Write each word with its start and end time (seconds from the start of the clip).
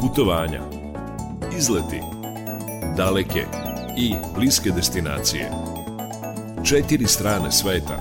putovanja, 0.00 0.60
izleti, 1.58 2.00
daleke 2.96 3.44
i 3.96 4.14
bliske 4.34 4.70
destinacije. 4.70 5.50
Četiri 6.68 7.06
strane 7.06 7.52
sveta 7.52 7.98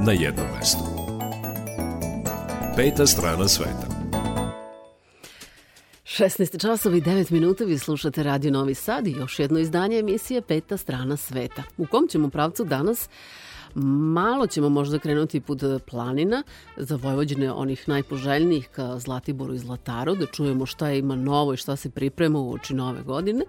na 0.00 0.12
jednom 0.12 0.46
mestu. 0.58 0.84
Peta 2.76 3.06
strana 3.06 3.48
sveta. 3.48 3.86
16 6.04 6.60
časova 6.60 6.96
i 6.96 7.00
9 7.00 7.32
minuta 7.32 7.64
vi 7.64 7.78
slušate 7.78 8.22
Radio 8.22 8.50
Novi 8.50 8.74
Sad 8.74 9.06
i 9.06 9.10
još 9.10 9.38
jedno 9.38 9.58
izdanje 9.58 9.98
emisije 9.98 10.42
Peta 10.42 10.76
strana 10.76 11.16
sveta. 11.16 11.62
U 11.76 11.86
kom 11.86 12.08
ćemo 12.08 12.30
pravcu 12.30 12.64
danas 12.64 13.08
Malo 13.74 14.46
ćemo 14.46 14.68
možda 14.68 14.98
krenuti 14.98 15.40
put 15.40 15.60
planina 15.90 16.42
za 16.76 16.96
Vojvođene 16.96 17.52
onih 17.52 17.88
najpoželjnijih 17.88 18.68
ka 18.68 18.98
Zlatiboru 18.98 19.54
i 19.54 19.58
Zlataru, 19.58 20.14
da 20.14 20.26
čujemo 20.26 20.66
šta 20.66 20.92
ima 20.92 21.16
novo 21.16 21.54
i 21.54 21.56
šta 21.56 21.76
se 21.76 21.90
priprema 21.90 22.38
u 22.38 22.52
oči 22.52 22.74
nove 22.74 23.02
godine. 23.02 23.44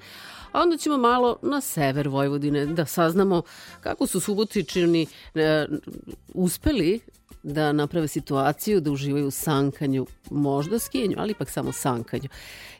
A 0.51 0.61
onda 0.61 0.77
ćemo 0.77 0.97
malo 0.97 1.37
na 1.41 1.61
sever 1.61 2.07
Vojvodine 2.07 2.65
da 2.65 2.85
saznamo 2.85 3.41
kako 3.81 4.07
su 4.07 4.19
Subotičani 4.19 5.07
e, 5.35 5.65
uspeli 6.33 6.99
da 7.45 7.71
naprave 7.71 8.07
situaciju 8.07 8.81
da 8.81 8.91
uživaju 8.91 9.27
u 9.27 9.31
sankanju, 9.31 10.05
možda 10.29 10.79
skijenju, 10.79 11.15
ali 11.19 11.31
ipak 11.31 11.49
samo 11.49 11.71
sankanju. 11.71 12.29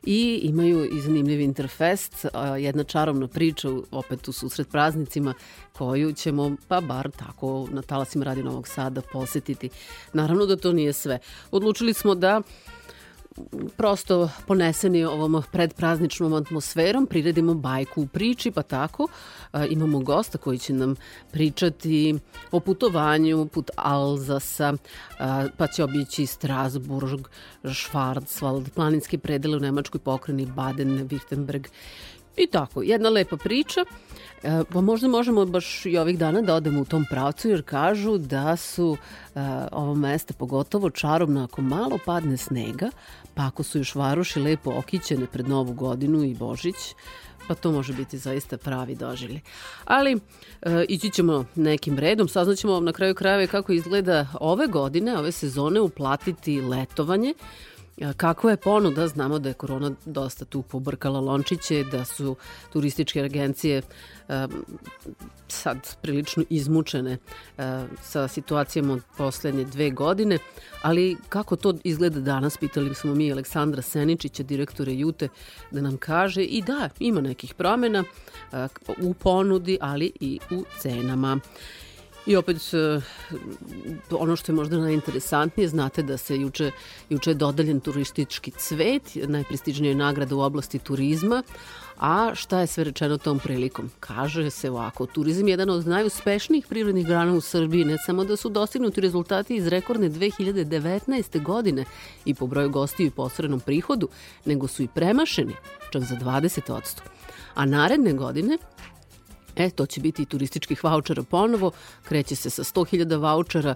I 0.04 0.40
imaju 0.44 0.86
i 0.86 1.02
zanimljiv 1.02 1.40
interfest, 1.42 2.26
jedna 2.60 2.84
čarovna 2.84 3.28
priča, 3.28 3.70
opet 3.92 4.28
u 4.28 4.32
susret 4.32 4.70
praznicima, 4.72 5.34
koju 5.74 6.14
ćemo, 6.14 6.56
pa 6.68 6.82
bar 6.82 7.12
tako, 7.12 7.68
na 7.72 7.82
talasima 7.82 8.26
Radio 8.26 8.44
Novog 8.44 8.68
Sada 8.68 9.02
posetiti. 9.02 9.70
Naravno 10.14 10.46
da 10.46 10.56
to 10.56 10.74
nije 10.74 10.94
sve. 10.94 11.20
Odlučili 11.52 11.94
smo 11.94 12.16
da 12.16 12.42
prosto 13.78 14.30
poneseni 14.48 15.06
ovom 15.06 15.44
predprazničnom 15.52 16.34
atmosferom, 16.34 17.06
priredimo 17.06 17.54
bajku 17.54 18.02
u 18.02 18.08
priči, 18.08 18.52
pa 18.52 18.62
tako 18.62 19.08
a, 19.52 19.66
imamo 19.66 20.00
gosta 20.00 20.38
koji 20.38 20.58
će 20.58 20.74
nam 20.74 20.96
pričati 21.32 22.16
o 22.52 22.60
putovanju 22.60 23.46
put 23.48 23.72
Alzasa, 23.76 24.74
a, 25.20 25.48
pa 25.58 25.68
će 25.68 25.84
obići 25.84 26.26
Strasburg, 26.26 27.28
Schwarzwald, 27.64 28.70
planinske 28.70 29.18
predele 29.18 29.58
u 29.58 29.60
Nemačkoj 29.60 30.00
pokreni 30.00 30.48
Baden-Württemberg 30.48 31.68
i 32.38 32.48
tako, 32.48 32.82
jedna 32.82 33.10
lepa 33.10 33.38
priča. 33.38 33.86
E, 34.46 34.64
pa 34.74 34.82
možda 34.82 35.08
možemo 35.08 35.46
baš 35.46 35.86
i 35.86 35.98
ovih 35.98 36.20
dana 36.20 36.42
da 36.42 36.56
odemo 36.56 36.82
u 36.82 36.86
tom 36.86 37.06
pravcu 37.10 37.50
jer 37.50 37.64
kažu 37.64 38.18
da 38.18 38.56
su 38.56 38.98
e, 39.36 39.40
ovo 39.72 39.96
mesta 39.96 40.34
pogotovo 40.34 40.90
čarobno 40.90 41.44
ako 41.44 41.62
malo 41.62 42.00
padne 42.06 42.38
snega, 42.38 42.90
pa 43.34 43.46
ako 43.46 43.64
su 43.64 43.78
još 43.78 43.96
varuši 43.96 44.40
lepo 44.40 44.72
okićene 44.78 45.26
pred 45.26 45.50
Novu 45.50 45.74
godinu 45.74 46.24
i 46.24 46.36
Božić, 46.36 46.76
pa 47.48 47.56
to 47.56 47.72
može 47.72 47.94
biti 47.94 48.18
zaista 48.18 48.58
pravi 48.58 48.96
doživlje. 48.96 49.42
Ali 49.86 50.20
e, 50.62 50.86
ići 50.90 51.10
ćemo 51.10 51.46
nekim 51.56 52.00
redom, 52.00 52.28
saznaćemo 52.28 52.80
na 52.80 52.94
kraju 52.94 53.16
krajeva 53.16 53.48
kako 53.48 53.72
izgleda 53.72 54.28
ove 54.42 54.68
godine, 54.68 55.18
ove 55.18 55.32
sezone 55.32 55.82
uplatiti 55.82 56.62
letovanje, 56.62 57.34
Kako 58.18 58.50
je 58.50 58.58
ponuda? 58.58 59.08
Znamo 59.08 59.40
da 59.40 59.50
je 59.50 59.54
korona 59.54 59.92
dosta 60.06 60.46
tu 60.46 60.62
pobrkala 60.62 61.20
lončiće, 61.20 61.84
da 61.84 62.06
su 62.06 62.36
turističke 62.74 63.22
agencije 63.22 63.82
um, 64.28 64.66
sad 65.48 65.78
prilično 66.02 66.44
izmučene 66.50 67.18
uh, 67.58 67.64
sa 68.02 68.28
situacijama 68.28 68.94
od 68.94 69.02
poslednje 69.18 69.64
dve 69.64 69.90
godine, 69.90 70.38
ali 70.82 71.18
kako 71.30 71.56
to 71.56 71.74
izgleda 71.84 72.20
danas, 72.20 72.58
pitali 72.58 72.96
smo 72.96 73.16
mi 73.16 73.32
Aleksandra 73.32 73.82
Seničića, 73.82 74.44
direktore 74.44 74.94
Jute, 74.94 75.28
da 75.72 75.82
nam 75.82 75.98
kaže 75.98 76.44
i 76.44 76.62
da, 76.62 76.90
ima 77.00 77.22
nekih 77.22 77.54
promjena 77.54 78.04
uh, 78.52 78.58
u 79.02 79.14
ponudi, 79.14 79.78
ali 79.82 80.12
i 80.20 80.40
u 80.52 80.64
cenama. 80.80 81.40
I 82.26 82.36
opet 82.36 82.58
e, 82.74 83.02
ono 84.12 84.36
što 84.36 84.52
je 84.52 84.56
možda 84.56 84.78
najinteresantnije, 84.78 85.68
znate 85.68 86.04
da 86.04 86.18
se 86.18 86.38
juče, 86.38 86.72
juče 87.10 87.30
je 87.30 87.34
dodaljen 87.34 87.80
turistički 87.80 88.52
cvet, 88.52 89.16
najprestižnija 89.16 89.96
nagrada 89.96 90.36
u 90.36 90.40
oblasti 90.40 90.80
turizma, 90.80 91.44
a 91.98 92.32
šta 92.36 92.60
je 92.60 92.68
sve 92.68 92.84
rečeno 92.84 93.18
tom 93.18 93.40
prilikom? 93.40 93.92
Kaže 94.00 94.50
se 94.50 94.70
ovako, 94.70 95.06
turizam 95.06 95.48
je 95.48 95.52
jedan 95.52 95.70
od 95.70 95.88
najuspešnijih 95.88 96.68
prirodnih 96.68 97.06
grana 97.08 97.34
u 97.34 97.42
Srbiji, 97.42 97.86
ne 97.86 97.98
samo 98.06 98.24
da 98.24 98.36
su 98.36 98.50
dostignuti 98.50 99.02
rezultati 99.02 99.56
iz 99.56 99.68
rekordne 99.68 100.10
2019. 100.10 101.44
godine 101.44 101.86
i 102.26 102.34
po 102.34 102.48
broju 102.48 102.70
gostiju 102.70 103.08
i 103.08 103.12
posrednom 103.12 103.60
prihodu, 103.60 104.10
nego 104.46 104.68
su 104.68 104.84
i 104.84 104.88
premašeni, 104.88 105.54
čak 105.90 106.04
za 106.04 106.16
20%. 106.16 107.00
A 107.54 107.66
naredne 107.66 108.14
godine 108.14 108.58
E, 109.56 109.70
to 109.70 109.86
će 109.86 110.02
biti 110.02 110.22
i 110.22 110.26
turističkih 110.26 110.84
vouchera 110.84 111.24
ponovo, 111.24 111.72
kreće 112.04 112.36
se 112.36 112.50
sa 112.50 112.64
100.000 112.64 113.16
vouchera, 113.16 113.76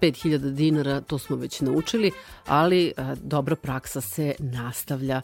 5000 0.00 0.54
dinara, 0.54 1.00
to 1.00 1.18
smo 1.18 1.36
već 1.36 1.60
naučili, 1.60 2.10
ali 2.46 2.92
a, 2.96 3.14
dobra 3.22 3.56
praksa 3.56 4.00
se 4.00 4.34
nastavlja. 4.38 5.22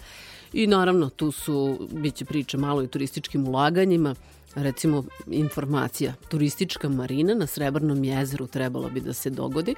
I 0.53 0.67
naravno, 0.67 1.09
tu 1.09 1.33
su, 1.33 1.89
bit 1.93 2.15
će 2.15 2.25
priče 2.25 2.57
malo 2.57 2.83
i 2.83 2.89
turističkim 2.89 3.49
ulaganjima, 3.49 4.15
recimo 4.55 5.05
informacija, 5.27 6.15
turistička 6.29 6.89
marina 6.89 7.35
na 7.35 7.47
Srebrnom 7.47 8.05
jezeru 8.05 8.47
trebalo 8.47 8.89
bi 8.89 9.01
da 9.01 9.13
se 9.13 9.31
dogodi, 9.31 9.75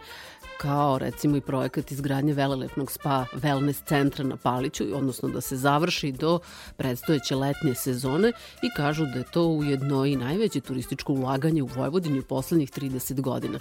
kao 0.62 0.98
recimo 0.98 1.36
i 1.36 1.40
projekat 1.40 1.92
izgradnje 1.92 2.32
velelepnog 2.32 2.92
spa 2.92 3.24
wellness 3.32 3.84
centra 3.84 4.24
na 4.24 4.36
Paliću, 4.36 4.84
odnosno 4.94 5.28
da 5.28 5.40
se 5.40 5.56
završi 5.56 6.12
do 6.12 6.38
predstojeće 6.76 7.34
letnje 7.36 7.74
sezone 7.74 8.32
i 8.62 8.70
kažu 8.76 9.04
da 9.04 9.18
je 9.18 9.30
to 9.32 9.46
ujedno 9.46 10.04
i 10.04 10.16
najveće 10.16 10.60
turističko 10.60 11.12
ulaganje 11.12 11.62
u 11.62 11.66
Vojvodini 11.66 12.18
u 12.18 12.22
poslednjih 12.22 12.70
30 12.70 13.20
godina. 13.20 13.58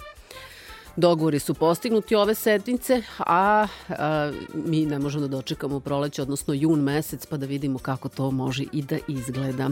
Dogovori 0.96 1.38
su 1.38 1.54
postignuti 1.54 2.14
ove 2.14 2.34
sedmice, 2.34 3.02
a, 3.18 3.66
a 3.88 4.32
mi 4.54 4.86
ne 4.86 4.98
možemo 4.98 5.26
da 5.26 5.36
dočekamo 5.36 5.80
proleće, 5.80 6.22
odnosno 6.22 6.54
jun 6.54 6.80
mesec, 6.80 7.26
pa 7.26 7.36
da 7.36 7.46
vidimo 7.46 7.78
kako 7.78 8.08
to 8.08 8.30
može 8.30 8.64
i 8.72 8.82
da 8.82 8.98
izgleda. 9.08 9.70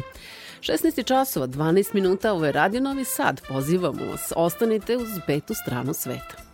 16 0.60 1.04
časova, 1.04 1.46
12 1.46 1.94
minuta, 1.94 2.32
ovo 2.32 2.46
je 2.46 2.52
Radio 2.52 2.80
Novi 2.80 3.04
Sad. 3.04 3.40
Pozivamo 3.48 4.04
vas, 4.10 4.32
ostanite 4.36 4.96
uz 4.96 5.08
petu 5.26 5.54
stranu 5.54 5.94
sveta. 5.94 6.47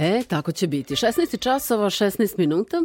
E, 0.00 0.22
tako 0.28 0.52
će 0.52 0.66
biti. 0.66 0.94
16 0.94 1.38
časova, 1.38 1.90
16 1.90 2.34
minuta 2.38 2.82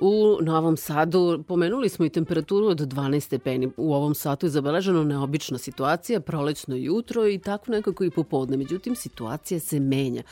u 0.00 0.38
Novom 0.42 0.76
Sadu. 0.76 1.44
Pomenuli 1.48 1.88
smo 1.88 2.04
i 2.04 2.10
temperaturu 2.10 2.66
od 2.66 2.78
12 2.78 3.20
stepeni. 3.20 3.70
U 3.76 3.94
ovom 3.94 4.14
satu 4.14 4.46
je 4.46 4.50
zabeleženo 4.50 5.04
neobična 5.04 5.58
situacija, 5.58 6.20
prolećno 6.20 6.76
jutro 6.76 7.28
i 7.28 7.38
tako 7.38 7.70
nekako 7.70 8.04
i 8.04 8.10
popodne. 8.10 8.56
Međutim, 8.56 8.96
situacija 8.96 9.60
se 9.60 9.80
menja. 9.80 10.22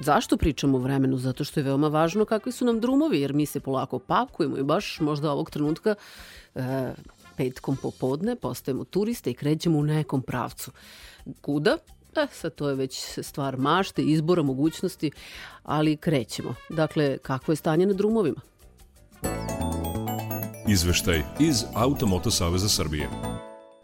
Zašto 0.00 0.36
pričamo 0.36 0.78
o 0.78 0.80
vremenu? 0.80 1.18
Zato 1.18 1.44
što 1.44 1.60
je 1.60 1.64
veoma 1.64 1.88
važno 1.88 2.24
kakvi 2.24 2.52
su 2.52 2.64
nam 2.64 2.80
drumovi, 2.80 3.20
jer 3.20 3.32
mi 3.32 3.46
se 3.46 3.60
polako 3.60 3.98
pakujemo 3.98 4.58
i 4.58 4.62
baš 4.62 5.00
možda 5.00 5.32
ovog 5.32 5.50
trenutka 5.50 5.94
e, 6.54 6.92
petkom 7.36 7.76
popodne 7.76 8.36
postajemo 8.36 8.84
turiste 8.84 9.30
i 9.30 9.34
krećemo 9.34 9.78
u 9.78 9.82
nekom 9.82 10.22
pravcu. 10.22 10.70
Kuda? 11.40 11.78
E, 12.16 12.26
sad 12.32 12.54
to 12.54 12.68
je 12.68 12.74
već 12.74 13.18
stvar 13.22 13.56
mašte, 13.56 14.02
izbora, 14.02 14.42
mogućnosti, 14.42 15.10
ali 15.62 15.96
krećemo. 15.96 16.54
Dakle, 16.68 17.18
kakvo 17.18 17.52
je 17.52 17.56
stanje 17.56 17.86
na 17.86 17.92
drumovima? 17.92 18.40
Izveštaj 20.68 21.22
iz 21.40 21.64
Automoto 21.74 22.30
Saveza 22.30 22.68
Srbije. 22.68 23.08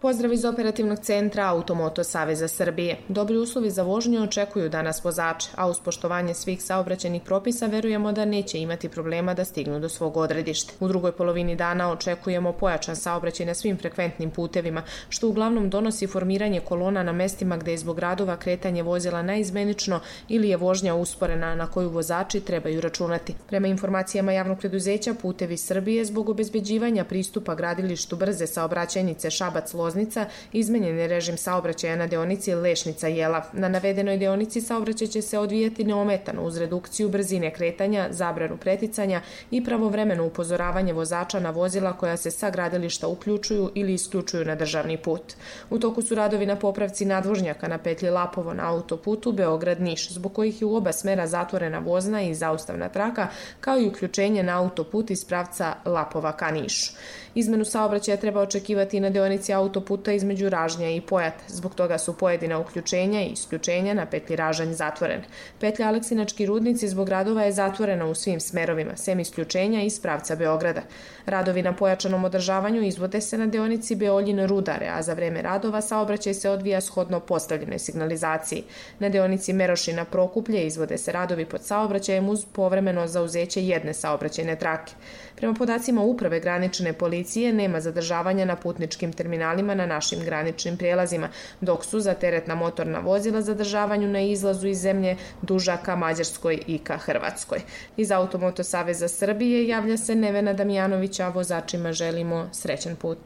Pozdrav 0.01 0.33
iz 0.33 0.45
operativnog 0.45 0.99
centra 0.99 1.47
Automoto 1.47 2.05
Saveza 2.05 2.49
Srbije. 2.49 2.97
Dobri 3.09 3.37
uslovi 3.37 3.71
za 3.71 3.83
vožnju 3.83 4.23
očekuju 4.23 4.69
danas 4.69 5.05
vozače, 5.05 5.49
a 5.57 5.69
uz 5.69 5.81
poštovanje 5.85 6.35
svih 6.35 6.63
saobraćenih 6.63 7.23
propisa 7.23 7.67
verujemo 7.67 8.13
da 8.13 8.25
neće 8.25 8.59
imati 8.59 8.89
problema 8.89 9.35
da 9.35 9.45
stignu 9.45 9.81
do 9.81 9.89
svog 9.89 10.17
odredišta. 10.17 10.73
U 10.81 10.89
drugoj 10.89 11.13
polovini 11.13 11.57
dana 11.57 11.91
očekujemo 11.93 12.53
pojačan 12.53 12.97
saobraćaj 12.97 13.47
na 13.47 13.55
svim 13.55 13.79
frekventnim 13.79 14.31
putevima, 14.31 14.83
što 15.09 15.29
uglavnom 15.29 15.71
donosi 15.71 16.07
formiranje 16.07 16.61
kolona 16.61 17.03
na 17.03 17.13
mestima 17.13 17.57
gde 17.57 17.71
je 17.71 17.79
zbog 17.79 17.99
radova 17.99 18.37
kretanje 18.37 18.83
vozila 18.83 19.23
najizmenično 19.23 20.01
ili 20.29 20.49
je 20.49 20.57
vožnja 20.57 20.95
usporena 20.95 21.55
na 21.55 21.67
koju 21.67 21.91
vozači 21.91 22.41
trebaju 22.41 22.81
računati. 22.81 23.35
Prema 23.49 23.67
informacijama 23.67 24.33
javnog 24.33 24.59
preduzeća 24.59 25.15
Putevi 25.15 25.57
Srbije 25.57 26.05
zbog 26.05 26.29
obezbeđivanja 26.29 27.05
pristupa 27.05 27.55
gradilištu 27.55 28.17
brze 28.17 28.47
saobraćajnice 28.47 29.31
Šabac 29.31 29.75
Loznica 29.89 30.27
izmenjen 30.53 30.99
je 30.99 31.07
režim 31.09 31.37
saobraćaja 31.37 31.97
na 31.97 32.07
deonici 32.07 32.53
Lešnica-Jelav. 32.55 33.43
Na 33.53 33.69
navedenoj 33.69 34.19
deonici 34.19 34.61
saobraćaj 34.61 35.07
će 35.07 35.23
se 35.23 35.39
odvijati 35.39 35.85
neometano 35.85 36.43
uz 36.45 36.57
redukciju 36.57 37.09
brzine 37.09 37.51
kretanja, 37.55 38.09
zabranu 38.11 38.57
preticanja 38.57 39.21
i 39.51 39.65
pravovremeno 39.65 40.27
upozoravanje 40.27 40.93
vozača 40.93 41.41
na 41.41 41.51
vozila 41.51 41.93
koja 41.93 42.17
se 42.17 42.31
sa 42.31 42.51
gradilišta 42.51 43.09
uključuju 43.09 43.71
ili 43.75 43.95
isključuju 43.95 44.45
na 44.45 44.55
državni 44.55 44.97
put. 44.97 45.23
U 45.71 45.79
toku 45.79 46.03
su 46.03 46.15
radovi 46.15 46.47
na 46.47 46.57
popravci 46.57 47.05
nadvožnjaka 47.05 47.69
na 47.69 47.79
petlji 47.79 48.11
Lapovo 48.11 48.55
na 48.55 48.69
autoputu 48.71 49.33
Beograd-Niš, 49.33 50.13
zbog 50.13 50.33
kojih 50.33 50.61
je 50.63 50.67
u 50.67 50.77
oba 50.77 50.93
smera 50.93 51.27
zatvorena 51.27 51.79
vozna 51.79 52.23
i 52.23 52.35
zaustavna 52.35 52.89
traka, 52.89 53.29
kao 53.61 53.79
i 53.79 53.87
uključenje 53.87 54.43
na 54.43 54.59
autoput 54.61 55.11
iz 55.11 55.25
pravca 55.25 55.75
Lapova 55.85 56.33
ka 56.33 56.51
Nišu. 56.51 56.93
Izmenu 57.39 57.65
saobraćaja 57.65 58.17
treba 58.17 58.41
očekivati 58.41 59.01
na 59.01 59.11
deonici 59.11 59.53
autoputa 59.53 60.13
između 60.13 60.49
Ražnja 60.49 60.91
i 60.91 61.01
Pojata. 61.01 61.45
Zbog 61.49 61.75
toga 61.75 61.99
su 61.99 62.17
pojedina 62.17 62.59
uključenja 62.59 63.21
i 63.23 63.29
isključenja 63.29 63.95
na 63.95 64.07
petlji 64.07 64.37
Ražanj 64.37 64.73
zatvorene. 64.73 65.25
Petlja 65.61 65.89
Aleksinački 65.89 66.47
rudnici 66.47 66.89
zbog 66.89 67.09
radova 67.09 67.43
je 67.43 67.53
zatvorena 67.53 68.07
u 68.07 68.15
svim 68.15 68.41
smerovima, 68.41 68.97
sem 68.97 69.21
isključenja 69.21 69.83
iz 69.83 70.01
pravca 70.01 70.37
Beograda. 70.37 70.83
Radovi 71.27 71.63
na 71.63 71.73
pojačanom 71.77 72.25
održavanju 72.25 72.83
izvode 72.83 73.21
se 73.21 73.39
na 73.39 73.47
deonici 73.47 73.97
Beoljin 73.97 74.47
Rudare, 74.47 74.89
a 74.89 75.03
za 75.03 75.15
vreme 75.15 75.43
radova 75.43 75.81
saobraćaj 75.81 76.35
se 76.35 76.51
odvija 76.51 76.81
shodno 76.81 77.21
postavljenoj 77.21 77.79
signalizaciji. 77.79 78.65
Na 78.99 79.09
deonici 79.09 79.53
Merošina 79.53 80.05
Prokuplje 80.05 80.67
izvode 80.67 80.99
se 80.99 81.13
radovi 81.13 81.45
pod 81.45 81.63
saobraćajem 81.63 82.29
uz 82.29 82.45
povremeno 82.53 83.07
zauzeće 83.07 83.63
jedne 83.63 83.95
saobraćajne 83.95 84.57
trake. 84.57 84.93
Prema 85.39 85.55
podacima 85.55 86.03
Uprave 86.03 86.41
granične 86.41 86.93
policije 86.93 87.53
nema 87.53 87.81
zadržavanja 87.81 88.45
na 88.45 88.57
putničkim 88.57 89.13
terminalima 89.13 89.75
na 89.75 89.87
našim 89.87 90.21
graničnim 90.25 90.77
prijelazima, 90.77 91.29
dok 91.61 91.85
su 91.85 92.01
za 92.01 92.15
teretna 92.15 92.55
motorna 92.55 92.99
vozila 92.99 93.43
zadržavanju 93.43 94.09
na 94.09 94.21
izlazu 94.21 94.69
iz 94.69 94.79
zemlje 94.81 95.17
duža 95.43 95.77
ka 95.77 95.97
Mađarskoj 95.97 96.59
i 96.67 96.79
ka 96.79 96.97
Hrvatskoj. 96.97 97.61
Iz 97.97 98.11
Automoto 98.11 98.65
Saveza 98.65 99.09
Srbije 99.09 99.69
javlja 99.69 99.97
se 99.97 100.15
Nevena 100.15 100.53
Damjanović, 100.53 101.21
a 101.21 101.29
vozačima 101.29 101.93
želimo 101.93 102.49
srećan 102.53 102.97
put. 102.97 103.19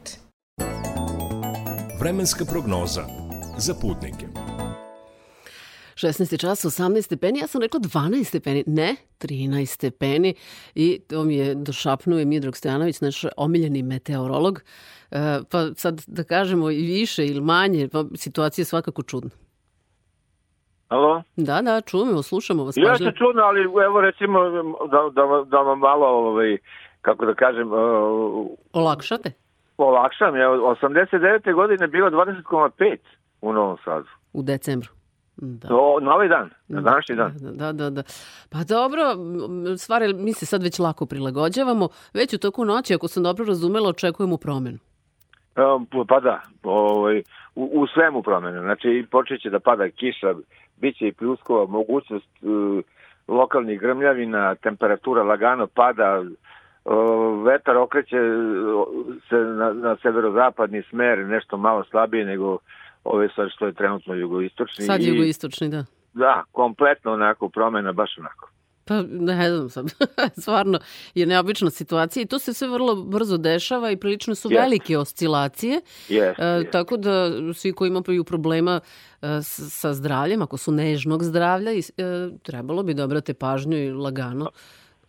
Vremenska 1.99 2.45
prognoza 2.45 3.03
za 3.57 3.73
putnike. 3.73 4.25
16. 6.03 6.41
čas, 6.41 6.65
18 6.65 7.01
stepeni, 7.01 7.39
ja 7.39 7.47
sam 7.47 7.61
rekla 7.61 7.79
12 7.79 8.23
stepeni, 8.23 8.63
ne, 8.67 8.95
13 9.21 9.65
stepeni 9.65 10.35
i 10.75 10.99
to 11.09 11.23
mi 11.23 11.35
je 11.35 11.55
došapnuo 11.55 12.25
Midrog 12.25 12.57
Stojanović, 12.57 13.01
naš 13.01 13.25
omiljeni 13.37 13.83
meteorolog, 13.83 14.61
e, 15.11 15.17
pa 15.51 15.57
sad 15.75 16.03
da 16.07 16.23
kažemo 16.23 16.71
i 16.71 16.81
više 16.81 17.25
ili 17.25 17.41
manje, 17.41 17.87
pa 17.91 18.03
situacija 18.15 18.61
je 18.61 18.65
svakako 18.65 19.03
čudna. 19.03 19.29
Alo? 20.87 21.23
Da, 21.35 21.61
da, 21.61 21.81
čujemo, 21.81 22.21
slušamo 22.21 22.63
vas. 22.63 22.77
Ja 22.77 22.97
se 22.97 23.11
čudno, 23.17 23.41
ali 23.41 23.61
evo 23.85 24.01
recimo 24.01 24.39
da, 24.91 25.09
da, 25.13 25.43
da 25.47 25.57
vam 25.57 25.79
malo, 25.79 26.07
ovaj, 26.07 26.57
kako 27.01 27.25
da 27.25 27.33
kažem... 27.33 27.67
Uh, 27.73 28.47
Olakšate? 28.73 29.31
Olakšam, 29.77 30.35
je, 30.35 30.47
89. 30.47 31.53
godine 31.53 31.87
bilo 31.87 32.09
20,5 32.09 32.97
u 33.41 33.53
Novom 33.53 33.77
Sadu. 33.85 34.07
U 34.33 34.43
decembru. 34.43 34.89
Da. 35.37 35.67
O, 35.71 35.99
na 35.99 36.13
ovaj 36.13 36.27
dan, 36.27 36.49
na 36.67 36.81
da, 36.81 36.89
današnji 36.89 37.15
dan. 37.15 37.33
Da, 37.41 37.71
da, 37.71 37.89
da. 37.89 38.03
Pa 38.51 38.57
dobro, 38.63 39.01
stvari 39.77 40.13
mi 40.13 40.33
se 40.33 40.45
sad 40.45 40.63
već 40.63 40.79
lako 40.79 41.05
prilagođavamo. 41.05 41.87
Već 42.13 42.33
u 42.33 42.39
toku 42.39 42.65
noći, 42.65 42.93
ako 42.93 43.07
sam 43.07 43.23
dobro 43.23 43.45
razumela, 43.45 43.89
očekujemo 43.89 44.37
promenu. 44.37 44.77
Pa 46.07 46.19
da, 46.19 46.41
ovaj, 46.63 47.23
u, 47.55 47.69
u 47.73 47.87
svemu 47.87 48.23
promene. 48.23 48.59
Znači, 48.59 49.05
počet 49.11 49.41
će 49.41 49.49
da 49.49 49.59
pada 49.59 49.89
kiša, 49.89 50.33
bit 50.77 50.97
će 50.97 51.07
i 51.07 51.13
pljuskova, 51.13 51.65
mogućnost 51.65 52.29
uh, 52.41 52.83
lokalnih 53.27 53.79
grmljavina, 53.79 54.55
temperatura 54.55 55.23
lagano 55.23 55.67
pada, 55.67 56.19
uh, 56.19 57.45
vetar 57.45 57.77
okreće 57.77 58.17
se 59.29 59.35
na, 59.35 59.73
na 59.73 59.95
severozapadni 60.01 60.83
smer, 60.89 61.19
nešto 61.19 61.57
malo 61.57 61.83
slabije 61.83 62.25
nego 62.25 62.57
ove 63.03 63.29
sad 63.35 63.49
što 63.55 63.65
je 63.65 63.73
trenutno 63.73 64.13
jugoistočni. 64.13 64.85
Sad 64.85 65.01
jugoistočni, 65.01 65.69
da. 65.69 65.85
Da, 66.13 66.43
kompletno 66.51 67.13
onako 67.13 67.49
promena, 67.49 67.91
baš 67.91 68.17
onako. 68.17 68.49
Pa 68.87 69.01
ne 69.09 69.49
znam 69.49 69.69
sam, 69.69 69.85
stvarno 70.41 70.79
je 71.15 71.25
neobična 71.25 71.69
situacija 71.69 72.23
i 72.23 72.25
to 72.25 72.39
se 72.39 72.53
sve 72.53 72.67
vrlo 72.67 72.95
brzo 72.95 73.37
dešava 73.37 73.91
i 73.91 73.97
prilično 73.97 74.35
su 74.35 74.49
yes. 74.49 74.61
velike 74.61 74.97
oscilacije. 74.97 75.81
Yes, 76.09 76.33
e, 76.37 76.43
yes. 76.43 76.71
Tako 76.71 76.97
da 76.97 77.29
svi 77.53 77.73
koji 77.73 77.89
imaju 77.89 78.23
problema 78.23 78.79
e, 79.21 79.27
sa 79.41 79.93
zdravljem, 79.93 80.41
ako 80.41 80.57
su 80.57 80.71
nežnog 80.71 81.23
zdravlja, 81.23 81.71
e, 81.71 81.79
trebalo 82.43 82.83
bi 82.83 82.93
da 82.93 83.03
obrate 83.03 83.33
pažnju 83.33 83.77
i 83.77 83.91
lagano. 83.91 84.49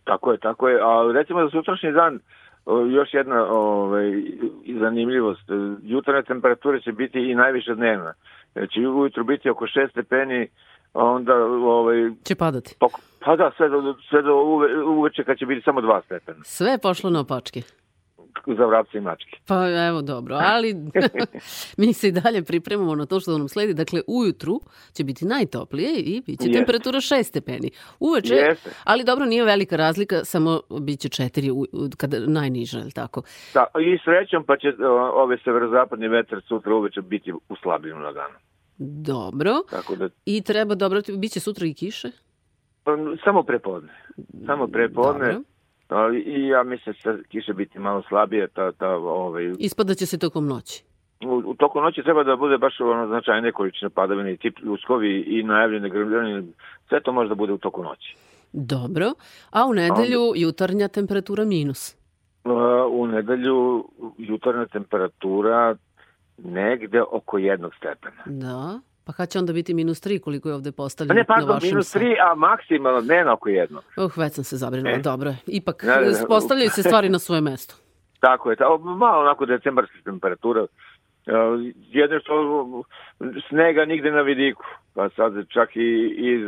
Tako 0.03 0.31
je, 0.31 0.37
tako 0.37 0.69
je. 0.69 0.81
A 0.81 1.11
recimo 1.13 1.43
za 1.43 1.49
sutrašnji 1.49 1.91
dan 1.91 2.15
o, 2.15 2.19
još 2.67 3.13
jedna 3.13 3.45
ovaj, 3.49 4.11
zanimljivost. 4.79 5.43
Jutarnje 5.83 6.23
temperature 6.23 6.81
će 6.81 6.91
biti 6.91 7.19
i 7.31 7.35
najviše 7.35 7.75
dnevna. 7.75 8.13
Će 8.73 8.87
ujutru 8.87 9.23
biti 9.23 9.49
oko 9.49 9.65
6 9.65 9.91
stepeni, 9.91 10.47
onda 10.93 11.35
ovaj 11.45 12.11
će 12.23 12.35
padati. 12.35 12.75
Pok, 12.79 12.91
pa 13.19 13.35
da, 13.35 13.51
sve 13.57 13.69
do, 13.69 13.95
sve 14.09 14.21
do 14.21 14.35
uve, 14.35 14.83
uveče 14.83 15.23
kad 15.23 15.37
će 15.37 15.45
biti 15.45 15.61
samo 15.61 15.81
2 15.81 16.05
stepena. 16.05 16.43
Sve 16.43 16.71
je 16.71 16.77
pošlo 16.77 17.09
na 17.09 17.19
opačke 17.19 17.61
za 18.47 18.65
vrapce 18.65 18.97
i 18.97 19.01
mačke. 19.01 19.37
Pa 19.47 19.87
evo 19.87 20.01
dobro, 20.01 20.35
ali 20.41 20.75
mi 21.77 21.93
se 21.93 22.07
i 22.07 22.11
dalje 22.11 22.43
pripremamo 22.43 22.95
na 22.95 23.05
to 23.05 23.19
što 23.19 23.37
nam 23.37 23.47
sledi. 23.47 23.73
Dakle, 23.73 24.01
ujutru 24.07 24.61
će 24.93 25.03
biti 25.03 25.25
najtoplije 25.25 25.99
i 25.99 26.21
bit 26.25 26.39
će 26.39 26.51
temperatura 26.51 26.97
6 26.97 27.23
stepeni. 27.23 27.71
Uveče, 27.99 28.35
Jeste. 28.35 28.69
ali 28.83 29.03
dobro, 29.03 29.25
nije 29.25 29.43
velika 29.43 29.75
razlika, 29.75 30.15
samo 30.23 30.61
bit 30.81 30.99
će 30.99 31.09
4 31.09 31.95
kada 31.97 32.17
najniža, 32.19 32.79
je 32.79 32.91
tako? 32.91 33.21
Da, 33.53 33.65
i 33.79 33.97
srećom 34.05 34.43
pa 34.43 34.57
će 34.57 34.67
ove 35.13 35.37
severozapadni 35.43 36.07
vetar 36.07 36.41
sutra 36.47 36.75
uveče 36.75 37.01
biti 37.01 37.31
u 37.31 37.55
slabijom 37.63 38.01
laganu. 38.01 38.35
Dobro. 38.77 39.51
Tako 39.69 39.95
da... 39.95 40.09
I 40.25 40.41
treba 40.41 40.75
dobro, 40.75 41.01
bit 41.17 41.31
će 41.31 41.39
sutra 41.39 41.67
i 41.67 41.73
kiše? 41.73 42.07
Pa, 42.83 42.91
samo 43.23 43.43
prepodne. 43.43 43.93
Samo 44.45 44.67
prepodne. 44.67 45.25
Dobro. 45.25 45.54
I 46.25 46.47
ja 46.47 46.63
mislim 46.63 46.95
da 47.03 47.23
kiše 47.23 47.53
biti 47.53 47.79
malo 47.79 48.03
slabije. 48.09 48.47
Ta, 48.47 48.71
ta, 48.71 48.89
ovaj... 48.89 49.51
Ispada 49.59 49.93
će 49.93 50.05
se 50.05 50.19
tokom 50.19 50.47
noći. 50.47 50.83
U, 51.25 51.41
u 51.45 51.53
toku 51.55 51.81
noći 51.81 52.03
treba 52.03 52.23
da 52.23 52.35
bude 52.35 52.57
baš 52.57 52.79
ono 52.79 53.07
značajne 53.07 53.51
količine 53.51 53.89
padavine 53.89 54.33
i 54.33 54.37
tip 54.37 54.59
ljuskovi 54.59 55.21
i 55.21 55.43
najavljene 55.43 55.89
grmljanje. 55.89 56.43
Sve 56.89 57.01
to 57.01 57.11
može 57.11 57.29
da 57.29 57.35
bude 57.35 57.53
u 57.53 57.57
toku 57.57 57.83
noći. 57.83 58.15
Dobro. 58.53 59.05
A 59.51 59.65
u 59.65 59.73
nedelju 59.73 60.21
Onda... 60.21 60.39
jutarnja 60.39 60.87
temperatura 60.87 61.45
minus? 61.45 61.97
U 62.91 63.07
nedelju 63.07 63.89
jutarnja 64.17 64.65
temperatura 64.65 65.75
negde 66.37 67.01
oko 67.11 67.37
jednog 67.37 67.71
stepena. 67.75 68.23
Da. 68.25 68.79
Pa 69.05 69.13
kad 69.13 69.29
će 69.29 69.39
onda 69.39 69.53
biti 69.53 69.73
minus 69.73 70.01
3 70.01 70.19
koliko 70.19 70.49
je 70.49 70.55
ovde 70.55 70.71
postavljeno 70.71 71.13
pa 71.13 71.19
ne, 71.19 71.25
pardon, 71.25 71.47
na 71.47 71.53
vašem 71.53 71.69
minus 71.69 71.95
3, 71.95 72.15
a 72.31 72.35
maksimalno, 72.35 73.01
ne 73.01 73.23
na 73.23 73.33
oko 73.33 73.49
jedno. 73.49 73.81
Uh, 73.97 74.17
već 74.17 74.33
sam 74.33 74.43
se 74.43 74.57
zabrinula, 74.57 74.95
e. 74.95 75.01
dobro. 75.01 75.33
Ipak 75.47 75.83
ne, 75.83 75.95
ne, 75.95 76.07
ne, 76.07 76.25
postavljaju 76.27 76.69
se 76.69 76.83
stvari 76.83 77.09
na 77.09 77.19
svoje 77.19 77.41
mesto. 77.41 77.75
Tako 78.25 78.49
je, 78.49 78.55
ta, 78.55 78.65
malo 78.77 79.21
onako 79.21 79.45
decembarska 79.45 79.97
temperatura. 80.03 80.61
Uh, 80.61 80.67
jedno 81.91 82.19
što 82.19 82.33
snega 83.49 83.85
nigde 83.85 84.11
na 84.11 84.21
vidiku, 84.21 84.63
pa 84.93 85.09
sad 85.09 85.33
čak 85.49 85.75
i, 85.75 86.15
i 86.17 86.45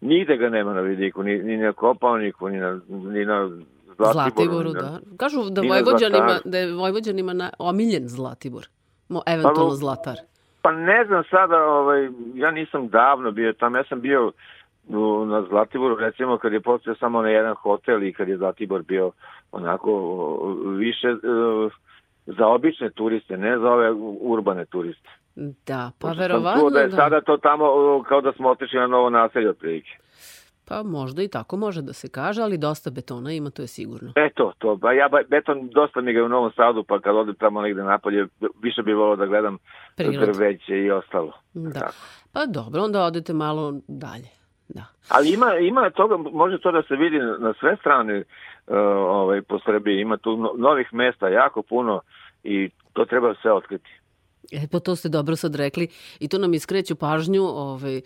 nigde 0.00 0.36
ga 0.36 0.48
nema 0.48 0.74
na 0.74 0.80
vidiku, 0.80 1.22
ni, 1.22 1.38
ni 1.38 1.56
na 1.56 1.72
Kopavniku, 1.72 2.48
ni 2.48 2.58
na, 2.58 2.80
ni 2.88 3.24
na 3.24 3.48
Zlatiboru. 3.96 4.12
Zlatiboru, 4.12 4.72
da. 4.72 4.98
Kažu 5.16 5.50
da, 5.50 5.60
Vojvođanima, 5.60 6.38
da 6.44 6.58
je 6.58 6.72
Vojvođanima 6.72 7.32
na, 7.32 7.50
omiljen 7.58 8.08
Zlatibor, 8.08 8.66
Mo, 9.08 9.22
eventualno 9.26 9.70
pa, 9.70 9.76
Zlatar. 9.76 10.16
Pa 10.66 10.72
ne 10.72 11.04
znam 11.04 11.24
sada, 11.30 11.64
ovaj, 11.64 12.08
ja 12.34 12.50
nisam 12.50 12.88
davno 12.88 13.30
bio 13.30 13.52
tamo, 13.52 13.76
ja 13.76 13.84
sam 13.84 14.00
bio 14.00 14.32
na 15.26 15.42
Zlatiboru, 15.48 15.96
recimo 15.96 16.38
kad 16.38 16.52
je 16.52 16.60
postao 16.60 16.94
samo 16.94 17.22
na 17.22 17.28
jedan 17.28 17.54
hotel 17.54 18.02
i 18.02 18.12
kad 18.12 18.28
je 18.28 18.36
Zlatibor 18.36 18.82
bio 18.82 19.10
onako 19.52 19.92
više 20.78 21.08
uh, 21.08 21.72
za 22.26 22.46
obične 22.46 22.90
turiste, 22.90 23.36
ne 23.36 23.58
za 23.58 23.70
ove 23.70 23.92
urbane 24.20 24.64
turiste. 24.64 25.08
Da, 25.66 25.90
pa 26.00 26.12
verovatno 26.12 26.70
da. 26.70 26.80
je 26.80 26.88
da. 26.88 26.96
sada 26.96 27.20
to 27.20 27.36
tamo 27.36 27.66
kao 28.08 28.20
da 28.20 28.32
smo 28.32 28.48
otišli 28.50 28.78
na 28.78 28.86
novo 28.86 29.10
naselje 29.10 29.50
otprilike. 29.50 29.96
Pa 30.68 30.82
možda 30.82 31.22
i 31.22 31.28
tako 31.28 31.56
može 31.56 31.82
da 31.82 31.92
se 31.92 32.08
kaže, 32.08 32.42
ali 32.42 32.58
dosta 32.58 32.90
betona 32.90 33.32
ima, 33.32 33.50
to 33.50 33.62
je 33.62 33.68
sigurno. 33.68 34.12
E 34.16 34.30
to. 34.58 34.76
Ba 34.76 34.92
ja 34.92 35.08
beton 35.28 35.68
dosta 35.68 36.00
mi 36.00 36.12
ga 36.12 36.24
u 36.24 36.28
Novom 36.28 36.52
Sadu, 36.56 36.84
pa 36.84 37.00
kad 37.00 37.16
odem 37.16 37.34
tamo 37.34 37.62
negde 37.62 37.82
napolje, 37.82 38.26
više 38.62 38.82
bi 38.82 38.92
volao 38.92 39.16
da 39.16 39.26
gledam 39.26 39.58
Prirod. 39.96 40.28
drveće 40.28 40.78
i 40.78 40.90
ostalo. 40.90 41.32
Da. 41.54 41.80
Tako. 41.80 41.94
Pa 42.32 42.46
dobro, 42.46 42.82
onda 42.82 43.02
odete 43.02 43.32
malo 43.32 43.74
dalje. 43.88 44.28
Da. 44.68 44.84
Ali 45.08 45.32
ima, 45.32 45.54
ima 45.54 45.90
toga, 45.90 46.16
može 46.16 46.58
to 46.58 46.72
da 46.72 46.82
se 46.82 46.96
vidi 46.96 47.18
na 47.18 47.54
sve 47.60 47.76
strane 47.76 48.18
uh, 48.18 48.76
ovaj, 49.08 49.42
po 49.42 49.58
Srbiji. 49.58 50.00
Ima 50.00 50.16
tu 50.16 50.54
novih 50.58 50.88
mesta 50.92 51.28
jako 51.28 51.62
puno 51.62 52.00
i 52.44 52.70
to 52.92 53.04
treba 53.04 53.34
sve 53.42 53.52
otkriti. 53.52 53.90
E, 54.52 54.66
pa 54.72 54.80
to 54.80 54.96
ste 54.96 55.08
dobro 55.08 55.36
sad 55.36 55.54
rekli 55.54 55.88
i 56.20 56.28
to 56.28 56.38
nam 56.38 56.54
iskreću 56.54 56.96
pažnju 56.96 57.42
ovaj, 57.42 58.00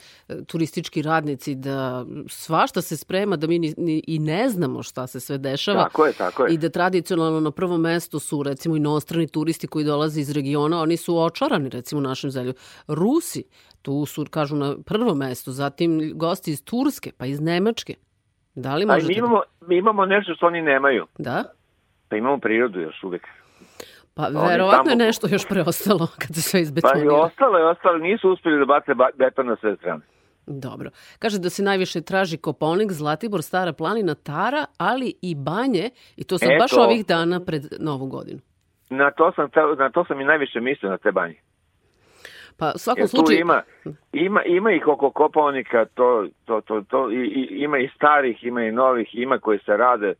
turistički 0.46 1.02
radnici 1.02 1.54
da 1.54 2.06
svašta 2.28 2.82
se 2.82 2.96
sprema, 2.96 3.36
da 3.36 3.46
mi 3.46 3.58
ni, 3.58 3.74
ni, 3.76 4.02
i 4.06 4.18
ne 4.18 4.48
znamo 4.48 4.82
šta 4.82 5.06
se 5.06 5.20
sve 5.20 5.38
dešava. 5.38 5.84
Tako 5.84 6.06
je, 6.06 6.12
tako 6.12 6.44
je. 6.44 6.54
I 6.54 6.58
da 6.58 6.68
tradicionalno 6.68 7.40
na 7.40 7.50
prvom 7.50 7.80
mestu 7.80 8.18
su 8.18 8.42
recimo 8.42 8.76
inostrani 8.76 9.28
turisti 9.28 9.66
koji 9.66 9.84
dolaze 9.84 10.20
iz 10.20 10.30
regiona, 10.30 10.80
oni 10.80 10.96
su 10.96 11.18
očarani 11.18 11.68
recimo 11.68 11.98
u 11.98 12.02
našem 12.02 12.30
zelju. 12.30 12.54
Rusi, 12.86 13.44
tu 13.82 14.06
su, 14.06 14.26
kažu, 14.30 14.56
na 14.56 14.76
prvom 14.86 15.18
mestu, 15.18 15.52
zatim 15.52 16.12
gosti 16.14 16.50
iz 16.50 16.64
Turske, 16.64 17.12
pa 17.18 17.26
iz 17.26 17.40
Nemačke. 17.40 17.94
Da 18.54 18.76
li 18.76 18.86
možete... 18.86 19.06
A 19.06 19.08
mi 19.08 19.18
imamo, 19.18 19.42
mi 19.66 19.76
imamo 19.76 20.06
nešto 20.06 20.34
što 20.34 20.46
oni 20.46 20.62
nemaju. 20.62 21.06
Da? 21.18 21.44
Pa 22.08 22.16
imamo 22.16 22.38
prirodu 22.38 22.80
još 22.80 23.04
uvek. 23.04 23.22
Pa 24.14 24.28
verovatno 24.48 24.90
je 24.90 24.96
nešto 24.96 25.26
još 25.30 25.48
preostalo 25.48 26.06
kad 26.22 26.34
se 26.34 26.42
sve 26.42 26.60
izbetonira. 26.60 27.10
Pa 27.10 27.16
i 27.16 27.18
ostalo 27.26 27.58
je, 27.58 27.66
ostalo, 27.66 27.98
nisu 27.98 28.30
uspeli 28.30 28.58
da 28.58 28.64
bace 28.64 28.92
beton 29.18 29.46
na 29.46 29.56
sve 29.56 29.76
strane. 29.76 30.02
Dobro. 30.46 30.90
Kaže 31.18 31.38
da 31.38 31.50
se 31.50 31.62
najviše 31.62 32.00
traži 32.00 32.36
Koponik, 32.36 32.92
Zlatibor, 32.92 33.42
Stara 33.42 33.72
planina, 33.72 34.14
Tara, 34.14 34.64
ali 34.78 35.14
i 35.22 35.34
banje, 35.34 35.90
i 36.16 36.24
to 36.24 36.38
sam 36.38 36.50
Eto, 36.50 36.58
baš 36.58 36.72
ovih 36.72 37.06
dana 37.06 37.40
pred 37.46 37.62
Novu 37.80 38.06
godinu. 38.06 38.40
Na 38.90 39.10
to 39.10 39.32
sam, 39.32 39.48
na 39.78 39.90
to 39.90 40.04
sam 40.04 40.20
i 40.20 40.24
najviše 40.24 40.60
mislio, 40.60 40.90
na 40.90 40.98
te 40.98 41.12
banje. 41.12 41.36
Pa 42.58 42.72
u 42.74 42.78
svakom 42.78 43.08
slučaju... 43.08 43.40
Ima, 43.40 43.62
ima, 44.12 44.42
ima 44.42 44.72
ih 44.72 44.88
oko 44.88 45.10
Koponika, 45.10 45.84
to, 45.94 46.26
to, 46.44 46.60
to, 46.60 46.82
to, 46.88 47.10
i, 47.10 47.14
i, 47.14 47.48
ima 47.50 47.78
i 47.78 47.88
starih, 47.96 48.44
ima 48.44 48.62
i 48.62 48.72
novih, 48.72 49.08
ima 49.12 49.38
koji 49.38 49.58
se 49.58 49.76
rade, 49.76 50.14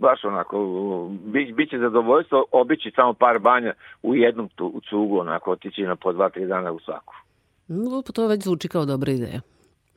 baš 0.00 0.24
onako, 0.24 0.58
bi, 1.24 1.52
biće 1.52 1.78
zadovoljstvo 1.78 2.44
obići 2.52 2.92
samo 2.96 3.14
par 3.14 3.38
banja 3.38 3.72
u 4.02 4.14
jednom 4.14 4.48
tu, 4.48 4.80
cugu, 4.90 5.18
onako, 5.18 5.52
otići 5.52 5.82
na 5.82 5.96
po 5.96 6.12
dva, 6.12 6.28
tri 6.28 6.46
dana 6.46 6.72
u 6.72 6.80
svaku. 6.80 7.14
No, 7.68 8.02
pa 8.06 8.12
to 8.12 8.26
već 8.26 8.42
zvuči 8.42 8.68
kao 8.68 8.84
dobra 8.84 9.12
ideja. 9.12 9.40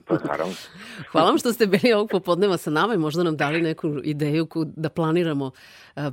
Pa 0.08 0.16
naravno. 0.28 0.54
Hvala 1.12 1.30
vam 1.30 1.38
što 1.38 1.54
ste 1.54 1.66
bili 1.68 1.94
ovog 1.94 2.10
popodneva 2.12 2.58
sa 2.58 2.70
nama 2.70 2.94
i 2.94 2.98
možda 2.98 3.24
nam 3.24 3.38
dali 3.38 3.62
neku 3.62 3.88
ideju 4.04 4.48
da 4.66 4.90
planiramo 4.90 5.52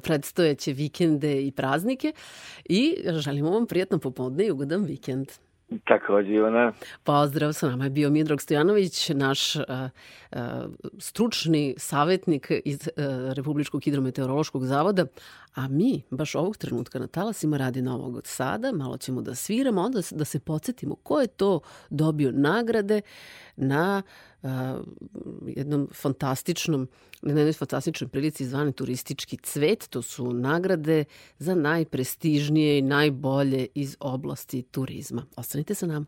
predstojeće 0.03 0.73
vikende 0.73 1.43
i 1.43 1.53
praznike. 1.53 2.13
I 2.65 2.97
želimo 3.13 3.51
vam 3.51 3.67
prijatno 3.67 3.99
popodne 3.99 4.47
i 4.47 4.51
ugodan 4.51 4.85
vikend. 4.85 5.29
Takođe, 5.85 6.35
Ivana. 6.35 6.73
Pozdrav, 7.05 7.53
sa 7.53 7.69
nama 7.69 7.85
je 7.85 7.91
bio 7.91 8.11
Midrog 8.11 8.43
Stojanović, 8.43 9.09
naš 9.09 9.57
uh, 9.57 9.63
stručni 10.99 11.75
savjetnik 11.79 12.53
iz 12.65 12.89
uh, 12.97 13.05
Republičkog 13.33 13.83
hidrometeorološkog 13.85 14.65
zavoda, 14.65 15.07
a 15.55 15.69
mi 15.69 16.03
baš 16.11 16.35
ovog 16.35 16.57
trenutka 16.57 16.99
na 16.99 17.07
talasima 17.07 17.57
radi 17.57 17.83
Novog 17.83 18.21
Sada, 18.25 18.73
malo 18.73 18.99
ćemo 18.99 19.23
da 19.23 19.35
sviramo, 19.35 19.83
onda 19.83 20.01
da 20.11 20.25
se 20.25 20.39
podsjetimo 20.39 20.95
ko 20.95 21.21
je 21.21 21.27
to 21.27 21.61
dobio 21.91 22.33
nagrade 22.33 23.01
na 23.57 24.03
uh, 24.43 24.51
jednom 25.47 25.89
fantastičnom, 25.95 26.89
na 27.23 27.33
jednoj 27.33 27.53
fantastičnoj 27.53 28.09
prilici 28.09 28.47
zvane 28.47 28.73
turistički 28.73 29.37
cvet. 29.37 29.89
To 29.91 30.03
su 30.03 30.33
nagrade 30.33 31.05
za 31.39 31.55
najprestižnije 31.55 32.79
i 32.79 32.83
najbolje 32.83 33.67
iz 33.75 33.97
oblasti 34.01 34.63
turizma. 34.63 35.27
Ostanite 35.37 35.75
sa 35.75 35.87
nama. 35.87 36.07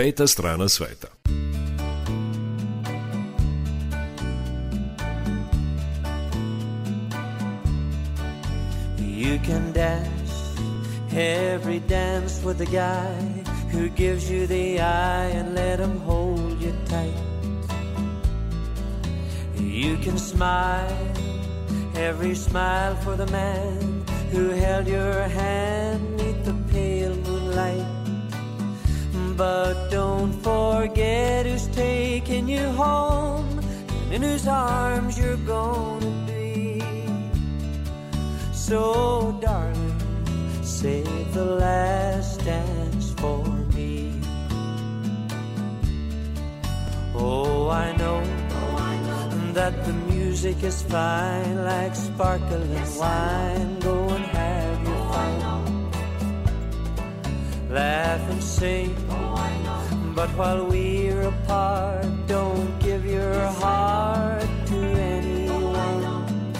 Peta 0.00 0.26
strana 0.26 0.66
sveta. 0.66 1.10
You 8.96 9.38
can 9.40 9.72
dance 9.72 10.56
every 11.12 11.80
dance 11.80 12.42
with 12.42 12.56
the 12.56 12.64
guy 12.64 13.12
who 13.72 13.90
gives 13.90 14.30
you 14.30 14.46
the 14.46 14.80
eye 14.80 15.32
and 15.38 15.54
let 15.54 15.78
him 15.78 16.00
hold 16.00 16.58
you 16.62 16.74
tight. 16.86 17.20
You 19.58 19.98
can 19.98 20.16
smile 20.16 20.96
every 21.94 22.34
smile 22.34 22.96
for 23.04 23.16
the 23.16 23.26
man 23.26 24.06
who 24.30 24.48
held 24.48 24.88
your 24.88 25.28
hand 25.28 26.16
neath 26.16 26.42
the 26.46 26.56
pale 26.72 27.14
moonlight. 27.16 28.00
But 29.36 29.79
don't 30.20 30.42
forget 30.42 31.46
who's 31.46 31.66
taking 31.68 32.46
you 32.46 32.68
home 32.72 33.58
and 33.58 34.12
in 34.12 34.20
whose 34.22 34.46
arms 34.46 35.18
you're 35.18 35.42
gonna 35.48 36.12
be. 36.26 36.82
So, 38.52 39.38
darling, 39.40 39.96
save 40.62 41.32
the 41.32 41.46
last 41.46 42.44
dance 42.44 43.14
for 43.14 43.42
me. 43.74 44.20
Oh, 47.14 47.70
I 47.70 47.96
know 47.96 48.20
that 49.54 49.74
the 49.86 49.94
music 50.12 50.62
is 50.62 50.82
fine, 50.82 51.64
like 51.64 51.96
sparkling 51.96 52.98
wine. 52.98 53.78
Go 53.80 53.96
and 54.16 54.26
have 54.36 54.82
your 54.86 55.02
fun, 55.12 55.36
laugh 57.70 58.30
and 58.30 58.42
sing. 58.42 59.09
But 60.14 60.30
while 60.36 60.66
we're 60.66 61.22
apart, 61.22 62.04
don't 62.26 62.78
give 62.80 63.06
your 63.06 63.46
heart 63.62 64.50
to 64.66 64.76
anyone. 64.76 66.52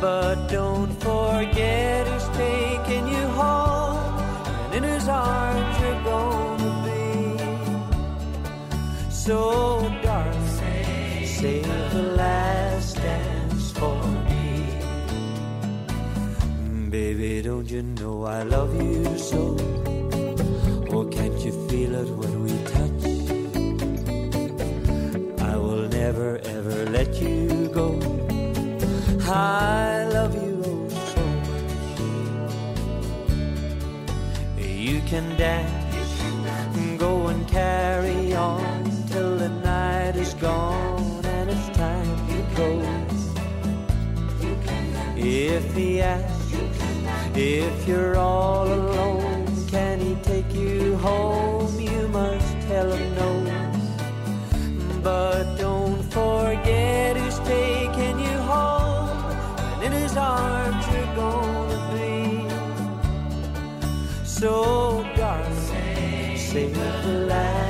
But 0.00 0.48
don't 0.48 0.92
forget 1.02 2.06
who's 2.06 2.28
taking 2.36 3.08
you 3.08 3.26
home, 3.40 4.20
and 4.72 4.84
in 4.84 4.84
whose 4.84 5.08
arms 5.08 5.80
you're 5.80 6.02
gonna 6.04 6.72
be. 6.86 7.04
So, 9.10 9.38
darling, 10.02 10.48
save 11.24 11.66
the 11.92 12.02
last 12.16 12.96
dance 12.96 13.72
for 13.72 13.98
me. 14.28 14.44
Baby, 16.90 17.42
don't 17.42 17.68
you 17.68 17.82
know 17.82 18.24
I 18.24 18.42
love 18.44 18.74
you 18.80 19.18
so? 19.18 19.56
Or 20.94 21.04
can't 21.10 21.38
you 21.44 21.52
feel 21.68 21.94
it 21.94 22.08
when 22.16 22.35
let 26.84 27.14
you 27.14 27.68
go. 27.68 27.98
I 29.28 30.04
love 30.12 30.34
you 30.34 30.62
oh 30.64 30.88
so 31.12 31.24
much. 34.56 34.68
You 34.86 35.00
can 35.02 35.36
dance, 35.36 36.98
go 36.98 37.28
and 37.28 37.48
carry 37.48 38.34
on 38.34 38.84
till 39.08 39.36
the 39.38 39.48
night 39.48 40.16
is 40.16 40.34
gone 40.34 41.24
and 41.24 41.50
it's 41.50 41.68
time 41.76 42.16
to 42.28 42.42
go. 42.56 42.82
If 45.16 45.74
he 45.74 46.02
asks, 46.02 46.54
if 47.34 47.88
you're 47.88 48.16
all 48.16 48.66
alone, 48.72 49.46
can 49.66 49.98
he 49.98 50.14
take 50.22 50.54
you 50.54 50.96
home? 50.96 51.80
You 51.80 52.08
must 52.08 52.60
tell 52.68 52.92
him 52.92 53.14
no. 53.14 53.46
But 55.02 55.56
don't 55.56 56.02
forget 56.12 56.65
you're 60.16 61.14
gonna 61.14 61.92
be. 61.92 62.48
So, 64.24 65.04
darling, 65.14 66.36
save 66.36 66.74
the 66.74 67.26
last 67.28 67.65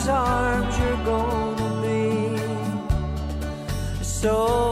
whose 0.00 0.08
arms 0.08 0.78
you're 0.78 1.04
gonna 1.04 1.82
be. 1.82 2.38
So, 4.02 4.69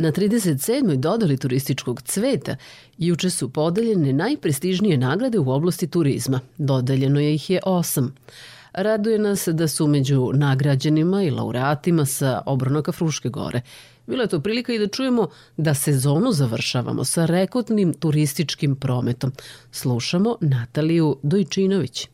Na 0.00 0.12
37. 0.12 0.96
dodali 0.96 1.36
turističkog 1.36 2.02
cveta 2.02 2.56
juče 2.98 3.30
su 3.30 3.52
podeljene 3.52 4.12
najprestižnije 4.12 4.96
nagrade 4.96 5.38
u 5.38 5.50
oblasti 5.50 5.86
turizma. 5.86 6.40
Dodeljeno 6.58 7.20
je 7.20 7.34
ih 7.34 7.50
je 7.50 7.60
osam. 7.66 8.14
Raduje 8.72 9.18
nas 9.18 9.48
da 9.48 9.68
su 9.68 9.86
među 9.86 10.30
nagrađenima 10.34 11.22
i 11.22 11.30
laureatima 11.30 12.04
sa 12.04 12.42
obronaka 12.46 12.92
Fruške 12.92 13.28
gore. 13.28 13.60
Bila 14.06 14.22
je 14.22 14.28
to 14.28 14.40
prilika 14.40 14.72
i 14.72 14.78
da 14.78 14.86
čujemo 14.86 15.28
da 15.56 15.74
sezonu 15.74 16.32
završavamo 16.32 17.04
sa 17.04 17.26
rekordnim 17.26 17.94
turističkim 17.94 18.76
prometom. 18.76 19.32
Slušamo 19.70 20.36
Nataliju 20.40 21.16
Dojčinović. 21.22 22.08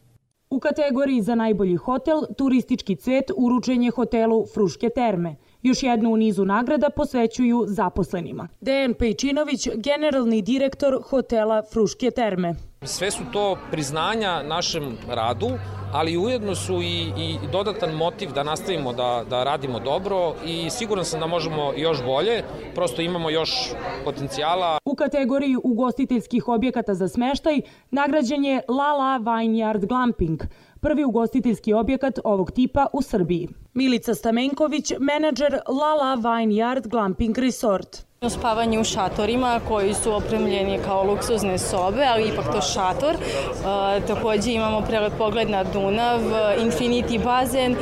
U 0.51 0.61
kategoriji 0.61 1.23
za 1.23 1.35
najbolji 1.35 1.77
hotel, 1.77 2.23
turistički 2.39 2.97
cvet 2.97 3.31
uručen 3.37 3.83
je 3.83 3.91
hotelu 3.91 4.47
Fruške 4.55 4.91
terme. 4.95 5.37
Još 5.65 5.83
jednu 5.83 6.11
u 6.11 6.17
nizu 6.17 6.45
nagrada 6.45 6.91
posvećuju 6.91 7.65
zaposlenima. 7.69 8.49
Dejan 8.61 8.95
Pejčinović, 8.95 9.69
generalni 9.75 10.43
direktor 10.43 11.03
hotela 11.03 11.63
Fruške 11.73 12.11
terme. 12.11 12.55
Sve 12.83 13.11
su 13.11 13.23
to 13.33 13.59
priznanja 13.71 14.43
našem 14.43 14.97
radu, 15.09 15.49
ali 15.93 16.17
ujedno 16.17 16.55
su 16.55 16.83
i, 16.83 17.13
i 17.19 17.39
dodatan 17.53 17.95
motiv 17.95 18.33
da 18.33 18.43
nastavimo 18.43 18.93
da, 18.93 19.25
da 19.31 19.45
radimo 19.45 19.81
dobro 19.81 20.35
i 20.47 20.71
siguran 20.71 21.05
sam 21.05 21.21
da 21.21 21.27
možemo 21.27 21.73
još 21.77 22.05
bolje, 22.05 22.45
prosto 22.75 23.03
imamo 23.03 23.31
još 23.31 23.51
potencijala. 24.05 24.79
U 24.85 24.95
kategoriji 24.95 25.57
ugostiteljskih 25.65 26.49
objekata 26.49 26.95
za 26.95 27.09
smeštaj 27.09 27.61
nagrađen 27.91 28.45
je 28.45 28.63
La 28.69 28.93
La 28.93 29.19
Vineyard 29.19 29.87
Glamping, 29.87 30.43
prvi 30.85 31.05
ugostiteljski 31.05 31.73
objekat 31.73 32.19
ovog 32.25 32.51
tipa 32.51 32.87
u 32.93 33.03
Srbiji. 33.03 33.49
Milica 33.75 34.15
Stamenković, 34.15 34.93
menadžer 34.99 35.53
La 35.69 35.95
La 35.95 36.17
Vineyard 36.17 36.89
Glamping 36.89 37.39
Resort. 37.39 38.14
Spavanje 38.31 38.81
u 38.81 38.85
šatorima 38.85 39.61
koji 39.69 39.95
su 39.95 40.13
opremljeni 40.13 40.79
kao 40.85 41.05
luksuzne 41.05 41.59
sobe, 41.59 42.05
ali 42.05 42.29
ipak 42.29 42.53
to 42.53 42.61
šator. 42.61 43.15
E, 43.15 44.01
takođe 44.07 44.53
imamo 44.53 44.81
prelep 44.81 45.13
pogled 45.19 45.51
na 45.51 45.65
Dunav, 45.65 46.21
infinity 46.61 47.25
bazen, 47.25 47.73
e, 47.73 47.77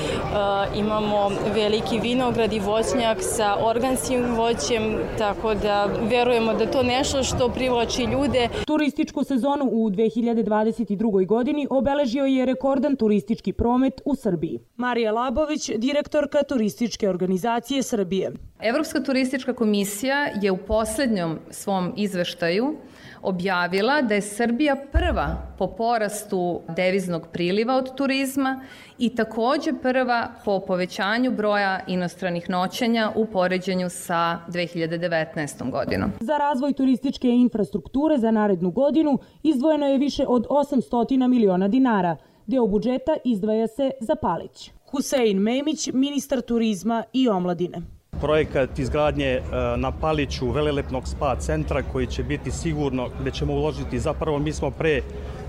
imamo 0.76 1.30
veliki 1.54 1.98
vinograd 1.98 2.52
i 2.52 2.60
voćnjak 2.60 3.18
sa 3.20 3.56
organskim 3.64 4.34
voćem, 4.34 4.98
tako 5.18 5.54
da 5.54 5.88
verujemo 6.10 6.54
da 6.54 6.66
to 6.66 6.82
nešto 6.82 7.22
što 7.22 7.48
privlači 7.48 8.02
ljude. 8.02 8.48
Turističku 8.66 9.24
sezonu 9.24 9.64
u 9.64 9.90
2022. 9.90 11.26
godini 11.26 11.66
obeležio 11.70 12.24
je 12.24 12.46
rekordan 12.46 12.96
turistički 12.96 13.52
promet 13.52 14.00
u 14.04 14.14
Srbiji. 14.16 14.60
Marija 14.76 15.12
Labović, 15.12 15.70
direktorka 15.76 16.42
Turističke 16.42 17.08
organizacije 17.08 17.82
Srbije. 17.82 18.32
Evropska 18.60 19.00
turistička 19.00 19.52
komisija 19.52 20.31
je 20.40 20.50
u 20.50 20.56
poslednjom 20.56 21.38
svom 21.50 21.92
izveštaju 21.96 22.76
objavila 23.22 24.02
da 24.02 24.14
je 24.14 24.20
Srbija 24.20 24.76
prva 24.92 25.36
po 25.58 25.66
porastu 25.66 26.60
deviznog 26.76 27.26
priliva 27.32 27.76
od 27.76 27.94
turizma 27.94 28.60
i 28.98 29.14
takođe 29.14 29.72
prva 29.82 30.28
po 30.44 30.60
povećanju 30.60 31.30
broja 31.30 31.80
inostranih 31.86 32.50
noćenja 32.50 33.12
u 33.16 33.26
poređenju 33.26 33.90
sa 33.90 34.38
2019. 34.48 35.70
godinom. 35.70 36.12
Za 36.20 36.36
razvoj 36.36 36.72
turističke 36.72 37.28
infrastrukture 37.28 38.18
za 38.18 38.30
narednu 38.30 38.70
godinu 38.70 39.18
izdvojeno 39.42 39.86
je 39.86 39.98
više 39.98 40.24
od 40.28 40.46
800 40.46 41.28
miliona 41.28 41.68
dinara. 41.68 42.16
Deo 42.46 42.66
budžeta 42.66 43.16
izdvaja 43.24 43.66
se 43.66 43.90
za 44.00 44.14
Palić. 44.14 44.70
Husein 44.90 45.38
Memić, 45.38 45.88
ministar 45.92 46.40
turizma 46.40 47.04
i 47.12 47.28
omladine 47.28 48.01
projekat 48.22 48.78
izgradnje 48.78 49.26
e, 49.26 49.40
na 49.76 49.92
Paliću 50.00 50.50
velelepnog 50.50 51.08
spa 51.08 51.36
centra 51.36 51.82
koji 51.92 52.06
će 52.06 52.22
biti 52.22 52.50
sigurno 52.50 53.08
gde 53.20 53.30
ćemo 53.30 53.52
uložiti. 53.52 53.98
Zapravo 53.98 54.38
mi 54.38 54.52
smo 54.52 54.70
pre 54.70 55.00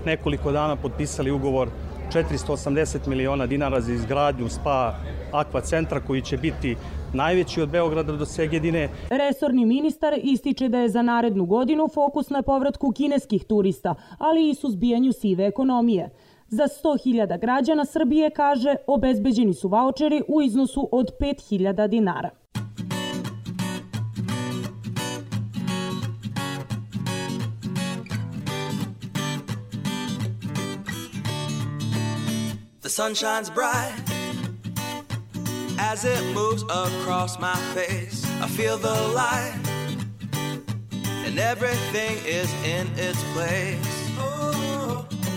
nekoliko 0.06 0.52
dana 0.52 0.76
potpisali 0.76 1.30
ugovor 1.30 1.68
480 2.12 3.06
miliona 3.08 3.46
dinara 3.46 3.80
za 3.80 3.92
izgradnju 3.92 4.48
spa 4.48 4.94
akva 5.32 5.60
centra 5.60 6.00
koji 6.00 6.22
će 6.22 6.36
biti 6.36 6.76
najveći 7.12 7.62
od 7.62 7.68
Beograda 7.68 8.12
do 8.12 8.26
Segedine. 8.26 8.88
Resorni 9.10 9.66
ministar 9.66 10.14
ističe 10.22 10.68
da 10.68 10.78
je 10.78 10.88
za 10.88 11.02
narednu 11.02 11.44
godinu 11.44 11.88
fokus 11.94 12.30
na 12.30 12.42
povratku 12.42 12.92
kineskih 12.92 13.44
turista, 13.44 13.94
ali 14.18 14.50
i 14.50 14.54
suzbijanju 14.54 15.12
sive 15.12 15.46
ekonomije. 15.46 16.10
Za 16.54 16.64
100.000 16.64 17.40
građana 17.40 17.84
Srbije, 17.84 18.30
kaže, 18.30 18.74
obezbeđeni 18.86 19.54
su 19.54 19.68
voucheri 19.68 20.22
u 20.28 20.42
iznosu 20.42 20.88
od 20.92 21.10
5.000 21.20 21.88
dinara. 21.88 22.30
The 32.80 32.88
sun 32.88 33.14
shines 33.14 33.50
bright 33.54 34.14
as 35.92 36.04
it 36.04 36.34
moves 36.34 36.62
across 36.62 37.38
my 37.38 37.56
face. 37.74 38.24
I 38.44 38.48
feel 38.56 38.78
the 38.78 38.98
light, 39.14 39.54
and 41.26 41.38
everything 41.38 42.16
is 42.26 42.50
in 42.64 42.86
its 42.96 43.22
place. 43.34 43.93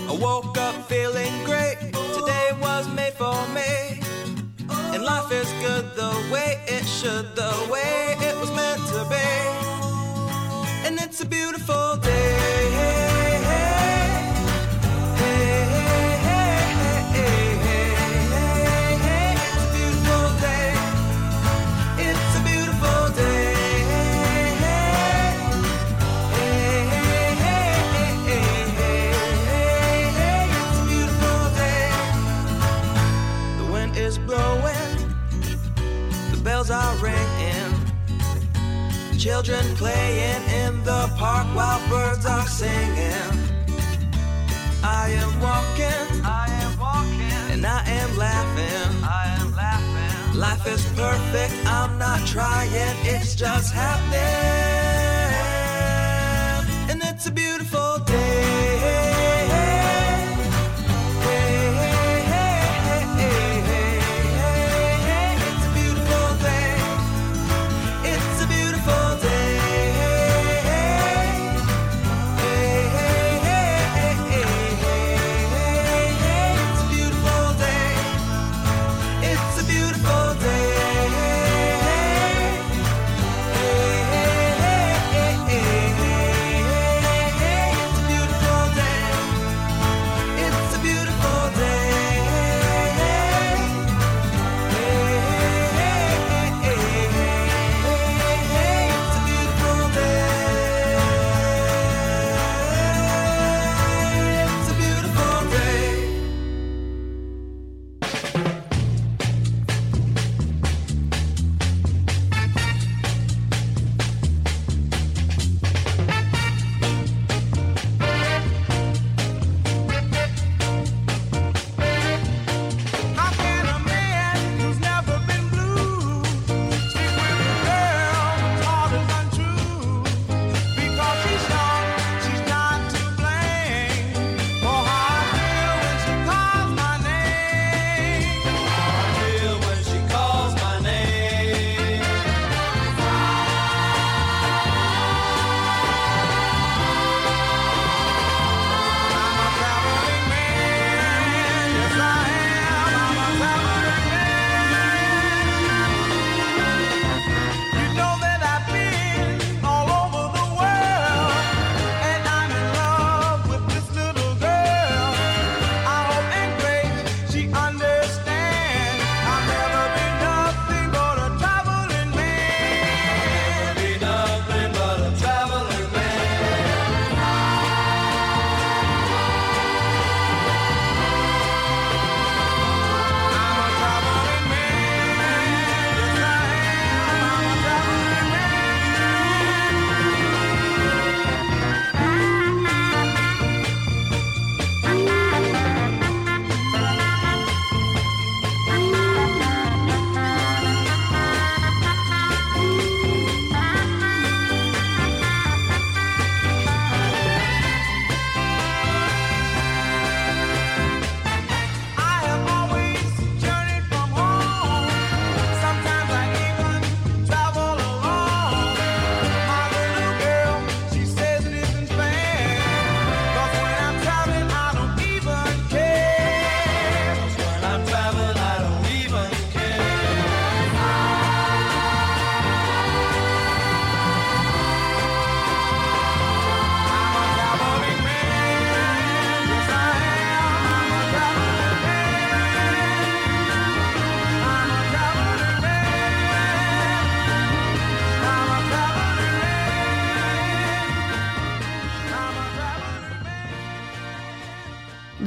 I 0.09 0.13
woke 0.13 0.57
up 0.57 0.75
feeling 0.87 1.33
great. 1.43 1.77
Today 2.17 2.49
was 2.61 2.87
made 2.89 3.13
for 3.13 3.35
me. 3.49 3.99
And 4.93 5.03
life 5.03 5.31
is 5.31 5.51
good 5.61 5.85
the 5.95 6.13
way 6.31 6.61
it 6.65 6.85
should, 6.85 7.35
the 7.35 7.53
way 7.69 8.15
it 8.21 8.35
was 8.39 8.49
meant 8.51 8.81
to 8.93 9.05
be. 9.09 9.27
And 10.87 10.97
it's 10.99 11.19
a 11.21 11.25
beautiful 11.25 11.97
day. 11.97 12.76
Children 39.47 39.75
playing 39.77 40.43
in 40.65 40.83
the 40.83 41.09
park 41.15 41.47
while 41.55 41.79
birds 41.87 42.25
are 42.25 42.45
singing. 42.47 43.31
I 44.83 45.07
am 45.21 45.39
walking, 45.39 46.25
I 46.25 46.47
am 46.63 46.77
walking, 46.77 47.53
and 47.53 47.65
I 47.65 47.81
am 47.87 48.17
laughing. 48.17 49.03
I 49.05 49.37
am 49.39 49.55
laughing. 49.55 50.37
Life 50.37 50.67
is 50.67 50.83
perfect, 50.97 51.53
I'm 51.65 51.97
not 51.97 52.27
trying, 52.27 52.97
it's 53.05 53.35
just 53.35 53.73
happening. 53.73 54.19
And 56.91 57.01
it's 57.03 57.25
a 57.27 57.31
beautiful 57.31 57.99
day. 57.99 58.26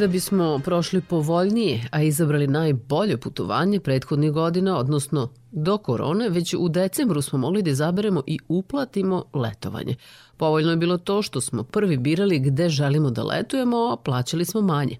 Da 0.01 0.07
bismo 0.07 0.61
prošli 0.65 1.01
povoljnije, 1.01 1.89
a 1.91 2.03
izabrali 2.03 2.47
najbolje 2.47 3.17
putovanje 3.17 3.81
prethodnih 3.81 4.33
godina, 4.33 4.79
odnosno 4.79 5.29
do 5.51 5.79
korone, 5.79 6.29
već 6.29 6.55
u 6.59 6.69
decembru 6.69 7.23
smo 7.23 7.39
mogli 7.39 7.63
da 7.63 7.71
izaberemo 7.71 8.23
i 8.27 8.39
uplatimo 8.49 9.25
letovanje. 9.35 9.97
Povoljno 10.37 10.71
je 10.71 10.77
bilo 10.77 10.99
to 10.99 11.23
što 11.23 11.41
smo 11.41 11.63
prvi 11.63 11.97
birali 11.97 12.39
gde 12.39 12.69
želimo 12.69 13.11
da 13.11 13.25
letujemo, 13.25 13.77
a 13.77 13.97
plaćali 13.97 14.45
smo 14.45 14.61
manje. 14.61 14.97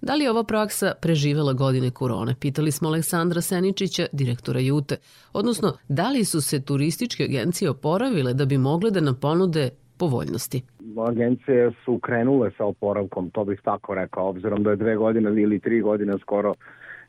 Da 0.00 0.14
li 0.14 0.24
je 0.24 0.30
ova 0.30 0.44
praksa 0.44 0.92
preživela 1.00 1.52
godine 1.52 1.90
korone? 1.90 2.34
Pitali 2.40 2.72
smo 2.72 2.88
Aleksandra 2.88 3.40
Seničića, 3.40 4.06
direktora 4.12 4.60
Jute. 4.60 4.96
Odnosno, 5.32 5.76
da 5.88 6.10
li 6.10 6.24
su 6.24 6.40
se 6.40 6.62
turističke 6.62 7.24
agencije 7.24 7.70
oporavile 7.70 8.34
da 8.34 8.44
bi 8.44 8.58
mogle 8.58 8.90
da 8.90 9.00
nam 9.00 9.14
ponude 9.14 9.70
povoljnosti? 10.00 10.62
Agencije 11.08 11.70
su 11.84 11.98
krenule 11.98 12.50
sa 12.56 12.64
oporavkom, 12.64 13.30
to 13.30 13.44
bih 13.44 13.60
tako 13.64 13.94
rekao, 13.94 14.28
obzirom 14.28 14.62
da 14.62 14.70
je 14.70 14.76
dve 14.76 14.96
godine 14.96 15.42
ili 15.42 15.60
tri 15.60 15.80
godine 15.80 16.18
skoro 16.18 16.54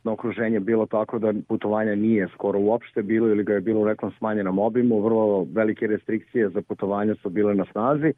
na 0.03 0.11
okruženje 0.11 0.59
bilo 0.59 0.85
tako 0.85 1.19
da 1.19 1.33
putovanja 1.47 1.95
nije 1.95 2.27
skoro 2.33 2.59
uopšte 2.59 3.03
bilo 3.03 3.27
ili 3.27 3.43
ga 3.43 3.53
je 3.53 3.61
bilo 3.61 3.81
u 3.81 3.85
nekom 3.85 4.11
smanjenom 4.17 4.59
obimu, 4.59 5.01
vrlo 5.01 5.47
velike 5.53 5.87
restrikcije 5.87 6.49
za 6.49 6.61
putovanja 6.61 7.15
su 7.15 7.29
bile 7.29 7.55
na 7.55 7.65
snazi. 7.71 8.13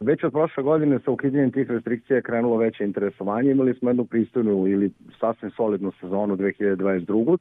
Već 0.00 0.24
od 0.24 0.32
prošle 0.32 0.62
godine 0.62 0.98
sa 1.04 1.10
ukidanjem 1.10 1.52
tih 1.52 1.70
restrikcija 1.70 2.16
je 2.16 2.22
krenulo 2.22 2.56
veće 2.56 2.84
interesovanje. 2.84 3.50
Imali 3.50 3.74
smo 3.74 3.90
jednu 3.90 4.04
pristojnu 4.04 4.68
ili 4.68 4.90
sasvim 5.20 5.50
solidnu 5.50 5.92
sezonu 6.00 6.36
2022. 6.36 7.38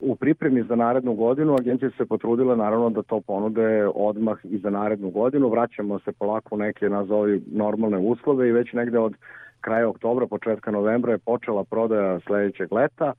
U 0.00 0.16
pripremi 0.16 0.62
za 0.62 0.76
narednu 0.76 1.14
godinu 1.14 1.54
agencija 1.54 1.90
se 1.96 2.06
potrudila 2.06 2.56
naravno 2.56 2.90
da 2.90 3.02
to 3.02 3.20
ponude 3.20 3.88
odmah 3.94 4.38
i 4.44 4.58
za 4.58 4.70
narednu 4.70 5.10
godinu. 5.10 5.48
Vraćamo 5.48 5.98
se 5.98 6.12
polako 6.12 6.54
u 6.54 6.58
neke 6.58 6.88
nazovi 6.88 7.42
normalne 7.52 7.98
uslove 7.98 8.48
i 8.48 8.52
već 8.52 8.72
negde 8.72 8.98
od 8.98 9.14
kraja 9.60 9.88
oktobra, 9.88 10.26
početka 10.26 10.70
novembra 10.70 11.12
je 11.12 11.18
počela 11.18 11.64
prodaja 11.64 12.20
sledećeg 12.20 12.72
leta 12.72 13.12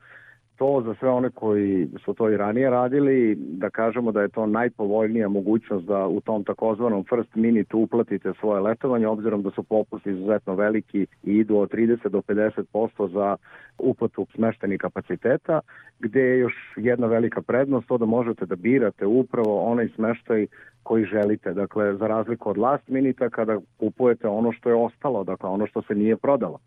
to 0.59 0.83
za 0.85 0.95
sve 0.99 1.09
one 1.09 1.29
koji 1.29 1.87
su 2.05 2.13
to 2.13 2.29
i 2.29 2.37
ranije 2.37 2.69
radili, 2.69 3.35
da 3.35 3.69
kažemo 3.69 4.11
da 4.11 4.21
je 4.21 4.29
to 4.29 4.45
najpovoljnija 4.45 5.29
mogućnost 5.29 5.85
da 5.85 6.07
u 6.07 6.21
tom 6.21 6.43
takozvanom 6.43 7.05
first 7.09 7.35
minute 7.35 7.75
uplatite 7.75 8.33
svoje 8.39 8.61
letovanje, 8.61 9.07
obzirom 9.07 9.41
da 9.43 9.51
su 9.51 9.63
popusti 9.63 10.09
izuzetno 10.09 10.55
veliki 10.55 11.01
i 11.23 11.33
idu 11.33 11.57
od 11.57 11.71
30 11.71 12.09
do 12.09 12.21
50% 12.21 13.11
za 13.13 13.35
uplatu 13.77 14.27
smeštenih 14.35 14.79
kapaciteta, 14.79 15.59
gde 15.99 16.21
je 16.21 16.39
još 16.39 16.53
jedna 16.75 17.07
velika 17.07 17.41
prednost 17.41 17.87
to 17.87 17.97
da 17.97 18.05
možete 18.05 18.45
da 18.45 18.55
birate 18.55 19.05
upravo 19.05 19.61
onaj 19.61 19.87
smeštaj 19.95 20.47
koji 20.83 21.05
želite. 21.05 21.53
Dakle, 21.53 21.95
za 21.95 22.07
razliku 22.07 22.49
od 22.49 22.57
last 22.57 22.87
minita 22.87 23.29
kada 23.29 23.59
kupujete 23.77 24.27
ono 24.27 24.51
što 24.51 24.69
je 24.69 24.75
ostalo, 24.75 25.23
dakle 25.23 25.49
ono 25.49 25.67
što 25.67 25.81
se 25.81 25.95
nije 25.95 26.17
prodalo. 26.17 26.59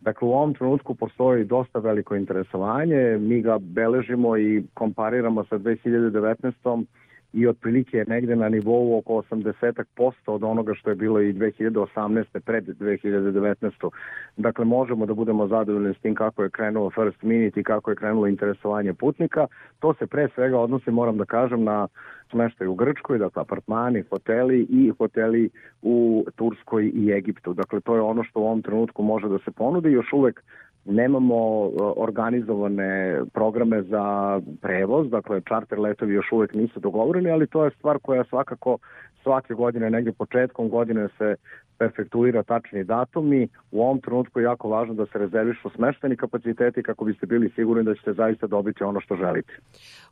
Dakle, 0.00 0.28
u 0.28 0.32
ovom 0.32 0.54
trenutku 0.54 0.94
postoji 0.94 1.44
dosta 1.44 1.78
veliko 1.78 2.16
interesovanje, 2.16 3.18
mi 3.18 3.42
ga 3.42 3.58
beležimo 3.58 4.36
i 4.36 4.62
kompariramo 4.74 5.44
sa 5.44 5.58
2019 5.58 6.84
i 7.32 7.46
otprilike 7.46 7.96
je 7.96 8.04
negde 8.08 8.36
na 8.36 8.48
nivou 8.48 8.98
oko 8.98 9.12
80% 9.12 10.12
od 10.26 10.44
onoga 10.44 10.74
što 10.74 10.90
je 10.90 10.96
bilo 10.96 11.20
i 11.20 11.32
2018. 11.32 12.40
pred 12.40 12.64
2019. 12.64 13.90
Dakle, 14.36 14.64
možemo 14.64 15.06
da 15.06 15.14
budemo 15.14 15.46
zadovoljni 15.46 15.94
s 15.94 15.98
tim 15.98 16.14
kako 16.14 16.42
je 16.42 16.50
krenulo 16.50 16.90
First 16.90 17.22
Minute 17.22 17.60
i 17.60 17.64
kako 17.64 17.90
je 17.90 17.96
krenulo 17.96 18.26
interesovanje 18.26 18.94
putnika. 18.94 19.46
To 19.78 19.94
se 19.94 20.06
pre 20.06 20.28
svega 20.34 20.58
odnosi, 20.58 20.90
moram 20.90 21.16
da 21.16 21.24
kažem, 21.24 21.64
na 21.64 21.88
smeštaj 22.30 22.66
u 22.66 22.74
Grčkoj, 22.74 23.18
dakle 23.18 23.42
apartmani, 23.42 24.02
hoteli 24.10 24.66
i 24.70 24.92
hoteli 24.98 25.50
u 25.82 26.26
Turskoj 26.36 26.90
i 26.94 27.12
Egiptu. 27.12 27.54
Dakle, 27.54 27.80
to 27.80 27.94
je 27.94 28.00
ono 28.00 28.24
što 28.24 28.40
u 28.40 28.44
ovom 28.44 28.62
trenutku 28.62 29.02
može 29.02 29.28
da 29.28 29.38
se 29.38 29.50
ponudi. 29.50 29.92
Još 29.92 30.12
uvek 30.12 30.42
Nemamo 30.84 31.36
e, 31.36 31.70
organizovane 31.96 33.20
programe 33.32 33.82
za 33.82 34.40
prevoz, 34.62 35.10
dakle 35.10 35.40
čarter 35.48 35.78
letovi 35.78 36.14
još 36.14 36.32
uvek 36.32 36.54
nisu 36.54 36.80
dogovoreni, 36.80 37.30
ali 37.30 37.46
to 37.46 37.64
je 37.64 37.70
stvar 37.70 37.98
koja 38.02 38.24
svakako 38.24 38.78
svake 39.22 39.54
godine, 39.54 39.90
negde 39.90 40.12
početkom 40.12 40.68
godine 40.68 41.08
se 41.18 41.34
perfektuira 41.78 42.42
tačni 42.42 42.84
datumi. 42.84 43.48
U 43.70 43.82
ovom 43.82 44.00
trenutku 44.00 44.40
je 44.40 44.44
jako 44.44 44.68
važno 44.68 44.94
da 44.94 45.06
se 45.06 45.18
rezervišu 45.18 45.70
smešteni 45.76 46.16
kapaciteti 46.16 46.82
kako 46.82 47.04
biste 47.04 47.26
bili 47.26 47.52
sigurni 47.54 47.84
da 47.84 47.94
ćete 47.94 48.12
zaista 48.12 48.46
dobiti 48.46 48.84
ono 48.84 49.00
što 49.00 49.16
želite. 49.16 49.52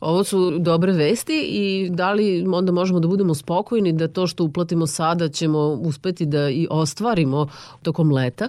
Ovo 0.00 0.24
su 0.24 0.58
dobre 0.58 0.92
vesti 0.92 1.38
i 1.48 1.90
da 1.90 2.12
li 2.12 2.44
onda 2.52 2.72
možemo 2.72 3.00
da 3.00 3.08
budemo 3.08 3.34
spokojni 3.34 3.92
da 3.92 4.08
to 4.08 4.26
što 4.26 4.44
uplatimo 4.44 4.86
sada 4.86 5.28
ćemo 5.28 5.58
uspeti 5.58 6.26
da 6.26 6.48
i 6.50 6.66
ostvarimo 6.70 7.46
tokom 7.82 8.12
leta? 8.12 8.48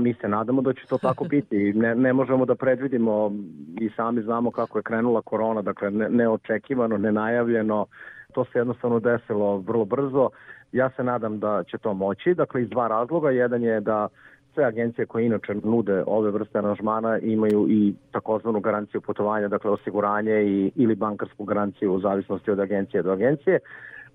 Mi 0.00 0.14
se 0.14 0.28
nadamo 0.28 0.62
da 0.62 0.72
će 0.72 0.86
to 0.86 0.98
tako 0.98 1.24
biti. 1.34 1.72
Ne, 1.72 1.94
ne 1.94 2.12
možemo 2.12 2.46
da 2.46 2.54
predvidimo 2.54 3.32
i 3.80 3.90
sami 3.96 4.22
znamo 4.22 4.50
kako 4.50 4.78
je 4.78 4.82
krenula 4.82 5.22
korona, 5.22 5.62
dakle 5.62 5.90
ne, 5.90 6.08
neočekivano, 6.08 6.98
nenajavljeno. 6.98 7.86
To 8.32 8.44
se 8.44 8.58
jednostavno 8.58 9.00
desilo 9.00 9.58
vrlo 9.58 9.84
brzo. 9.84 10.30
Ja 10.72 10.90
se 10.96 11.04
nadam 11.04 11.38
da 11.38 11.64
će 11.64 11.78
to 11.78 11.94
moći, 11.94 12.34
dakle 12.34 12.62
iz 12.62 12.68
dva 12.68 12.88
razloga. 12.88 13.30
Jedan 13.30 13.62
je 13.62 13.80
da 13.80 14.08
sve 14.54 14.64
agencije 14.64 15.06
koje 15.06 15.26
inače 15.26 15.54
nude 15.54 16.04
ove 16.06 16.30
vrste 16.30 16.58
aranžmana 16.58 17.18
imaju 17.18 17.66
i 17.68 17.94
takozvanu 18.12 18.60
garanciju 18.60 19.00
putovanja, 19.00 19.48
dakle 19.48 19.70
osiguranje 19.70 20.42
i, 20.42 20.72
ili 20.74 20.94
bankarsku 20.94 21.44
garanciju 21.44 21.92
u 21.92 22.00
zavisnosti 22.00 22.50
od 22.50 22.60
agencije 22.60 23.02
do 23.02 23.12
agencije. 23.12 23.58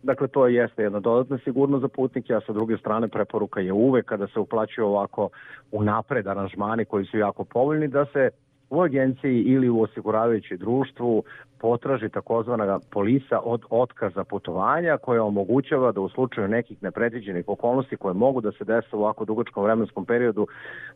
Dakle, 0.03 0.27
to 0.27 0.47
jeste 0.47 0.83
jedna 0.83 0.99
dodatna 0.99 1.37
sigurnost 1.43 1.81
za 1.81 1.87
putnike, 1.87 2.33
a 2.33 2.41
sa 2.41 2.53
druge 2.53 2.77
strane 2.77 3.07
preporuka 3.07 3.59
je 3.59 3.73
uvek 3.73 4.05
kada 4.05 4.27
se 4.27 4.39
uplaćuju 4.39 4.87
ovako 4.87 5.29
u 5.71 5.83
napred 5.83 6.27
aranžmani 6.27 6.85
koji 6.85 7.05
su 7.05 7.17
jako 7.17 7.43
povoljni 7.43 7.87
da 7.87 8.05
se 8.05 8.29
u 8.75 8.81
agenciji 8.81 9.41
ili 9.41 9.69
u 9.69 9.81
osiguravajući 9.81 10.57
društvu 10.57 11.23
potraži 11.59 12.09
takozvana 12.09 12.79
polisa 12.91 13.39
od 13.43 13.61
otkaza 13.69 14.23
putovanja 14.23 14.97
koja 14.97 15.23
omogućava 15.23 15.91
da 15.91 16.01
u 16.01 16.09
slučaju 16.09 16.47
nekih 16.47 16.83
nepredviđenih 16.83 17.43
okolnosti 17.47 17.97
koje 17.97 18.13
mogu 18.13 18.41
da 18.41 18.51
se 18.51 18.63
dese 18.63 18.95
u 18.95 18.99
ovako 18.99 19.25
dugačkom 19.25 19.63
vremenskom 19.63 20.05
periodu, 20.05 20.47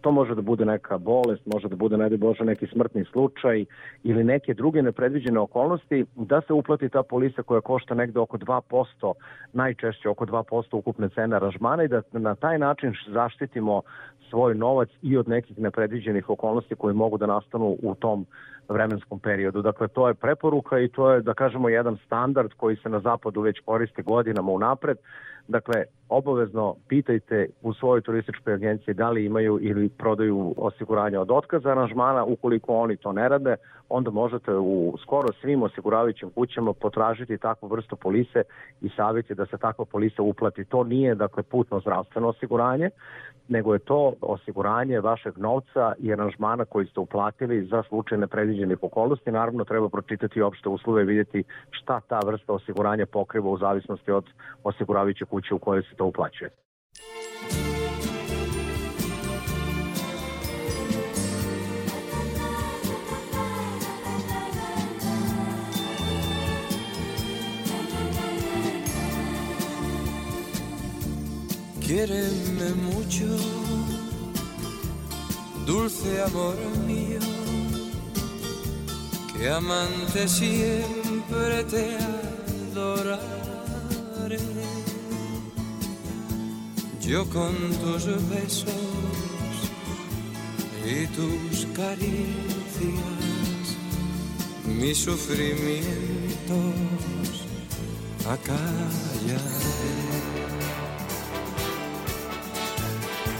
to 0.01 0.11
može 0.11 0.35
da 0.35 0.41
bude 0.41 0.65
neka 0.65 0.97
bolest, 0.97 1.45
može 1.45 1.67
da 1.67 1.75
bude 1.75 1.97
najde 1.97 2.17
Bože 2.17 2.43
neki 2.45 2.67
smrtni 2.67 3.05
slučaj 3.05 3.65
ili 4.03 4.23
neke 4.23 4.53
druge 4.53 4.81
nepredviđene 4.81 5.39
okolnosti, 5.39 6.05
da 6.15 6.41
se 6.41 6.53
uplati 6.53 6.89
ta 6.89 7.03
polisa 7.03 7.43
koja 7.43 7.61
košta 7.61 7.95
negde 7.95 8.19
oko 8.19 8.37
2%, 8.37 9.13
najčešće 9.53 10.09
oko 10.09 10.25
2% 10.25 10.77
ukupne 10.77 11.09
cene 11.09 11.35
aranžmana 11.35 11.83
i 11.83 11.87
da 11.87 12.01
na 12.11 12.35
taj 12.35 12.59
način 12.59 12.93
zaštitimo 13.07 13.81
svoj 14.29 14.55
novac 14.55 14.89
i 15.01 15.17
od 15.17 15.29
nekih 15.29 15.59
nepredviđenih 15.59 16.29
okolnosti 16.29 16.75
koje 16.75 16.93
mogu 16.93 17.17
da 17.17 17.25
nastanu 17.25 17.68
u 17.69 17.95
tom 17.95 18.25
vremenskom 18.69 19.19
periodu. 19.19 19.61
Dakle, 19.61 19.87
to 19.87 20.07
je 20.07 20.13
preporuka 20.13 20.79
i 20.79 20.89
to 20.89 21.11
je, 21.11 21.21
da 21.21 21.33
kažemo, 21.33 21.69
jedan 21.69 21.97
standard 22.05 22.51
koji 22.57 22.75
se 22.75 22.89
na 22.89 22.99
zapadu 22.99 23.41
već 23.41 23.59
koristi 23.65 24.01
godinama 24.01 24.51
unapred. 24.51 24.97
Dakle, 25.49 25.83
obavezno 26.09 26.75
pitajte 26.87 27.47
u 27.61 27.73
svojoj 27.73 28.01
turističkoj 28.01 28.53
agenciji 28.53 28.93
da 28.93 29.09
li 29.09 29.25
imaju 29.25 29.59
ili 29.61 29.89
prodaju 29.89 30.53
osiguranje 30.57 31.19
od 31.19 31.31
otkaza 31.31 31.69
aranžmana. 31.69 32.23
Ukoliko 32.23 32.75
oni 32.75 32.97
to 32.97 33.11
ne 33.11 33.29
rade, 33.29 33.55
onda 33.89 34.11
možete 34.11 34.53
u 34.53 34.97
skoro 35.01 35.27
svim 35.41 35.63
osiguravajućim 35.63 36.29
kućama 36.29 36.73
potražiti 36.73 37.37
takvu 37.37 37.67
vrstu 37.67 37.95
polise 37.95 38.43
i 38.81 38.89
savjeti 38.89 39.35
da 39.35 39.45
se 39.45 39.57
takva 39.57 39.85
polisa 39.85 40.21
uplati. 40.21 40.65
To 40.65 40.83
nije, 40.83 41.15
dakle, 41.15 41.43
putno 41.43 41.79
zdravstveno 41.79 42.27
osiguranje, 42.27 42.89
nego 43.47 43.73
je 43.73 43.79
to 43.79 44.13
osiguranje 44.21 44.99
vašeg 44.99 45.37
novca 45.37 45.93
i 45.99 46.13
aranžmana 46.13 46.65
koji 46.65 46.85
ste 46.85 46.99
uplatili 46.99 47.65
za 47.65 47.83
slučaj 47.83 48.17
nepredviđenih 48.17 48.77
okolnosti. 48.81 49.31
Naravno, 49.31 49.63
treba 49.63 49.89
pročitati 49.89 50.41
opšte 50.41 50.69
uslove 50.69 51.01
i 51.01 51.05
vidjeti 51.05 51.43
šta 51.71 51.99
ta 51.99 52.19
vrsta 52.25 52.53
osiguranja 52.53 53.05
pokriva 53.05 53.49
u 53.49 53.57
zavisnosti 53.57 54.11
od 54.11 54.25
osiguravajuće 54.63 55.25
kuće 55.25 55.38
u 55.55 55.59
kojoj 55.59 55.83
se 55.83 55.95
to 55.95 56.05
mucho, 72.75 73.25
dulce 75.65 76.21
amor 76.21 76.55
mío, 76.85 77.19
que 79.33 79.49
amante 79.49 80.27
siempre 80.27 81.63
te 81.63 81.97
adoraré 82.71 83.29
yo 87.01 87.25
con 87.29 87.55
tus 87.81 88.05
besos 88.29 88.65
y 90.85 91.07
tus 91.07 91.65
caricias, 91.75 92.97
mis 94.65 94.97
sufrimientos 94.97 95.85
acallaré. 98.25 99.39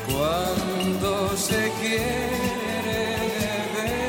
Cuando 0.08 1.38
se 1.38 1.72
quiere 1.80 3.20
de 3.76 4.00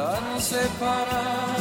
tan 0.00 0.40
separados. 0.40 1.59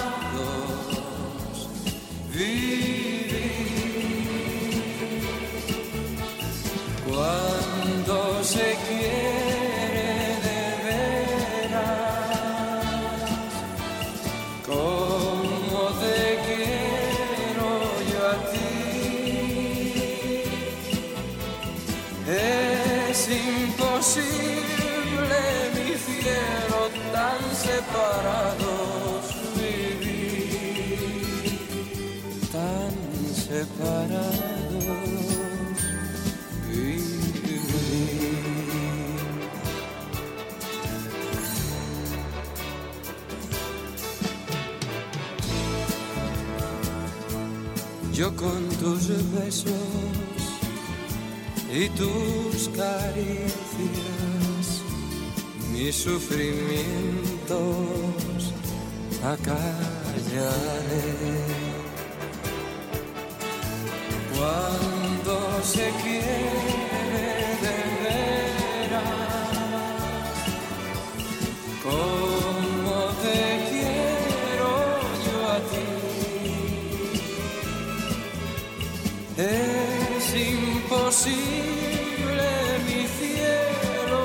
παραδός 28.22 29.28
μυρί 29.56 30.18
Ταν 32.52 32.94
σε 33.46 33.68
Yo 48.22 48.30
con 48.44 48.62
tus 48.82 49.04
besos 49.36 50.42
y 51.80 51.84
tus 52.00 52.58
caricias 52.80 54.66
mi 55.72 55.88
sufrimiento 55.94 57.58
acallaré. 59.24 61.10
Cuando 64.34 65.34
se 65.64 65.86
quiere 66.02 67.28
de 67.64 67.76
veras, 68.04 69.04
como 71.84 72.96
te 73.24 73.42
quiero 73.70 74.72
yo 75.26 75.38
a 75.52 75.58
ti. 75.70 75.90
Es 79.38 80.26
imposible, 80.56 82.48
mi 82.88 83.02
cielo, 83.18 84.24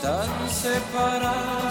tan 0.00 0.30
separados 0.48 1.65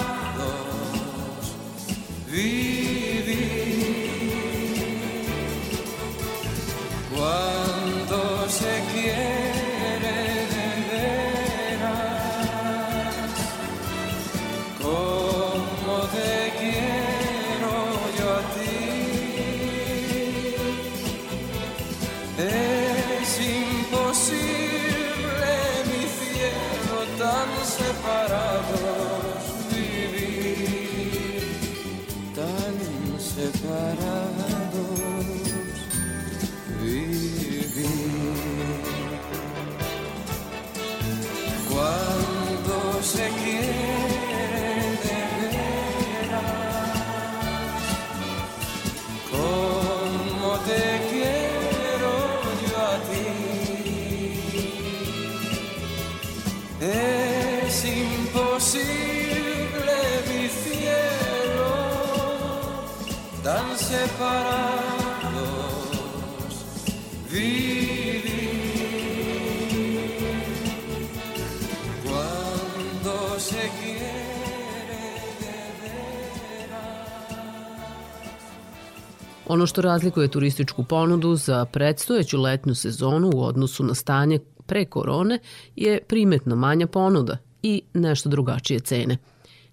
Ono 79.55 79.67
što 79.67 79.81
razlikuje 79.81 80.27
turističku 80.27 80.83
ponudu 80.83 81.35
za 81.35 81.65
predstojeću 81.65 82.41
letnju 82.41 82.75
sezonu 82.75 83.31
u 83.35 83.43
odnosu 83.43 83.83
na 83.83 83.93
stanje 83.93 84.39
pre 84.65 84.85
korone 84.85 85.39
je 85.75 86.01
primetno 86.07 86.55
manja 86.55 86.87
ponuda 86.87 87.37
i 87.61 87.81
nešto 87.93 88.29
drugačije 88.29 88.79
cene. 88.79 89.17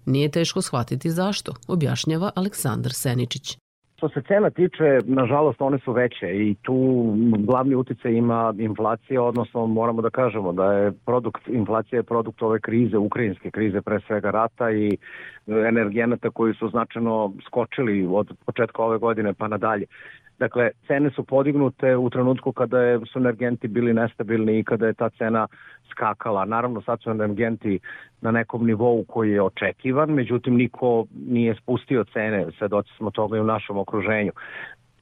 Nije 0.05 0.31
teško 0.31 0.61
shvatiti 0.61 1.11
zašto, 1.11 1.53
objašnjava 1.67 2.31
Aleksandar 2.35 2.93
Seničić. 2.93 3.57
Što 4.03 4.09
se 4.09 4.21
cena 4.27 4.49
tiče, 4.49 4.99
nažalost 5.05 5.61
one 5.61 5.79
su 5.79 5.91
veće 5.91 6.27
i 6.27 6.55
tu 6.61 7.05
glavni 7.37 7.75
uticaj 7.75 8.11
ima 8.11 8.53
inflacija, 8.57 9.23
odnosno 9.23 9.65
moramo 9.67 10.01
da 10.01 10.09
kažemo 10.09 10.53
da 10.53 10.73
je 10.73 10.91
produkt, 11.05 11.47
inflacija 11.47 11.99
je 11.99 12.03
produkt 12.03 12.41
ove 12.41 12.59
krize, 12.59 12.97
ukrajinske 12.97 13.51
krize, 13.51 13.81
pre 13.81 13.99
svega 14.07 14.31
rata 14.31 14.71
i 14.71 14.97
energenata 15.47 16.29
koji 16.29 16.53
su 16.53 16.69
značajno 16.69 17.33
skočili 17.45 18.07
od 18.11 18.33
početka 18.45 18.83
ove 18.83 18.97
godine 18.97 19.33
pa 19.33 19.47
nadalje. 19.47 19.85
Dakle, 20.43 20.71
cene 20.87 21.09
su 21.09 21.23
podignute 21.23 21.95
u 21.95 22.09
trenutku 22.09 22.51
kada 22.51 22.79
je, 22.79 22.99
su 23.05 23.19
energenti 23.19 23.67
bili 23.67 23.93
nestabilni 23.93 24.59
i 24.59 24.63
kada 24.63 24.87
je 24.87 24.93
ta 24.93 25.09
cena 25.09 25.47
skakala. 25.91 26.45
Naravno, 26.45 26.81
sad 26.81 27.01
su 27.01 27.11
energenti 27.11 27.79
na 28.21 28.31
nekom 28.31 28.65
nivou 28.65 29.05
koji 29.07 29.31
je 29.31 29.41
očekivan, 29.41 30.09
međutim, 30.09 30.55
niko 30.55 31.05
nije 31.27 31.55
spustio 31.55 32.03
cene, 32.03 32.45
svedoci 32.57 32.89
smo 32.97 33.11
toga 33.11 33.37
i 33.37 33.39
u 33.39 33.43
našem 33.43 33.77
okruženju. 33.77 34.31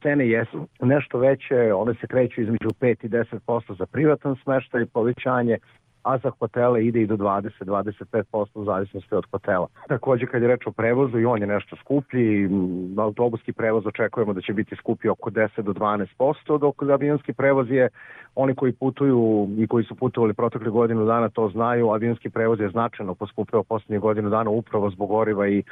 Cene 0.01 0.29
jesu 0.29 0.67
nešto 0.81 1.17
veće, 1.17 1.73
one 1.73 1.93
se 1.93 2.07
kreću 2.07 2.41
između 2.41 2.69
5 2.81 3.05
i 3.05 3.09
10% 3.09 3.77
za 3.77 3.85
privatan 3.85 4.35
smeštaj, 4.43 4.85
povećanje 4.85 5.57
a 6.03 6.17
za 6.17 6.31
hotele 6.39 6.85
ide 6.85 7.01
i 7.01 7.07
do 7.07 7.17
20-25% 7.17 8.45
u 8.53 8.65
zavisnosti 8.65 9.15
od 9.15 9.25
hotela. 9.31 9.67
Takođe 9.87 10.25
kad 10.25 10.41
je 10.41 10.47
reč 10.47 10.67
o 10.67 10.71
prevozu 10.71 11.19
i 11.19 11.25
on 11.25 11.41
je 11.41 11.47
nešto 11.47 11.75
skuplji, 11.75 12.49
autobuski 12.97 13.53
prevoz 13.53 13.87
očekujemo 13.87 14.33
da 14.33 14.41
će 14.41 14.53
biti 14.53 14.75
skuplji 14.75 15.09
oko 15.09 15.29
10 15.29 15.61
do 15.61 15.73
12%, 15.73 16.59
dok 16.59 16.83
avionski 16.83 17.33
prevoz 17.33 17.71
je 17.71 17.89
oni 18.35 18.55
koji 18.55 18.73
putuju 18.73 19.49
i 19.57 19.67
koji 19.67 19.83
su 19.83 19.95
putovali 19.95 20.33
protekle 20.33 20.69
godinu 20.69 21.05
dana 21.05 21.29
to 21.29 21.49
znaju, 21.49 21.89
avionski 21.89 22.29
prevoz 22.29 22.59
je 22.59 22.69
značajno 22.69 23.15
poskupeo 23.15 23.63
poslednje 23.63 23.99
godinu 23.99 24.29
dana 24.29 24.49
upravo 24.49 24.89
zbog 24.89 25.09
goriva 25.09 25.47
i 25.47 25.63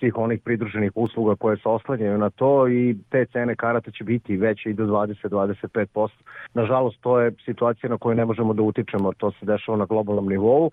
svih 0.00 0.16
onih 0.16 0.40
pridruženih 0.44 0.92
usluga 0.94 1.36
koje 1.36 1.56
se 1.56 1.68
oslanjaju 1.68 2.18
na 2.18 2.30
to 2.30 2.68
i 2.68 2.96
te 3.10 3.26
cene 3.32 3.56
karata 3.56 3.90
će 3.90 4.04
biti 4.04 4.36
veće 4.36 4.70
i 4.70 4.74
do 4.74 4.84
20-25%. 4.84 6.08
Nažalost, 6.54 7.00
to 7.00 7.20
je 7.20 7.32
situacija 7.44 7.90
na 7.90 7.98
koju 7.98 8.14
ne 8.14 8.24
možemo 8.24 8.54
da 8.54 8.62
utičemo, 8.62 9.12
to 9.12 9.30
se 9.30 9.46
dešava 9.46 9.78
na 9.78 9.86
globalnom 9.86 10.28
nivou. 10.28 10.70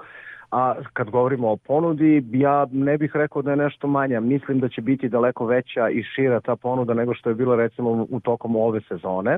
A 0.51 0.75
kad 0.93 1.09
govorimo 1.09 1.51
o 1.51 1.57
ponudi, 1.57 2.23
ja 2.31 2.67
ne 2.71 2.97
bih 2.97 3.11
rekao 3.13 3.41
da 3.41 3.51
je 3.51 3.57
nešto 3.57 3.87
manja. 3.87 4.19
Mislim 4.19 4.59
da 4.59 4.69
će 4.69 4.81
biti 4.81 5.09
daleko 5.09 5.45
veća 5.45 5.89
i 5.89 6.03
šira 6.03 6.39
ta 6.39 6.55
ponuda 6.55 6.93
nego 6.93 7.13
što 7.13 7.29
je 7.29 7.35
bilo 7.35 7.55
recimo 7.55 8.07
u 8.09 8.19
tokom 8.19 8.55
ove 8.55 8.81
sezone. 8.87 9.37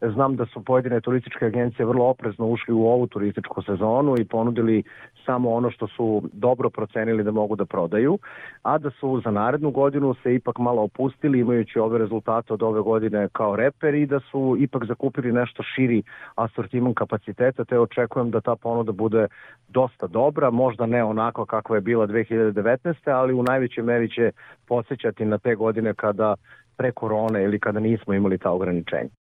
Znam 0.00 0.36
da 0.36 0.46
su 0.46 0.64
pojedine 0.64 1.00
turističke 1.00 1.46
agencije 1.46 1.86
vrlo 1.86 2.04
oprezno 2.04 2.46
ušli 2.46 2.74
u 2.74 2.86
ovu 2.86 3.06
turističku 3.06 3.62
sezonu 3.62 4.14
i 4.18 4.24
ponudili 4.24 4.82
samo 5.26 5.50
ono 5.50 5.70
što 5.70 5.86
su 5.86 6.22
dobro 6.32 6.70
procenili 6.70 7.24
da 7.24 7.30
mogu 7.30 7.56
da 7.56 7.64
prodaju, 7.64 8.18
a 8.62 8.78
da 8.78 8.90
su 8.90 9.20
za 9.24 9.30
narednu 9.30 9.70
godinu 9.70 10.14
se 10.22 10.34
ipak 10.34 10.58
malo 10.58 10.82
opustili 10.82 11.40
imajući 11.40 11.78
ove 11.78 11.98
rezultate 11.98 12.52
od 12.52 12.62
ove 12.62 12.80
godine 12.80 13.28
kao 13.32 13.56
reper 13.56 13.94
i 13.94 14.06
da 14.06 14.20
su 14.20 14.56
ipak 14.58 14.84
zakupili 14.84 15.32
nešto 15.32 15.62
širi 15.62 16.02
asortiman 16.34 16.94
kapaciteta, 16.94 17.64
te 17.64 17.78
očekujem 17.78 18.30
da 18.30 18.40
ta 18.40 18.56
ponuda 18.56 18.92
bude 18.92 19.26
dosta 19.68 20.06
dobra, 20.06 20.50
možda 20.50 20.86
ne 20.86 21.04
onako 21.04 21.46
kakva 21.46 21.76
je 21.76 21.80
bila 21.80 22.06
2019. 22.06 22.94
ali 23.04 23.34
u 23.34 23.42
najvećoj 23.42 23.84
meri 23.84 24.10
će 24.10 24.30
podsjećati 24.66 25.24
na 25.24 25.38
te 25.38 25.54
godine 25.54 25.94
kada 25.94 26.34
pre 26.76 26.92
korone 26.92 27.44
ili 27.44 27.60
kada 27.60 27.80
nismo 27.80 28.14
imali 28.14 28.38
ta 28.38 28.50
ograničenja. 28.50 29.25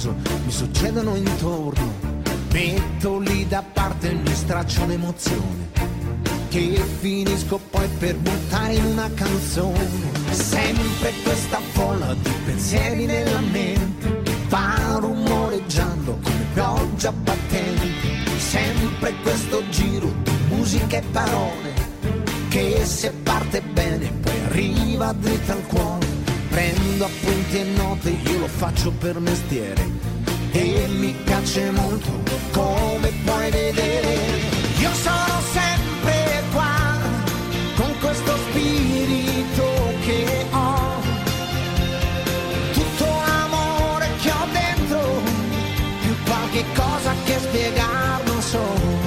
Caso 0.00 0.14
mi 0.46 0.50
succedono 0.50 1.14
intorno, 1.14 1.92
metto 2.52 3.18
lì 3.18 3.46
da 3.46 3.62
parte 3.62 4.08
e 4.08 4.14
mi 4.14 4.34
straccio 4.34 4.86
l'emozione 4.86 5.68
che 6.48 6.82
finisco 7.00 7.60
poi 7.70 7.86
per 7.98 8.16
buttare 8.16 8.74
in 8.74 8.84
una 8.86 9.08
canzone. 9.14 9.88
Sempre 10.30 11.12
questa 11.22 11.58
folla 11.72 12.14
di 12.14 12.30
pensieri 12.44 13.04
nella 13.04 13.40
mente, 13.40 14.22
va 14.48 14.96
rumoreggiando 14.98 16.18
come 16.20 16.46
pioggia 16.54 17.12
battente. 17.12 17.88
Sempre 18.38 19.12
questo 19.22 19.62
giro 19.68 20.12
di 20.24 20.32
musica 20.48 20.96
e 20.96 21.02
parole, 21.12 21.72
che 22.48 22.84
se 22.84 23.12
parte 23.12 23.60
bene 23.60 24.10
poi 24.20 24.40
arriva 24.46 25.12
dritta 25.12 25.52
al 25.52 25.66
cuore. 25.66 26.09
Prendo 26.50 27.04
appunti 27.04 27.58
e 27.58 27.64
note, 27.76 28.10
io 28.10 28.38
lo 28.40 28.48
faccio 28.48 28.90
per 28.90 29.20
mestiere 29.20 29.88
e 30.50 30.86
mi 30.88 31.14
piace 31.24 31.70
molto 31.70 32.10
come 32.50 33.12
puoi 33.24 33.50
vedere. 33.50 34.18
Io 34.78 34.92
sono 34.94 35.40
sempre 35.52 36.42
qua 36.52 36.98
con 37.76 37.94
questo 38.00 38.36
spirito 38.48 39.94
che 40.04 40.46
ho. 40.50 41.00
Tutto 42.72 43.04
l'amore 43.04 44.08
che 44.20 44.30
ho 44.30 44.46
dentro, 44.52 45.22
più 46.00 46.14
qualche 46.24 46.64
cosa 46.74 47.14
che 47.24 47.38
spiegar 47.38 48.22
non 48.26 48.42
so. 48.42 48.98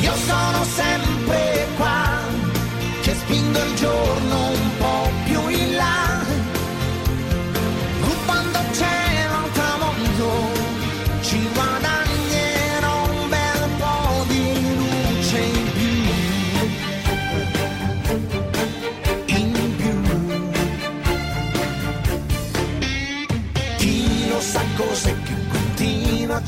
Io 0.00 0.14
sono 0.26 0.64
sempre 0.64 1.07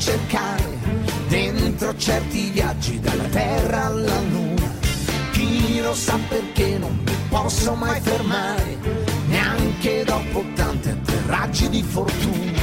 cercare 0.01 0.79
dentro 1.27 1.95
certi 1.95 2.49
viaggi 2.49 2.99
dalla 2.99 3.25
terra 3.25 3.85
alla 3.85 4.19
luna. 4.21 4.69
Chi 5.31 5.79
lo 5.79 5.93
sa 5.93 6.17
perché 6.27 6.79
non 6.79 6.99
mi 7.05 7.15
posso 7.29 7.75
mai 7.75 8.01
fermare, 8.01 8.77
neanche 9.27 10.03
dopo 10.03 10.43
tanti 10.55 10.89
atterraggi 10.89 11.69
di 11.69 11.83
fortuna. 11.83 12.59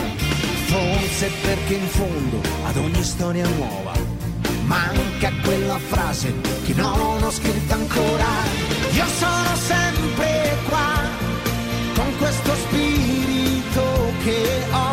Forse 0.67 1.31
perché 1.43 1.75
in 1.75 1.87
fondo 1.87 2.41
ad 2.65 2.77
ogni 2.77 3.05
storia 3.05 3.47
nuova 3.47 3.93
manca 4.65 5.33
quella 5.45 5.79
frase 5.79 6.35
che 6.65 6.75
non 6.75 7.23
ho 7.23 7.31
scritto 7.31 7.73
ancora. 7.73 8.27
Io 8.91 9.07
sono 9.17 9.57
sempre 9.57 10.57
qua 10.69 11.03
con 11.95 12.17
questo 12.19 12.55
spirito 12.55 14.13
che 14.25 14.65
ho. 14.73 14.88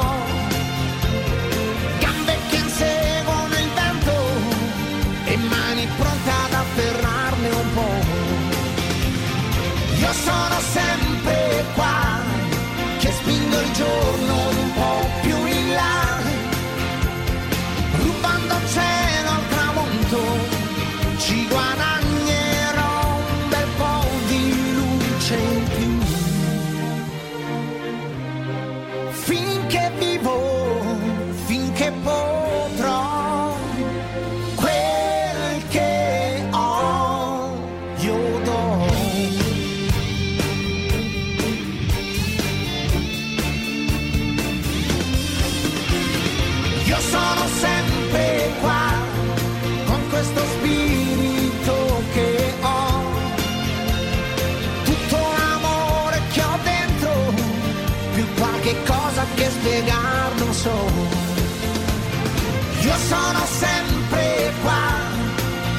Io 62.95 63.01
sono 63.01 63.45
sempre 63.59 64.53
qua 64.61 64.87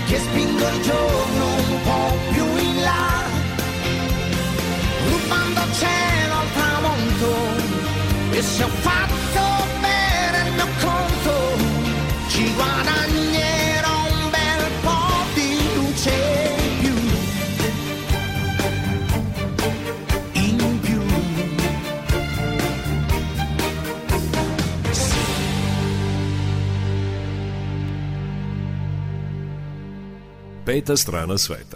che 0.05 0.19
spingo 0.19 0.69
il 0.69 0.83
giorno 0.83 1.45
un 1.71 1.83
po' 1.83 2.19
più 2.31 2.45
in 2.59 2.83
là, 2.83 3.23
rubando 5.09 5.61
cielo 5.73 6.35
al 6.35 6.53
tramonto. 6.53 7.35
E 8.33 8.43
se 8.43 8.65
ho 8.65 8.69
fatto 8.69 9.67
bene 9.81 10.49
il 10.49 10.53
mio 10.57 10.67
conto, 10.79 11.57
ci 12.29 12.53
guadagnerò 12.53 13.36
Peta 30.67 30.97
strana 30.97 31.39
sveta. 31.39 31.76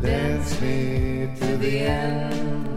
Dance 0.00 0.60
me 0.60 1.28
to 1.40 1.56
the 1.56 1.80
end 1.80 2.67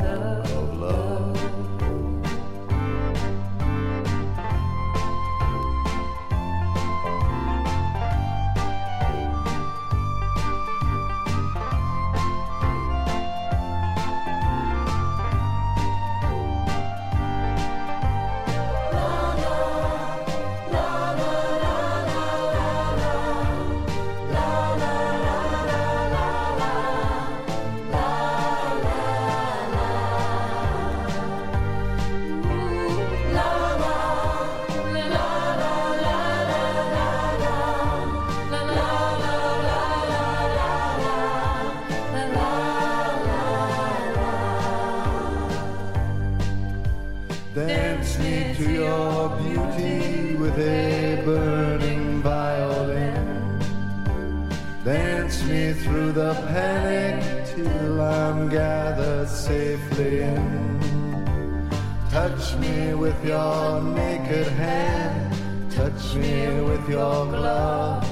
me 62.61 62.93
with 62.93 63.25
your 63.25 63.81
naked 63.81 64.47
hand, 64.47 65.71
touch 65.71 66.15
me 66.15 66.61
with 66.61 66.87
your 66.87 67.25
glove. 67.25 68.03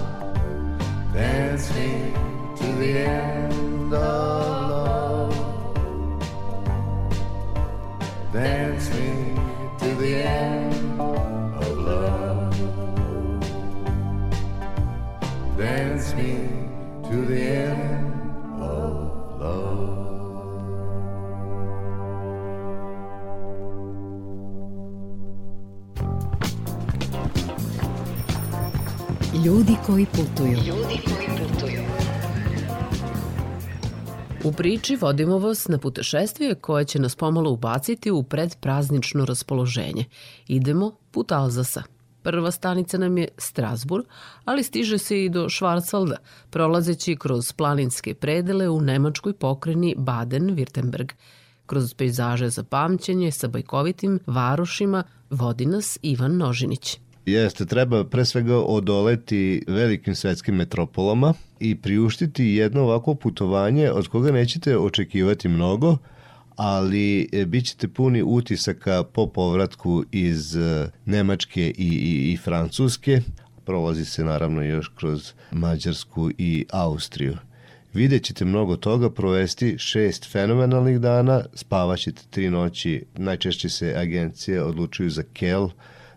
Dance 1.13 1.73
me 1.75 2.13
to 2.57 2.67
the 2.81 2.91
end 2.97 3.93
of 3.93 4.28
priči 34.59 34.95
vodimo 34.95 35.37
vas 35.37 35.67
na 35.67 35.77
putešestvije 35.77 36.55
koje 36.55 36.85
će 36.85 36.99
nas 36.99 37.15
pomalo 37.15 37.51
ubaciti 37.51 38.11
u 38.11 38.23
predpraznično 38.23 39.25
raspoloženje. 39.25 40.05
Idemo 40.47 40.91
put 41.11 41.31
Alzasa. 41.31 41.83
Prva 42.21 42.51
stanica 42.51 42.97
nam 42.97 43.17
je 43.17 43.27
Strasburg, 43.37 44.05
ali 44.45 44.63
stiže 44.63 44.97
se 44.97 45.23
i 45.23 45.29
do 45.29 45.45
Schwarzwalda, 45.45 46.15
prolazeći 46.49 47.15
kroz 47.15 47.53
planinske 47.53 48.13
predele 48.13 48.69
u 48.69 48.81
nemačkoj 48.81 49.33
pokreni 49.33 49.95
Baden-Württemberg. 49.97 51.13
Kroz 51.65 51.93
pejzaže 51.93 52.49
za 52.49 52.63
pamćenje 52.63 53.31
sa 53.31 53.47
bajkovitim 53.47 54.19
varošima 54.25 55.03
vodi 55.29 55.65
nas 55.65 55.99
Ivan 56.01 56.37
Nožinić. 56.37 56.99
Jeste, 57.29 57.65
treba 57.65 58.03
pre 58.03 58.25
svega 58.25 58.57
odoleti 58.57 59.63
velikim 59.67 60.15
svetskim 60.15 60.55
metropolama 60.55 61.33
i 61.59 61.75
priuštiti 61.75 62.45
jedno 62.45 62.81
ovako 62.81 63.15
putovanje 63.15 63.91
od 63.91 64.07
koga 64.07 64.31
nećete 64.31 64.77
očekivati 64.77 65.47
mnogo, 65.47 65.97
ali 66.55 67.29
e, 67.31 67.45
bit 67.45 67.65
ćete 67.65 67.87
puni 67.87 68.23
utisaka 68.23 69.03
po 69.03 69.27
povratku 69.27 70.03
iz 70.11 70.55
e, 70.55 70.89
Nemačke 71.05 71.73
i, 71.77 71.87
i, 71.87 72.33
i 72.33 72.37
Francuske. 72.37 73.21
Prolazi 73.65 74.05
se 74.05 74.23
naravno 74.23 74.61
još 74.61 74.91
kroz 74.95 75.33
Mađarsku 75.51 76.29
i 76.37 76.65
Austriju. 76.71 77.37
Vidjet 77.93 78.23
ćete 78.23 78.45
mnogo 78.45 78.75
toga, 78.75 79.09
provesti 79.09 79.77
šest 79.77 80.31
fenomenalnih 80.31 80.99
dana, 80.99 81.41
spavaćete 81.53 82.21
tri 82.29 82.49
noći, 82.49 83.03
najčešće 83.17 83.69
se 83.69 83.93
agencije 83.97 84.63
odlučuju 84.63 85.09
za 85.09 85.23
Kel, 85.33 85.69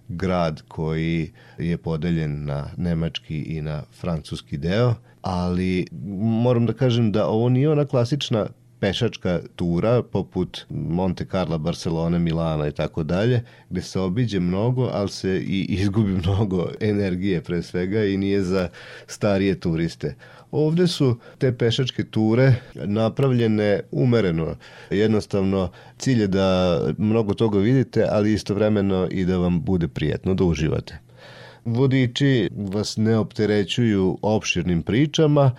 grad 0.08 0.62
koji 0.68 1.30
je 1.58 1.76
podeljen 1.76 2.44
na 2.44 2.66
nemački 2.76 3.42
i 3.42 3.62
na 3.62 3.82
francuski 4.00 4.56
deo, 4.56 4.94
ali 5.22 5.86
moram 6.18 6.66
da 6.66 6.72
kažem 6.72 7.12
da 7.12 7.26
ovo 7.26 7.48
nije 7.48 7.70
ona 7.70 7.84
klasična 7.84 8.46
pešačka 8.82 9.40
tura 9.56 10.02
poput 10.02 10.64
Monte 10.70 11.24
Carlo, 11.24 11.58
Barcelona, 11.58 12.18
Milana 12.18 12.68
i 12.68 12.72
tako 12.72 13.02
dalje, 13.02 13.44
gde 13.70 13.82
se 13.82 14.00
obiđe 14.00 14.40
mnogo, 14.40 14.88
ali 14.92 15.08
se 15.08 15.42
i 15.46 15.66
izgubi 15.68 16.12
mnogo 16.24 16.66
energije 16.80 17.42
pre 17.42 17.62
svega 17.62 18.04
i 18.04 18.16
nije 18.16 18.42
za 18.42 18.68
starije 19.06 19.60
turiste. 19.60 20.14
Ovde 20.50 20.86
su 20.86 21.18
te 21.38 21.52
pešačke 21.52 22.04
ture 22.04 22.54
napravljene 22.74 23.80
umereno. 23.90 24.56
Jednostavno, 24.90 25.70
cilj 25.98 26.20
je 26.20 26.26
da 26.26 26.80
mnogo 26.98 27.34
toga 27.34 27.58
vidite, 27.58 28.06
ali 28.10 28.32
istovremeno 28.32 29.08
i 29.10 29.24
da 29.24 29.38
vam 29.38 29.60
bude 29.60 29.88
prijetno 29.88 30.34
da 30.34 30.44
uživate. 30.44 30.98
Vodiči 31.64 32.50
vas 32.56 32.96
ne 32.96 33.16
opterećuju 33.18 34.18
opširnim 34.22 34.82
pričama, 34.82 35.54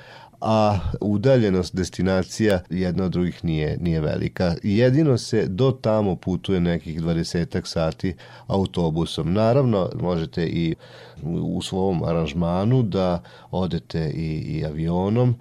a 0.45 0.79
udaljenost 1.01 1.75
destinacija 1.75 2.59
jedna 2.69 3.03
od 3.05 3.11
drugih 3.11 3.45
nije, 3.45 3.77
nije 3.81 4.01
velika. 4.01 4.55
Jedino 4.63 5.17
se 5.17 5.47
do 5.47 5.71
tamo 5.71 6.15
putuje 6.15 6.59
nekih 6.59 7.01
20 7.01 7.65
sati 7.65 8.15
autobusom. 8.47 9.33
Naravno, 9.33 9.89
možete 10.01 10.45
i 10.47 10.75
u 11.23 11.61
svom 11.61 12.03
aranžmanu 12.03 12.83
da 12.83 13.23
odete 13.51 14.11
i, 14.15 14.57
i 14.57 14.65
avionom, 14.65 15.35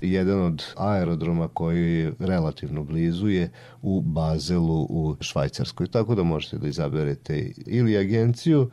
jedan 0.00 0.42
od 0.42 0.64
aerodroma 0.76 1.48
koji 1.48 1.98
je 1.98 2.12
relativno 2.18 2.84
blizu 2.84 3.28
je 3.28 3.50
u 3.82 4.00
Bazelu 4.00 4.86
u 4.90 5.16
Švajcarskoj, 5.20 5.86
tako 5.86 6.14
da 6.14 6.22
možete 6.22 6.58
da 6.58 6.68
izaberete 6.68 7.52
ili 7.66 7.98
agenciju 7.98 8.70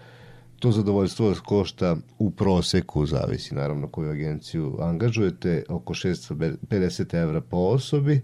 To 0.66 0.72
zadovoljstvo 0.72 1.34
košta 1.46 1.98
u 2.20 2.32
proseku, 2.32 3.06
zavisi 3.06 3.56
naravno 3.56 3.88
koju 3.88 4.12
agenciju 4.12 4.78
angažujete, 4.82 5.64
oko 5.70 5.94
650 5.94 7.16
evra 7.16 7.42
po 7.42 7.58
osobi. 7.58 8.22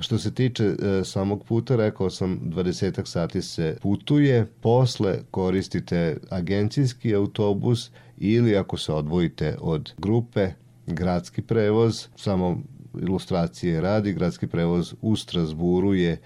Što 0.00 0.18
se 0.18 0.34
tiče 0.34 0.64
e, 0.64 1.04
samog 1.04 1.44
puta, 1.44 1.76
rekao 1.76 2.10
sam 2.10 2.40
20 2.40 3.06
sati 3.06 3.42
se 3.42 3.76
putuje, 3.82 4.46
posle 4.60 5.18
koristite 5.30 6.16
agencijski 6.30 7.14
autobus 7.14 7.90
ili 8.18 8.56
ako 8.56 8.76
se 8.76 8.92
odvojite 8.92 9.56
od 9.60 9.92
grupe, 9.98 10.50
gradski 10.86 11.42
prevoz, 11.42 12.06
samo 12.16 12.62
ilustracije 13.02 13.80
radi, 13.80 14.12
gradski 14.12 14.46
prevoz 14.46 14.94
u 15.02 15.16
Strasburu 15.16 15.94
je 15.94 16.20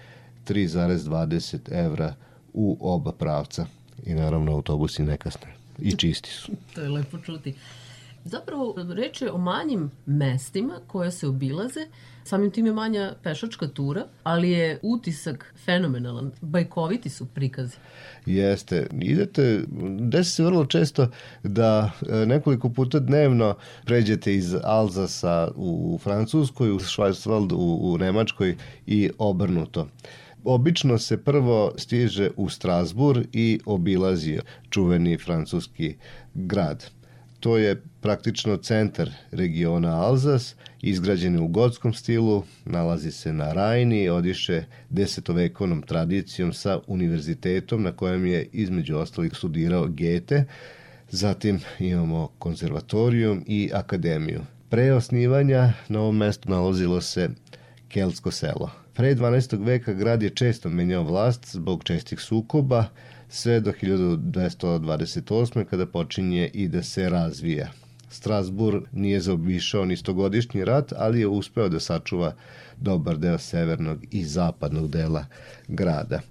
3,20 0.47 1.85
evra 1.85 2.15
u 2.53 2.77
oba 2.81 3.11
pravca 3.11 3.65
i 4.05 4.13
naravno 4.13 4.51
autobusi 4.51 5.03
nekasne 5.03 5.47
i 5.79 5.95
čisti 5.95 6.29
su. 6.29 6.51
to 6.75 6.81
je 6.81 6.89
lepo 6.89 7.17
čuti. 7.17 7.53
Zapravo, 8.25 8.75
reč 8.95 9.21
je 9.21 9.31
o 9.31 9.37
manjim 9.37 9.91
mestima 10.05 10.79
koje 10.87 11.11
se 11.11 11.27
obilaze, 11.27 11.87
samim 12.23 12.51
tim 12.51 12.65
je 12.65 12.73
manja 12.73 13.13
pešačka 13.23 13.67
tura, 13.67 14.05
ali 14.23 14.51
je 14.51 14.79
utisak 14.81 15.53
fenomenalan, 15.65 16.31
bajkoviti 16.41 17.09
su 17.09 17.25
prikazi. 17.25 17.77
Jeste. 18.25 18.87
Idete, 19.01 19.63
desi 19.99 20.31
se 20.31 20.43
vrlo 20.43 20.65
često 20.65 21.07
da 21.43 21.91
e, 22.01 22.25
nekoliko 22.25 22.69
puta 22.69 22.99
dnevno 22.99 23.55
pređete 23.85 24.35
iz 24.35 24.55
Alzasa 24.63 25.51
u 25.55 25.99
Francuskoj, 26.03 26.71
u 26.71 26.79
Schwarzwald 26.79 27.53
u, 27.53 27.93
u 27.93 27.97
Nemačkoj 27.97 28.57
i 28.87 29.09
obrnuto. 29.17 29.87
Obično 30.43 30.97
se 30.97 31.17
prvo 31.17 31.73
stiže 31.77 32.29
u 32.37 32.49
Strasbur 32.49 33.23
i 33.33 33.59
obilazi 33.65 34.39
čuveni 34.69 35.17
francuski 35.17 35.95
grad. 36.33 36.91
To 37.39 37.57
je 37.57 37.81
praktično 38.01 38.57
centar 38.57 39.09
regiona 39.31 39.89
Alzas, 39.89 40.55
izgrađen 40.81 41.39
u 41.39 41.47
gotskom 41.47 41.93
stilu, 41.93 42.43
nalazi 42.65 43.11
se 43.11 43.33
na 43.33 43.53
Rajni, 43.53 44.09
odiše 44.09 44.63
desetovekovnom 44.89 45.81
tradicijom 45.81 46.53
sa 46.53 46.79
univerzitetom 46.87 47.83
na 47.83 47.91
kojem 47.91 48.25
je 48.25 48.49
između 48.51 48.97
ostalih 48.97 49.33
studirao 49.35 49.87
Goethe, 49.87 50.43
zatim 51.09 51.59
imamo 51.79 52.29
konzervatorijum 52.39 53.43
i 53.47 53.69
akademiju. 53.73 54.41
Pre 54.69 54.93
osnivanja 54.93 55.73
na 55.89 55.99
ovom 55.99 56.17
mestu 56.17 56.49
nalazilo 56.49 57.01
se 57.01 57.29
Keltsko 57.87 58.31
selo. 58.31 58.80
Pre 58.93 59.15
12. 59.15 59.65
veka 59.65 59.93
grad 59.93 60.23
je 60.23 60.29
često 60.29 60.69
menjao 60.69 61.03
vlast 61.03 61.51
zbog 61.51 61.83
čestih 61.83 62.19
sukoba, 62.19 62.85
sve 63.29 63.59
do 63.59 63.71
1228. 63.81 65.65
kada 65.65 65.85
počinje 65.85 66.49
i 66.53 66.67
da 66.67 66.83
se 66.83 67.09
razvija. 67.09 67.71
Strasbourg 68.09 68.83
nije 68.91 69.19
zaobišao 69.19 69.85
ni 69.85 69.97
stogodišnji 69.97 70.65
rat, 70.65 70.93
ali 70.97 71.19
je 71.19 71.27
uspeo 71.27 71.69
da 71.69 71.79
sačuva 71.79 72.35
dobar 72.77 73.17
deo 73.17 73.37
severnog 73.37 74.05
i 74.11 74.25
zapadnog 74.25 74.91
dela 74.91 75.25
grada. 75.67 76.21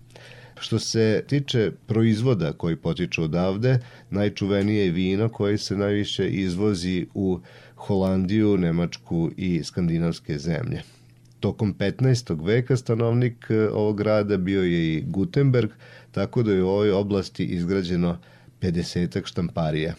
Što 0.61 0.79
se 0.79 1.25
tiče 1.27 1.73
proizvoda 1.87 2.53
koji 2.53 2.77
potiču 2.77 3.23
odavde, 3.23 3.79
najčuvenije 4.11 4.85
je 4.85 4.91
vino 4.91 5.29
koje 5.29 5.59
se 5.59 5.77
najviše 5.77 6.29
izvozi 6.29 7.07
u 7.15 7.41
Holandiju, 7.75 8.57
Nemačku 8.57 9.31
i 9.37 9.65
skandinavske 9.65 10.39
zemlje. 10.39 10.83
Tokom 11.41 11.75
15. 11.75 12.47
veka 12.47 12.77
stanovnik 12.77 13.47
e, 13.51 13.69
ovog 13.69 13.97
grada 13.97 14.37
bio 14.37 14.63
je 14.63 14.95
i 14.95 15.01
Gutenberg, 15.07 15.71
tako 16.13 16.43
da 16.43 16.53
je 16.53 16.63
u 16.63 16.69
ovoj 16.69 16.91
oblasti 16.91 17.45
izgrađeno 17.45 18.19
50 18.61 19.27
štamparija. 19.27 19.95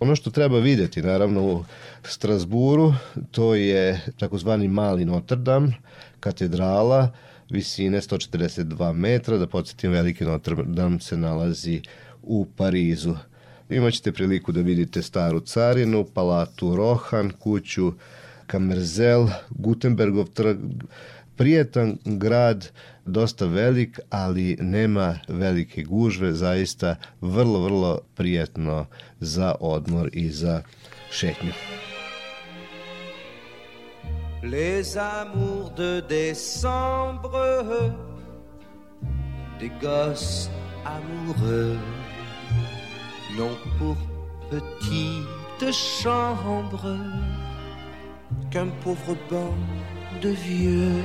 Ono 0.00 0.16
što 0.16 0.30
treba 0.30 0.58
videti, 0.58 1.02
naravno, 1.02 1.42
u 1.42 1.64
Strasburu, 2.04 2.94
to 3.30 3.54
je 3.54 4.00
takozvani 4.18 4.68
mali 4.68 5.04
Notre 5.04 5.36
Dame, 5.36 5.72
katedrala, 6.20 7.12
visine 7.50 8.00
142 8.00 8.92
metra, 8.92 9.38
da 9.38 9.46
podsjetim, 9.46 9.90
veliki 9.90 10.24
Notre 10.24 10.56
Dame 10.64 11.00
se 11.00 11.16
nalazi 11.16 11.82
u 12.22 12.46
Parizu. 12.56 13.14
Imaćete 13.70 14.12
priliku 14.12 14.52
da 14.52 14.60
vidite 14.60 15.02
staru 15.02 15.40
carinu, 15.40 16.04
palatu 16.14 16.76
Rohan, 16.76 17.30
kuću 17.30 17.92
Kamerzel, 18.46 19.28
Gutenbergov 19.50 20.28
trg, 20.28 20.58
prijetan 21.36 21.98
grad, 22.04 22.70
dosta 23.04 23.46
velik, 23.46 24.00
ali 24.10 24.56
nema 24.60 25.18
velike 25.28 25.82
gužve, 25.82 26.32
zaista 26.32 26.96
vrlo, 27.20 27.60
vrlo 27.60 28.00
prijetno 28.14 28.86
za 29.20 29.54
odmor 29.60 30.10
i 30.12 30.30
za 30.30 30.62
šetnju. 31.10 31.52
Les 34.42 34.96
amours 34.96 35.70
de 35.76 36.02
décembre, 36.08 37.92
des 39.60 39.70
gosses 39.80 40.50
amoureux, 40.84 41.78
n'ont 43.36 43.56
pour 43.78 43.96
petite 44.50 45.72
chambre 45.72 46.98
qu'un 48.52 48.68
pauvre 48.84 49.16
banc 49.30 49.54
de 50.20 50.28
vieux. 50.28 51.02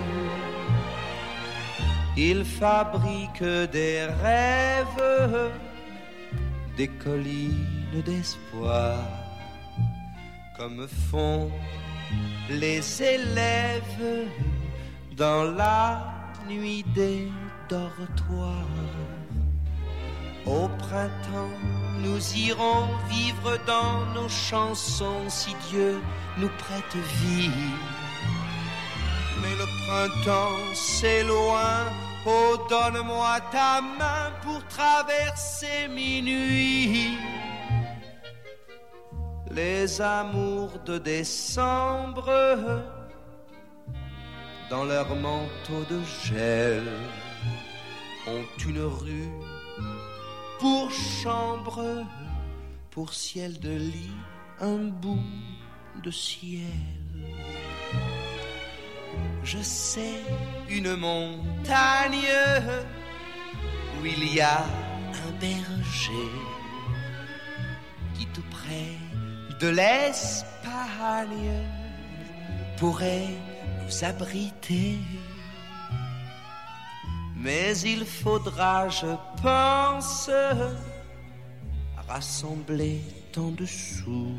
Il 2.18 2.44
fabrique 2.44 3.44
des 3.72 4.06
rêves, 4.24 5.52
des 6.76 6.88
collines 6.88 8.02
d'espoir, 8.06 8.98
comme 10.58 10.88
font 11.10 11.50
les 12.50 12.82
élèves 13.02 14.28
dans 15.16 15.44
la 15.44 16.04
nuit 16.50 16.84
des 16.96 17.32
dortoirs. 17.70 18.88
Au 20.46 20.68
printemps, 20.80 21.58
nous 22.04 22.36
irons 22.36 22.88
vivre 23.10 23.58
dans 23.66 24.06
nos 24.14 24.30
chansons 24.30 25.30
si 25.30 25.56
Dieu 25.70 26.00
nous 26.38 26.50
prête 26.58 26.96
vie. 26.96 27.52
Mais 29.42 29.56
le 29.62 29.68
printemps, 29.86 30.74
c'est 30.74 31.24
loin. 31.24 31.86
Oh, 32.26 32.58
donne-moi 32.70 33.40
ta 33.52 33.82
main 33.82 34.32
pour 34.44 34.62
traverser 34.68 35.88
minuit. 35.90 37.18
Les 39.52 40.02
amours 40.02 40.78
de 40.86 40.98
décembre, 40.98 42.30
dans 44.70 44.84
leur 44.84 45.16
manteau 45.16 45.84
de 45.90 46.00
gel, 46.26 46.84
ont 48.28 48.46
une 48.68 48.82
rue 48.82 49.32
pour 50.60 50.92
chambre, 50.92 52.06
pour 52.92 53.14
ciel 53.14 53.60
de 53.60 53.70
lit, 53.70 54.18
un 54.60 54.78
bout 54.78 55.20
de 56.04 56.12
ciel. 56.12 56.64
Je 59.44 59.60
sais 59.60 60.22
une 60.70 60.96
montagne 60.96 62.34
où 64.00 64.06
il 64.06 64.34
y 64.34 64.42
a 64.42 64.60
un 64.60 65.32
berger 65.40 66.32
qui 68.16 68.26
tout 68.28 68.44
près 68.50 68.98
de 69.60 69.70
l'Espagne 69.70 71.64
pourrait 72.78 73.30
nous 73.84 74.04
abriter. 74.04 74.98
Mais 77.40 77.78
il 77.80 78.06
faudra, 78.06 78.90
je 78.90 79.16
pense, 79.42 80.30
rassembler 82.08 83.02
tant 83.32 83.52
de 83.52 83.66
sous 83.66 84.34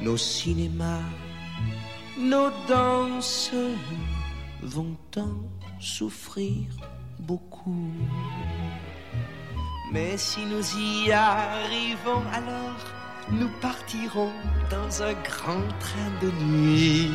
nos 0.00 0.16
cinémas, 0.16 1.08
nos 2.18 2.50
danses 2.68 3.52
vont 4.62 4.96
en 5.16 5.80
souffrir 5.80 6.66
beaucoup. 7.20 7.92
Mais 9.92 10.16
si 10.16 10.40
nous 10.46 10.64
y 10.78 11.12
arrivons 11.12 12.22
alors, 12.32 12.80
nous 13.30 13.50
partirons 13.60 14.32
dans 14.70 15.02
un 15.02 15.12
grand 15.12 15.68
train 15.78 16.10
de 16.20 16.30
nuit. 16.44 17.10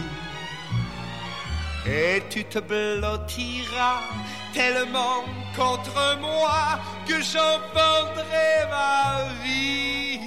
Et 1.89 2.21
tu 2.29 2.43
te 2.43 2.59
blottiras 2.59 4.01
tellement 4.53 5.23
contre 5.55 6.19
moi 6.19 6.79
que 7.07 7.21
j'en 7.21 7.59
vendrai 7.73 8.51
ma 8.69 9.23
vie. 9.43 10.19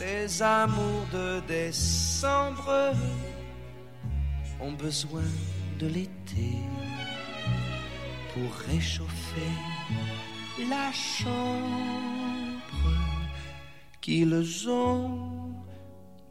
Les 0.00 0.42
amours 0.42 1.06
de 1.12 1.40
décembre 1.46 2.92
ont 4.60 4.72
besoin 4.72 5.30
de 5.78 5.86
l'été 5.86 6.50
pour 8.34 8.52
réchauffer 8.68 9.54
la 10.68 10.90
chambre 10.92 12.02
qu'ils 14.00 14.68
ont 14.68 15.54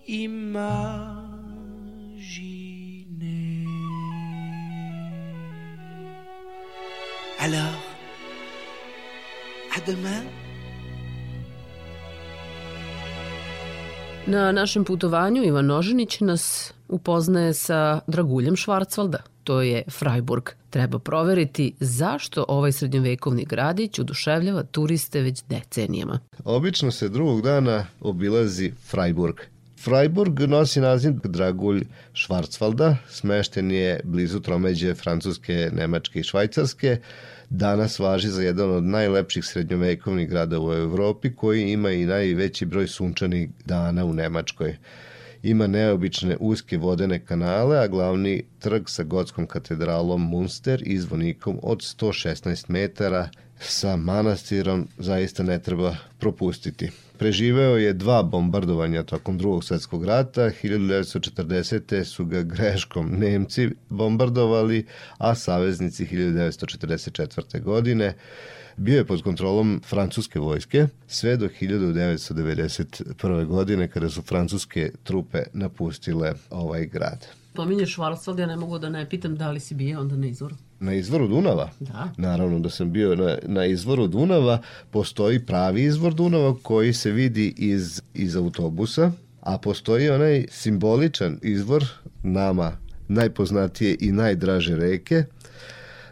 imaginée. 0.06 1.31
Alors, 7.44 7.82
à 9.76 9.80
demain. 9.88 10.24
Na 14.28 14.52
našem 14.52 14.86
putovanju 14.86 15.44
Ivan 15.44 15.66
Nožinić 15.66 16.20
nas 16.20 16.74
upoznaje 16.88 17.54
sa 17.54 18.00
Draguljem 18.08 18.56
Švarcvalda. 18.56 19.18
To 19.44 19.62
je 19.62 19.84
Freiburg. 19.90 20.50
Treba 20.70 21.00
proveriti 21.00 21.74
zašto 21.80 22.46
ovaj 22.48 22.72
srednjovekovni 22.72 23.46
gradić 23.46 24.00
oduševljava 24.00 24.64
turiste 24.64 25.22
već 25.22 25.44
decenijama. 25.50 26.20
Obično 26.44 26.92
se 26.92 27.10
drugog 27.10 27.42
dana 27.42 27.86
obilazi 28.02 28.72
Freiburg. 28.90 29.36
Freiburg 29.84 30.40
nosi 30.40 30.82
naziv 30.82 31.14
Dragulj 31.24 31.86
Švarcvalda, 32.14 32.98
smešten 33.10 33.72
je 33.72 34.00
blizu 34.04 34.40
tromeđe 34.40 34.94
Francuske, 34.94 35.70
Nemačke 35.74 36.20
i 36.20 36.24
Švajcarske, 36.24 36.98
danas 37.50 38.00
važi 38.00 38.30
za 38.30 38.44
jedan 38.44 38.72
od 38.72 38.84
najlepših 38.84 39.46
srednjovekovnih 39.46 40.30
grada 40.30 40.60
u 40.60 40.74
Evropi 40.74 41.36
koji 41.36 41.72
ima 41.72 41.92
i 41.92 42.06
najveći 42.06 42.66
broj 42.66 42.88
sunčanih 42.88 43.50
dana 43.66 44.06
u 44.06 44.14
Nemačkoj. 44.14 44.78
Ima 45.44 45.68
neobične 45.68 46.38
uske 46.40 46.78
vodene 46.78 47.26
kanale, 47.26 47.78
a 47.78 47.88
glavni 47.88 48.44
trg 48.60 48.90
sa 48.90 49.04
gotskom 49.04 49.48
katedralom 49.48 50.30
Munster 50.30 50.84
i 50.86 51.00
zvonikom 51.00 51.60
od 51.64 51.80
116 51.80 52.70
metara 52.70 53.30
sa 53.60 53.96
manastirom 53.96 54.88
zaista 54.98 55.44
ne 55.44 55.60
treba 55.60 55.96
propustiti. 56.20 56.90
Preživeo 57.22 57.78
je 57.78 57.94
dva 57.94 58.24
bombardovanja 58.24 59.04
tokom 59.04 59.38
drugog 59.38 59.64
svetskog 59.64 60.06
rata. 60.06 60.42
1940. 60.42 62.04
su 62.04 62.26
ga 62.26 62.42
greškom 62.42 63.12
Nemci 63.20 63.70
bombardovali, 63.90 64.86
a 65.18 65.36
saveznici 65.36 66.06
1944. 66.06 67.62
godine 67.62 68.14
bio 68.78 68.98
je 68.98 69.06
pod 69.06 69.24
kontrolom 69.24 69.82
francuske 69.86 70.40
vojske 70.40 70.88
sve 71.08 71.38
do 71.38 71.50
1991. 71.62 73.46
godine 73.46 73.88
kada 73.88 74.10
su 74.10 74.22
francuske 74.22 74.92
trupe 75.04 75.44
napustile 75.54 76.34
ovaj 76.50 76.86
grad. 76.86 77.28
Pominješ 77.54 77.94
Švarcvald, 77.94 78.40
ja 78.40 78.46
ne 78.46 78.56
mogu 78.56 78.80
da 78.80 78.90
ne 78.90 79.10
pitam 79.10 79.36
da 79.36 79.52
li 79.52 79.60
si 79.60 79.76
bio 79.76 80.00
onda 80.00 80.16
na 80.16 80.28
izvoru. 80.28 80.56
Na 80.82 80.94
izvoru 80.94 81.28
Dunava? 81.28 81.70
Da. 81.80 82.10
Naravno 82.18 82.60
da 82.60 82.70
sam 82.70 82.92
bio 82.92 83.16
na, 83.16 83.38
na 83.46 83.66
izvoru 83.66 84.08
Dunava. 84.08 84.62
Postoji 84.92 85.46
pravi 85.46 85.84
izvor 85.84 86.14
Dunava 86.14 86.56
koji 86.64 86.94
se 86.94 87.12
vidi 87.12 87.54
iz, 87.58 88.02
iz 88.14 88.36
autobusa, 88.36 89.12
a 89.42 89.58
postoji 89.58 90.10
onaj 90.10 90.46
simboličan 90.50 91.40
izvor 91.42 91.86
nama 92.24 92.72
najpoznatije 93.08 93.98
i 94.00 94.12
najdraže 94.12 94.76
reke, 94.76 95.24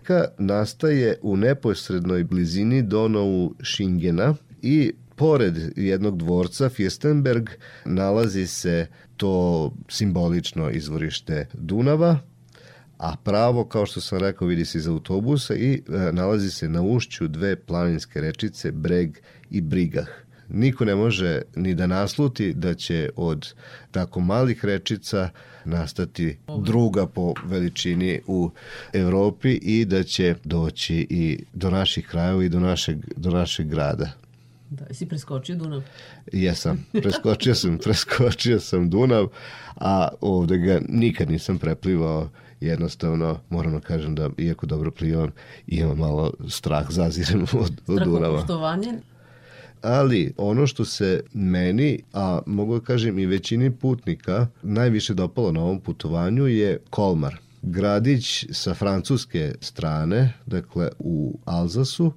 reka 0.10 0.28
nastaje 0.38 1.18
u 1.22 1.38
neposrednoj 1.38 2.24
blizini 2.24 2.82
Donovu 2.82 3.56
Šingena 3.62 4.36
i 4.62 4.92
pored 5.16 5.56
jednog 5.76 6.18
dvorca 6.18 6.70
Fürstenberg 6.70 7.50
nalazi 7.86 8.48
se 8.48 8.88
to 9.18 9.72
simbolično 9.90 10.70
izvorište 10.70 11.48
Dunava, 11.54 12.20
a 13.00 13.16
pravo, 13.24 13.66
kao 13.66 13.86
što 13.86 14.02
sam 14.02 14.20
rekao, 14.20 14.48
vidi 14.48 14.66
se 14.66 14.78
iz 14.78 14.88
autobusa 14.88 15.56
i 15.56 15.74
e, 15.74 16.12
nalazi 16.12 16.52
se 16.52 16.70
na 16.70 16.82
ušću 16.82 17.28
dve 17.28 17.56
planinske 17.56 18.22
rečice 18.22 18.72
Breg 18.72 19.18
i 19.50 19.62
Brigah. 19.62 20.08
Niko 20.50 20.86
ne 20.86 20.96
može 20.96 21.42
ni 21.56 21.76
da 21.76 21.88
nasluti 21.88 22.54
da 22.54 22.74
će 22.74 23.10
od 23.16 23.54
tako 23.92 24.20
malih 24.20 24.66
rečica 24.66 25.30
nastati 25.66 26.38
druga 26.58 27.08
po 27.08 27.34
veličini 27.46 28.22
u 28.28 28.50
Evropi 28.94 29.52
i 29.52 29.86
da 29.86 30.04
će 30.04 30.36
doći 30.44 31.08
i 31.10 31.44
do 31.54 31.70
naših 31.70 32.08
krajeva 32.08 32.44
i 32.44 32.50
do 32.50 32.60
našeg, 32.60 32.98
do 33.16 33.30
našeg 33.30 33.68
grada. 33.68 34.12
Da, 34.70 34.94
si 34.94 35.06
preskočio 35.06 35.56
Dunav? 35.56 35.82
Jesam, 36.32 36.86
preskočio 36.92 37.56
sam, 37.56 37.78
preskočio 37.84 38.60
sam 38.60 38.90
Dunav, 38.90 39.28
a 39.76 40.08
ovde 40.22 40.58
ga 40.58 40.82
nikad 40.90 41.30
nisam 41.30 41.58
preplivao 41.58 42.30
jednostavno 42.62 43.40
moram 43.50 43.74
da 43.74 43.80
kažem 43.80 44.16
da 44.16 44.30
iako 44.38 44.66
dobro 44.66 44.92
plivam 44.92 45.32
imam 45.68 45.98
malo 45.98 46.34
strah 46.48 46.86
zazirem 46.90 47.42
od, 47.64 47.82
od 47.88 48.04
Dunava. 48.04 48.46
Ali 49.82 50.34
ono 50.38 50.68
što 50.68 50.86
se 50.86 51.24
meni, 51.34 52.04
a 52.14 52.40
mogu 52.46 52.80
da 52.80 52.86
kažem 52.86 53.20
i 53.20 53.26
većini 53.26 53.72
putnika, 53.72 54.48
najviše 54.62 55.14
dopalo 55.14 55.52
na 55.52 55.62
ovom 55.62 55.80
putovanju 55.80 56.48
je 56.48 56.80
Kolmar. 56.90 57.36
Gradić 57.62 58.46
sa 58.52 58.74
francuske 58.74 59.54
strane, 59.62 60.34
dakle 60.46 60.90
u 61.00 61.40
Alzasu, 61.46 62.14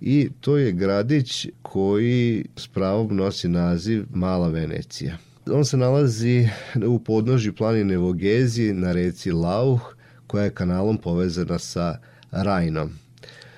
i 0.00 0.28
to 0.40 0.56
je 0.56 0.72
gradić 0.72 1.46
koji 1.62 2.44
s 2.56 2.66
pravom 2.66 3.16
nosi 3.16 3.48
naziv 3.48 4.04
Mala 4.14 4.48
Venecija. 4.48 5.18
On 5.50 5.64
se 5.64 5.76
nalazi 5.76 6.48
u 6.86 6.98
podnožju 6.98 7.54
planine 7.54 7.98
Vogezi 7.98 8.72
na 8.72 8.92
reci 8.92 9.32
Lauh, 9.32 9.94
koja 10.26 10.44
je 10.44 10.54
kanalom 10.54 10.98
povezana 10.98 11.58
sa 11.58 11.98
Rajnom. 12.30 12.90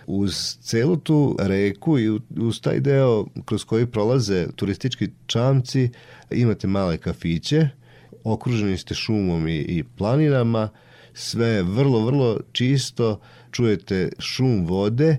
Uz 0.06 0.56
celu 0.60 0.96
tu 0.96 1.36
reku 1.38 1.98
i 1.98 2.10
uz 2.36 2.60
taj 2.60 2.80
deo 2.80 3.26
kroz 3.44 3.64
koji 3.64 3.86
prolaze 3.86 4.46
turistički 4.56 5.08
čamci 5.26 5.90
imate 6.30 6.66
male 6.66 6.98
kafiće, 6.98 7.68
okruženi 8.24 8.78
ste 8.78 8.94
šumom 8.94 9.48
i, 9.48 9.58
i 9.58 9.84
planinama, 9.98 10.68
sve 11.14 11.46
je 11.46 11.62
vrlo, 11.62 12.06
vrlo 12.06 12.40
čisto, 12.52 13.20
čujete 13.50 14.08
šum 14.18 14.66
vode 14.66 15.16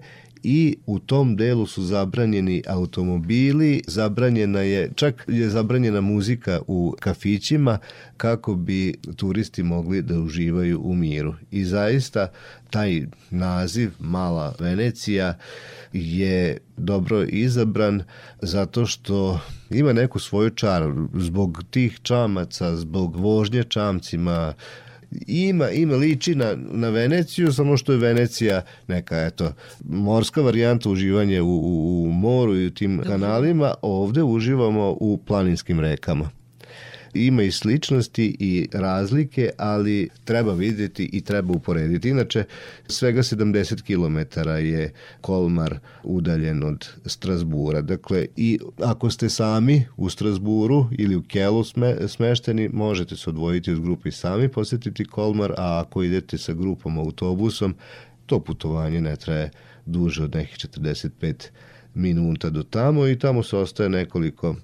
i 0.48 0.78
u 0.86 1.00
tom 1.00 1.36
delu 1.36 1.68
su 1.68 1.84
zabranjeni 1.84 2.64
automobili, 2.68 3.82
zabranjena 3.88 4.60
je, 4.60 4.92
čak 4.96 5.26
je 5.28 5.50
zabranjena 5.50 6.02
muzika 6.02 6.60
u 6.68 6.96
kafićima 7.00 7.78
kako 8.18 8.56
bi 8.56 8.94
turisti 9.16 9.64
mogli 9.64 10.02
da 10.02 10.20
uživaju 10.20 10.82
u 10.84 10.96
miru. 10.96 11.34
I 11.52 11.64
zaista 11.64 12.32
taj 12.70 13.02
naziv 13.30 13.92
Mala 14.00 14.56
Venecija 14.60 15.38
je 15.94 16.58
dobro 16.78 17.24
izabran 17.24 18.04
zato 18.42 18.86
što 18.86 19.40
ima 19.70 19.94
neku 19.94 20.20
svoju 20.20 20.50
čar 20.50 20.84
zbog 21.14 21.64
tih 21.70 22.00
čamaca, 22.04 22.76
zbog 22.76 23.16
vožnje 23.16 23.64
čamcima, 23.64 24.54
ima, 25.28 25.70
ima 25.70 25.96
liči 25.96 26.36
na, 26.36 26.56
na 26.72 26.90
Veneciju, 26.90 27.54
samo 27.54 27.78
što 27.78 27.92
je 27.92 27.98
Venecija 27.98 28.62
neka, 28.88 29.26
eto, 29.26 29.54
morska 29.84 30.42
varijanta 30.42 30.90
uživanje 30.90 31.42
u, 31.42 31.48
u, 31.48 32.04
u 32.04 32.12
moru 32.12 32.58
i 32.58 32.66
u 32.66 32.72
tim 32.72 33.02
kanalima, 33.08 33.74
ovde 33.82 34.24
uživamo 34.24 34.98
u 35.00 35.20
planinskim 35.28 35.80
rekama 35.80 36.30
ima 37.16 37.44
i 37.44 37.52
sličnosti 37.52 38.36
i 38.40 38.68
razlike, 38.74 39.50
ali 39.58 40.10
treba 40.24 40.54
videti 40.54 41.10
i 41.14 41.22
treba 41.22 41.54
uporediti. 41.54 42.10
Inače, 42.10 42.44
svega 42.88 43.24
70 43.24 43.82
km 43.82 44.40
je 44.50 44.94
Kolmar 45.22 45.80
udaljen 46.04 46.64
od 46.64 46.88
Strasbura. 47.06 47.82
Dakle, 47.82 48.26
i 48.36 48.60
ako 48.84 49.10
ste 49.10 49.30
sami 49.30 49.86
u 49.98 50.10
Strasburu 50.10 50.88
ili 50.98 51.16
u 51.16 51.24
Kelu 51.24 51.64
sme, 51.64 51.98
smešteni, 52.08 52.70
možete 52.74 53.16
se 53.16 53.30
odvojiti 53.30 53.72
od 53.72 53.82
grupe 53.82 54.10
i 54.10 54.12
sami 54.12 54.50
posetiti 54.50 55.06
Kolmar, 55.06 55.52
a 55.58 55.84
ako 55.86 56.04
idete 56.04 56.38
sa 56.38 56.54
grupom 56.54 56.98
autobusom, 56.98 57.76
to 58.26 58.40
putovanje 58.40 59.02
ne 59.02 59.16
traje 59.16 59.52
duže 59.86 60.24
od 60.24 60.36
nekih 60.36 60.58
45 60.58 61.50
minuta 61.96 62.50
do 62.50 62.64
tamo 62.64 63.08
i 63.08 63.20
tamo 63.20 63.44
se 63.44 63.58
ostaje 63.58 63.90
nekoliko 63.90 64.56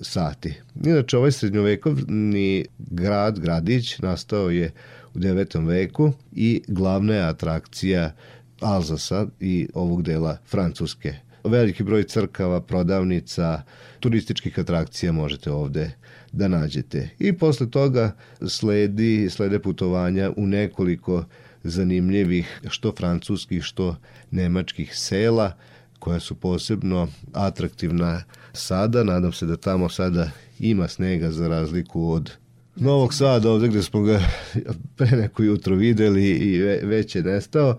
sati. 0.00 0.54
Inače, 0.84 1.16
ovaj 1.16 1.32
srednjovekovni 1.32 2.64
grad, 2.78 3.38
gradić, 3.38 3.98
nastao 3.98 4.50
je 4.50 4.72
u 5.14 5.18
9. 5.18 5.66
veku 5.66 6.12
i 6.32 6.62
glavna 6.68 7.14
je 7.14 7.22
atrakcija 7.22 8.12
Alzasa 8.60 9.26
i 9.40 9.68
ovog 9.74 10.02
dela 10.02 10.38
Francuske. 10.46 11.14
veliki 11.44 11.82
broj 11.82 12.02
crkava, 12.02 12.60
prodavnica, 12.60 13.62
turističkih 14.00 14.58
atrakcija 14.58 15.12
možete 15.12 15.50
ovde 15.50 15.90
da 16.32 16.48
nađete. 16.48 17.08
I 17.18 17.32
posle 17.32 17.70
toga 17.70 18.16
sledi, 18.48 19.30
slede 19.30 19.58
putovanja 19.58 20.32
u 20.36 20.46
nekoliko 20.46 21.24
zanimljivih 21.64 22.60
što 22.68 22.92
francuskih, 22.92 23.62
što 23.62 23.96
nemačkih 24.30 24.96
sela 24.96 25.52
koja 25.98 26.20
su 26.20 26.34
posebno 26.34 27.08
atraktivna 27.32 28.22
sada. 28.52 29.04
Nadam 29.04 29.32
se 29.32 29.46
da 29.46 29.56
tamo 29.56 29.88
sada 29.88 30.30
ima 30.58 30.88
snega 30.88 31.30
za 31.30 31.48
razliku 31.48 32.10
od 32.10 32.32
Novog 32.80 33.14
Sada, 33.14 33.50
ovde 33.50 33.68
gde 33.68 33.82
smo 33.82 34.02
ga 34.02 34.20
pre 34.96 35.16
neko 35.16 35.42
jutro 35.42 35.76
videli 35.76 36.30
i 36.30 36.58
već 36.62 37.16
je 37.16 37.22
nestao. 37.22 37.78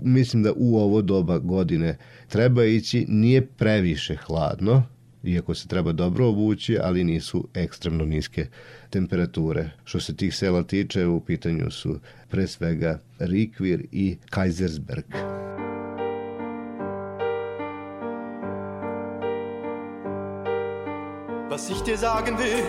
Mislim 0.00 0.42
da 0.42 0.52
u 0.56 0.76
ovo 0.76 1.02
doba 1.02 1.38
godine 1.38 1.96
treba 2.28 2.64
ići, 2.64 3.06
nije 3.08 3.46
previše 3.46 4.16
hladno, 4.16 4.82
iako 5.24 5.54
se 5.54 5.68
treba 5.68 5.92
dobro 5.92 6.28
obući, 6.28 6.78
ali 6.82 7.04
nisu 7.04 7.48
ekstremno 7.54 8.04
niske 8.04 8.46
temperature. 8.90 9.70
Što 9.84 10.00
se 10.00 10.16
tih 10.16 10.36
sela 10.36 10.62
tiče, 10.62 11.06
u 11.06 11.20
pitanju 11.20 11.70
su 11.70 11.98
pre 12.28 12.46
svega 12.46 13.00
Rikvir 13.18 13.86
i 13.92 14.16
Kaisersberg. 14.30 15.04
Was 21.54 21.70
ich 21.70 21.80
dir 21.82 21.96
sagen 21.96 22.36
will, 22.36 22.64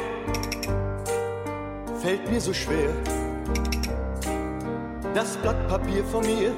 fällt 2.03 2.29
mir 2.29 2.39
so 2.39 2.53
schwer. 2.53 2.91
Das 5.15 5.35
Blatt 5.37 5.67
Papier 5.67 6.05
vor 6.05 6.21
mir 6.21 6.53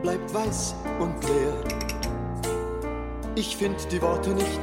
bleibt 0.00 0.32
weiß 0.32 0.74
und 0.98 1.12
leer. 1.24 1.52
Ich 3.34 3.54
find 3.54 3.92
die 3.92 4.00
Worte 4.00 4.30
nicht, 4.30 4.60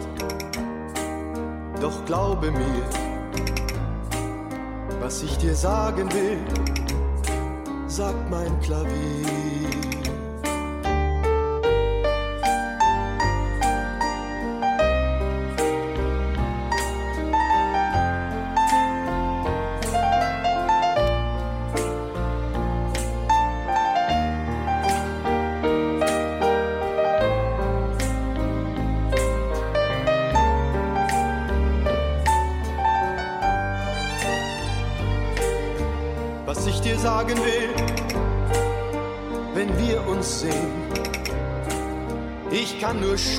doch 1.80 2.04
glaube 2.06 2.50
mir, 2.50 2.84
was 5.02 5.22
ich 5.22 5.38
dir 5.38 5.54
sagen 5.54 6.12
will, 6.12 6.40
sagt 7.88 8.32
mein 8.32 8.60
Klavier. 8.62 9.79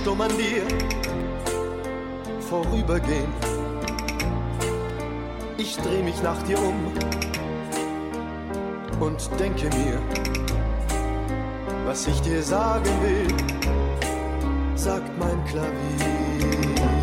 Stumm 0.00 0.20
an 0.22 0.30
dir 0.38 0.62
vorübergehen. 2.48 3.32
Ich 5.58 5.76
dreh 5.76 6.02
mich 6.02 6.22
nach 6.22 6.42
dir 6.44 6.58
um 6.58 6.92
und 9.00 9.30
denke 9.38 9.66
mir, 9.76 10.00
was 11.84 12.06
ich 12.06 12.20
dir 12.22 12.42
sagen 12.42 12.90
will, 13.02 13.26
sagt 14.74 15.10
mein 15.18 15.44
Klavier. 15.44 16.99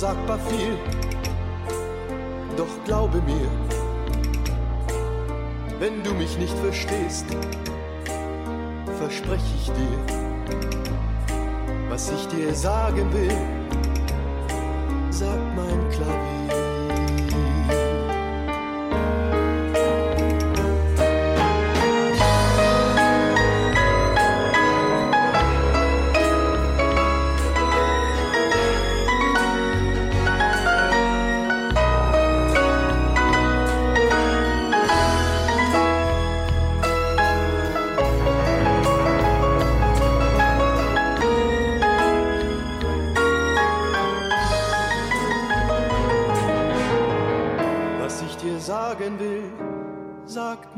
Unsagbar 0.00 0.38
viel, 0.48 0.78
doch 2.56 2.84
glaube 2.86 3.20
mir, 3.20 3.50
wenn 5.78 6.02
du 6.02 6.14
mich 6.14 6.38
nicht 6.38 6.56
verstehst, 6.56 7.26
verspreche 8.98 9.54
ich 9.60 9.66
dir, 9.66 9.98
was 11.90 12.10
ich 12.12 12.26
dir 12.28 12.54
sagen 12.54 13.12
will, 13.12 13.36
sagt 15.10 15.54
mein 15.54 15.90
Klavier. 15.90 16.69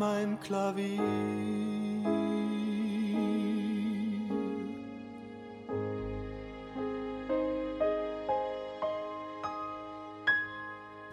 Mein 0.02 0.36
Klavier. 0.46 1.00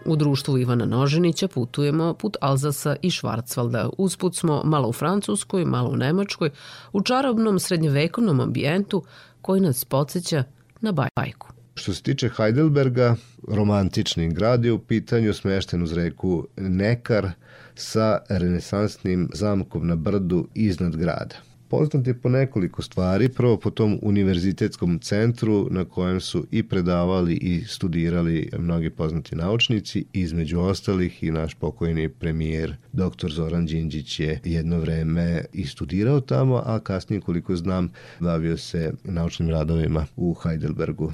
U 0.05 0.15
društvu 0.15 0.57
Ivana 0.57 0.85
Noženića 0.85 1.47
putujemo 1.47 2.13
put 2.13 2.37
Alzasa 2.41 2.95
i 3.01 3.09
Švarcvalda. 3.09 3.89
Usput 3.97 4.35
smo 4.35 4.61
malo 4.65 4.89
u 4.89 4.93
Francuskoj, 4.93 5.65
malo 5.65 5.89
u 5.89 5.95
Nemačkoj, 5.95 6.49
u 6.93 7.01
čarobnom 7.01 7.59
srednjevekovnom 7.59 8.39
ambijentu 8.39 9.03
koji 9.41 9.61
nas 9.61 9.85
podsjeća 9.85 10.43
na 10.81 10.91
bajku. 10.91 11.47
Što 11.75 11.93
se 11.93 12.03
tiče 12.03 12.29
Heidelberga, 12.29 13.15
romantični 13.47 14.33
grad 14.33 14.65
je 14.65 14.71
u 14.71 14.79
pitanju 14.79 15.33
smešten 15.33 15.83
uz 15.83 15.93
reku 15.93 16.47
Nekar 16.57 17.31
sa 17.80 18.19
renesansnim 18.30 19.30
zamkom 19.34 19.88
na 19.88 19.95
brdu 19.95 20.47
iznad 20.53 20.95
grada. 20.95 21.36
Poznat 21.69 22.07
je 22.07 22.13
po 22.13 22.30
nekoliko 22.30 22.82
stvari, 22.82 23.30
prvo 23.30 23.57
po 23.57 23.69
tom 23.69 23.99
univerzitetskom 24.01 24.99
centru 24.99 25.67
na 25.71 25.86
kojem 25.86 26.19
su 26.19 26.45
i 26.51 26.63
predavali 26.63 27.34
i 27.34 27.63
studirali 27.67 28.49
mnogi 28.57 28.89
poznati 28.89 29.36
naučnici, 29.36 30.05
između 30.13 30.59
ostalih 30.59 31.23
i 31.23 31.32
naš 31.32 31.53
pokojni 31.53 32.09
premijer 32.09 32.75
dr. 32.93 33.32
Zoran 33.32 33.65
Đinđić 33.65 34.19
je 34.19 34.39
jedno 34.43 34.80
vreme 34.80 35.45
i 35.53 35.65
studirao 35.67 36.21
tamo, 36.21 36.63
a 36.65 36.80
kasnije 36.80 37.21
koliko 37.21 37.55
znam 37.55 37.89
bavio 38.19 38.57
se 38.57 38.93
naučnim 39.03 39.49
radovima 39.49 40.05
u 40.15 40.34
Heidelbergu 40.34 41.13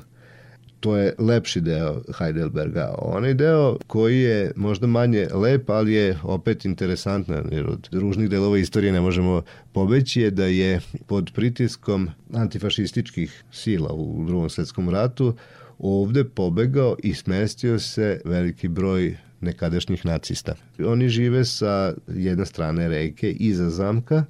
to 0.85 0.97
je 0.97 1.13
lepši 1.19 1.61
deo 1.61 2.01
Heidelberga. 2.17 2.95
Onaj 2.97 3.33
deo 3.33 3.77
koji 3.87 4.19
je 4.19 4.51
možda 4.55 4.87
manje 4.87 5.27
lep, 5.33 5.69
ali 5.69 5.93
je 5.93 6.17
opet 6.23 6.65
interesantan, 6.65 7.47
jer 7.51 7.65
od 7.69 7.89
ružnih 7.91 8.29
delova 8.29 8.57
istorije 8.57 8.93
ne 8.93 9.01
možemo 9.01 9.41
pobeći, 9.73 10.21
je 10.21 10.31
da 10.31 10.45
je 10.45 10.81
pod 11.07 11.31
pritiskom 11.33 12.09
antifašističkih 12.33 13.43
sila 13.51 13.93
u 13.93 14.25
drugom 14.27 14.49
svetskom 14.49 14.89
ratu 14.89 15.33
ovde 15.79 16.23
pobegao 16.23 16.95
i 17.03 17.13
smestio 17.13 17.79
se 17.79 18.21
veliki 18.25 18.67
broj 18.67 19.17
nekadašnjih 19.41 20.05
nacista. 20.05 20.55
Oni 20.85 21.09
žive 21.09 21.45
sa 21.45 21.93
jedne 22.07 22.45
strane 22.45 22.87
reke 22.87 23.31
iza 23.31 23.69
zamka, 23.69 24.25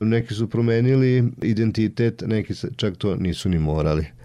neki 0.00 0.34
su 0.34 0.50
promenili 0.50 1.24
identitet, 1.42 2.22
neki 2.26 2.54
čak 2.76 2.96
to 2.96 3.16
nisu 3.16 3.48
ni 3.48 3.58
morali. 3.58 4.16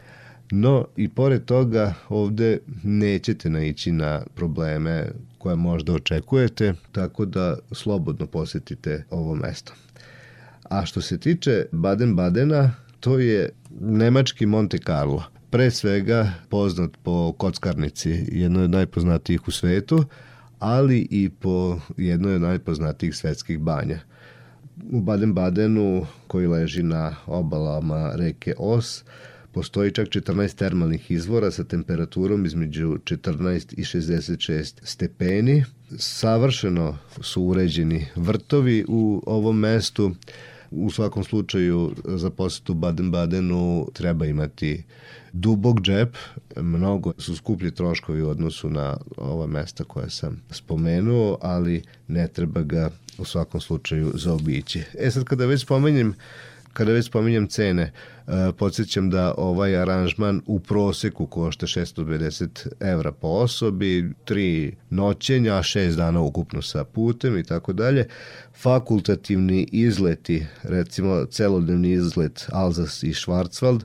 No 0.52 0.86
i 0.98 1.10
pored 1.10 1.46
toga 1.46 1.94
ovde 2.10 2.60
nećete 2.84 3.50
naići 3.50 3.92
na 3.92 4.22
probleme 4.36 5.08
koje 5.38 5.56
možda 5.56 5.94
očekujete, 5.94 6.74
tako 6.92 7.26
da 7.26 7.58
slobodno 7.72 8.28
posetite 8.28 9.06
ovo 9.10 9.36
mesto. 9.36 9.74
A 10.64 10.86
što 10.86 11.02
se 11.02 11.18
tiče 11.18 11.66
Baden-Badena, 11.72 12.70
to 13.00 13.20
je 13.20 13.50
nemački 13.80 14.46
Monte 14.46 14.78
Carlo. 14.78 15.24
Pre 15.50 15.72
svega 15.72 16.32
poznat 16.50 16.92
po 17.04 17.34
kockarnici, 17.38 18.26
jednoj 18.32 18.64
od 18.64 18.72
najpoznatijih 18.72 19.48
u 19.48 19.52
svetu, 19.52 20.06
ali 20.60 21.08
i 21.12 21.30
po 21.30 21.80
jednoj 21.98 22.36
od 22.36 22.42
najpoznatijih 22.42 23.16
svetskih 23.16 23.60
banja. 23.60 24.00
U 24.92 25.02
Baden-Badenu, 25.02 26.06
koji 26.28 26.48
leži 26.48 26.84
na 26.84 27.16
obalama 27.28 28.12
reke 28.16 28.54
Os, 28.58 29.04
Postoji 29.54 29.92
čak 29.92 30.08
14 30.08 30.56
termalnih 30.56 31.12
izvora 31.12 31.52
sa 31.52 31.64
temperaturom 31.64 32.46
između 32.46 32.88
14 32.88 33.74
i 33.78 33.84
66 33.84 34.74
stepeni. 34.84 35.64
Savršeno 35.98 36.98
su 37.22 37.44
uređeni 37.44 38.06
vrtovi 38.16 38.86
u 38.88 39.24
ovom 39.26 39.60
mestu. 39.60 40.12
U 40.72 40.92
svakom 40.92 41.24
slučaju 41.24 41.96
za 42.06 42.30
posetu 42.30 42.74
Baden-Badenu 42.74 43.92
treba 43.94 44.26
imati 44.26 44.84
dubog 45.34 45.82
džep, 45.82 46.16
mnogo 46.56 47.14
su 47.18 47.36
skuplji 47.36 47.72
troškovi 47.72 48.22
u 48.22 48.30
odnosu 48.30 48.70
na 48.70 48.98
ova 49.18 49.48
mesta 49.48 49.84
koja 49.84 50.10
sam 50.10 50.42
spomenuo, 50.52 51.38
ali 51.42 51.84
ne 52.08 52.28
treba 52.28 52.62
ga 52.62 52.90
u 53.18 53.26
svakom 53.26 53.62
slučaju 53.62 54.12
zaobići. 54.16 54.84
E 55.00 55.12
sad 55.12 55.24
kada 55.24 55.46
već 55.46 55.62
spomenjem 55.62 56.14
Kada 56.74 56.92
već 56.92 57.06
spominjem 57.06 57.48
cene, 57.48 57.84
e, 57.84 57.92
podsjećam 58.58 59.10
da 59.10 59.34
ovaj 59.38 59.78
aranžman 59.78 60.42
u 60.46 60.60
proseku 60.60 61.26
košta 61.26 61.68
650 61.68 62.68
evra 62.80 63.12
po 63.12 63.28
osobi, 63.28 64.14
tri 64.26 64.76
noćenja, 64.90 65.64
šest 65.64 65.98
dana 65.98 66.22
ukupno 66.22 66.62
sa 66.62 66.84
putem 66.84 67.38
i 67.38 67.44
tako 67.44 67.74
dalje. 67.74 68.08
Fakultativni 68.62 69.68
izleti, 69.72 70.46
recimo 70.64 71.26
celodnevni 71.26 71.92
izlet 71.92 72.48
Alzas 72.52 73.04
i 73.04 73.14
Schwarzwald, 73.14 73.84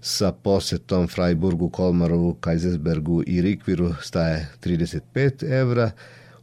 sa 0.00 0.32
posetom 0.32 1.08
Freiburgu, 1.08 1.68
Kolmarovu, 1.68 2.34
Kaisersbergu 2.34 3.22
i 3.26 3.42
Rikviru 3.42 3.94
staje 4.02 4.48
35 4.64 5.60
evra. 5.60 5.90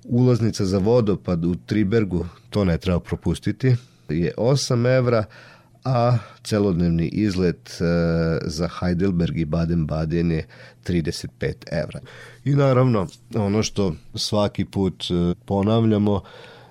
Ulaznica 0.04 0.66
za 0.66 0.78
vodopad 0.78 1.46
u 1.46 1.56
Tribergu, 1.56 2.26
to 2.50 2.66
ne 2.66 2.78
treba 2.78 3.00
propustiti, 3.00 3.76
je 4.10 4.34
8 4.38 4.98
evra, 4.98 5.24
a 5.84 6.18
celodnevni 6.44 7.08
izlet 7.08 7.70
e, 7.70 7.84
za 8.46 8.70
Heidelberg 8.80 9.38
i 9.38 9.46
Baden-Baden 9.46 10.32
je 10.32 10.48
35 10.88 11.54
evra. 11.72 12.00
I 12.46 12.56
naravno, 12.56 13.08
ono 13.36 13.64
što 13.64 13.94
svaki 14.16 14.66
put 14.66 15.04
e, 15.04 15.36
ponavljamo, 15.46 16.22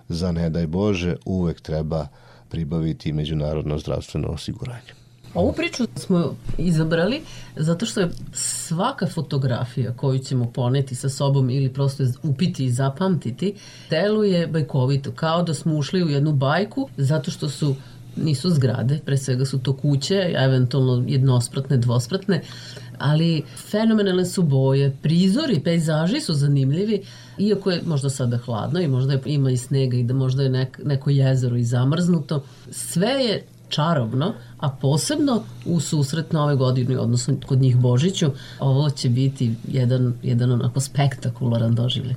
za 0.08 0.32
ne 0.32 0.50
daj 0.50 0.66
Bože, 0.66 1.16
uvek 1.24 1.60
treba 1.60 2.06
pribaviti 2.48 3.12
međunarodno 3.12 3.78
zdravstveno 3.78 4.28
osiguranje. 4.28 4.92
Ovu 5.34 5.52
priču 5.52 5.86
smo 5.96 6.34
izabrali 6.58 7.20
zato 7.56 7.86
što 7.86 8.00
je 8.00 8.10
svaka 8.32 9.06
fotografija 9.06 9.92
koju 9.96 10.18
ćemo 10.18 10.52
poneti 10.52 10.94
sa 10.94 11.08
sobom 11.08 11.50
ili 11.50 11.72
prosto 11.72 12.04
upiti 12.22 12.64
i 12.64 12.70
zapamtiti 12.70 13.54
deluje 13.90 14.46
bajkovito, 14.46 15.12
kao 15.12 15.42
da 15.42 15.54
smo 15.54 15.74
ušli 15.74 16.02
u 16.02 16.08
jednu 16.08 16.32
bajku 16.32 16.88
zato 16.96 17.30
što 17.30 17.48
su 17.48 17.74
nisu 18.16 18.50
zgrade, 18.50 19.00
pre 19.04 19.18
svega 19.18 19.44
su 19.44 19.58
to 19.58 19.76
kuće, 19.76 20.34
eventualno 20.36 21.04
jednospratne, 21.08 21.76
dvospratne, 21.76 22.42
ali 22.98 23.42
fenomenalne 23.70 24.24
su 24.24 24.42
boje, 24.42 24.96
prizori, 25.02 25.60
pejzaži 25.60 26.20
su 26.20 26.34
zanimljivi, 26.34 27.02
iako 27.38 27.70
je 27.70 27.82
možda 27.86 28.10
sada 28.10 28.36
hladno 28.36 28.80
i 28.80 28.88
možda 28.88 29.18
ima 29.26 29.50
i 29.50 29.56
snega 29.56 29.96
i 29.96 30.02
da 30.02 30.14
možda 30.14 30.42
je 30.42 30.48
nek, 30.48 30.80
neko 30.84 31.10
jezero 31.10 31.56
i 31.56 31.64
zamrznuto, 31.64 32.44
sve 32.70 33.08
je 33.08 33.44
čarobno, 33.72 34.34
a 34.58 34.70
posebno 34.70 35.42
u 35.66 35.80
susret 35.80 36.32
nove 36.32 36.56
godine, 36.56 36.98
odnosno 36.98 37.34
kod 37.46 37.60
njih 37.60 37.76
Božiću, 37.76 38.30
ovo 38.60 38.90
će 38.90 39.08
biti 39.08 39.54
jedan, 39.68 40.14
jedan 40.22 40.52
onako 40.52 40.80
spektakularan 40.80 41.74
doživlje 41.74 42.16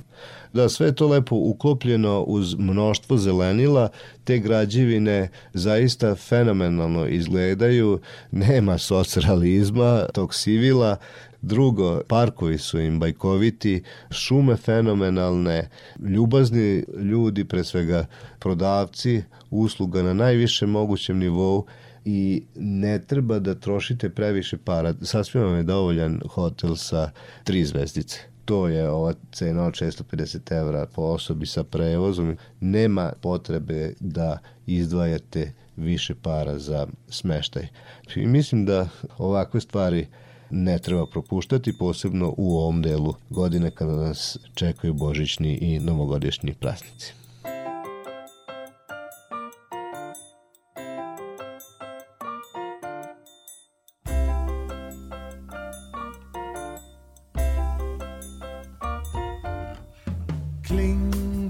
da 0.55 0.69
sve 0.69 0.91
to 0.91 1.07
lepo 1.07 1.35
uklopljeno 1.35 2.21
uz 2.21 2.55
mnoštvo 2.57 3.17
zelenila, 3.17 3.89
te 4.23 4.39
građevine 4.39 5.29
zaista 5.53 6.15
fenomenalno 6.15 7.07
izgledaju, 7.07 7.99
nema 8.31 8.77
socrealizma, 8.77 10.05
tog 10.13 10.33
sivila, 10.33 10.97
Drugo, 11.45 12.01
parkovi 12.07 12.57
su 12.57 12.79
im 12.79 12.99
bajkoviti, 12.99 13.83
šume 14.11 14.55
fenomenalne, 14.55 15.69
ljubazni 15.99 16.83
ljudi, 16.97 17.45
pre 17.45 17.63
svega 17.63 18.05
prodavci, 18.39 19.23
usluga 19.49 20.03
na 20.03 20.13
najvišem 20.13 20.69
mogućem 20.69 21.19
nivou 21.19 21.65
i 22.05 22.43
ne 22.55 22.99
treba 22.99 23.39
da 23.39 23.55
trošite 23.55 24.09
previše 24.09 24.57
para. 24.57 24.93
Sasvim 25.01 25.43
vam 25.43 25.55
je 25.55 25.63
dovoljan 25.63 26.19
hotel 26.35 26.75
sa 26.75 27.11
tri 27.43 27.65
zvezdice 27.65 28.35
to 28.45 28.67
je 28.67 28.89
ova 28.89 29.13
cena 29.31 29.63
od 29.65 29.73
650 29.73 30.57
evra 30.57 30.85
po 30.85 31.01
osobi 31.01 31.45
sa 31.45 31.63
prevozom. 31.63 32.37
Nema 32.59 33.13
potrebe 33.21 33.93
da 33.99 34.37
izdvajate 34.65 35.51
više 35.75 36.15
para 36.15 36.59
za 36.59 36.87
smeštaj. 37.09 37.67
I 38.15 38.25
mislim 38.25 38.65
da 38.65 38.89
ovakve 39.17 39.61
stvari 39.61 40.07
ne 40.49 40.79
treba 40.79 41.05
propuštati, 41.05 41.77
posebno 41.77 42.33
u 42.37 42.57
ovom 42.57 42.81
delu 42.81 43.13
godine 43.29 43.71
kada 43.71 43.95
nas 43.95 44.37
čekaju 44.53 44.93
božićni 44.93 45.57
i 45.61 45.79
novogodišnji 45.79 46.53
praznici. 46.53 47.13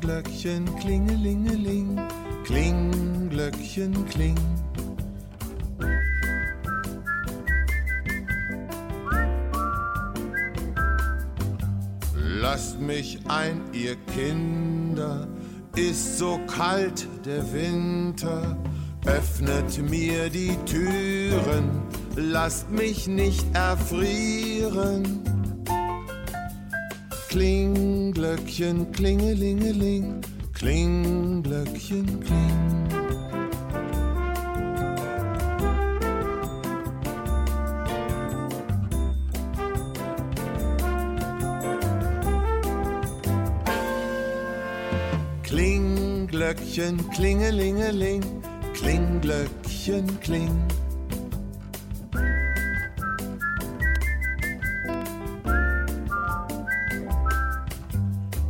Glöckchen 0.06 0.66
klingelingeling, 0.82 2.00
kling, 2.46 2.94
Glöckchen 3.32 3.94
kling. 4.14 4.55
Ein, 13.28 13.62
ihr 13.74 13.96
Kinder, 14.14 15.28
ist 15.76 16.18
so 16.18 16.40
kalt 16.48 17.08
der 17.26 17.52
Winter. 17.54 18.58
Öffnet 19.06 19.78
mir 19.90 20.30
die 20.30 20.56
Türen, 20.66 21.70
lasst 22.16 22.70
mich 22.72 23.08
nicht 23.08 23.46
erfrieren. 23.54 25.22
Kling, 27.30 28.14
Glöckchen, 28.14 28.92
klingelingeling, 28.92 30.22
kling, 30.54 31.44
Glöckchen, 31.44 32.20
kling. 32.22 32.85
Glöckchen, 46.76 47.10
klingelingeling, 47.12 48.22
kling, 48.74 49.22
Glöckchen, 49.22 50.20
kling. 50.20 50.52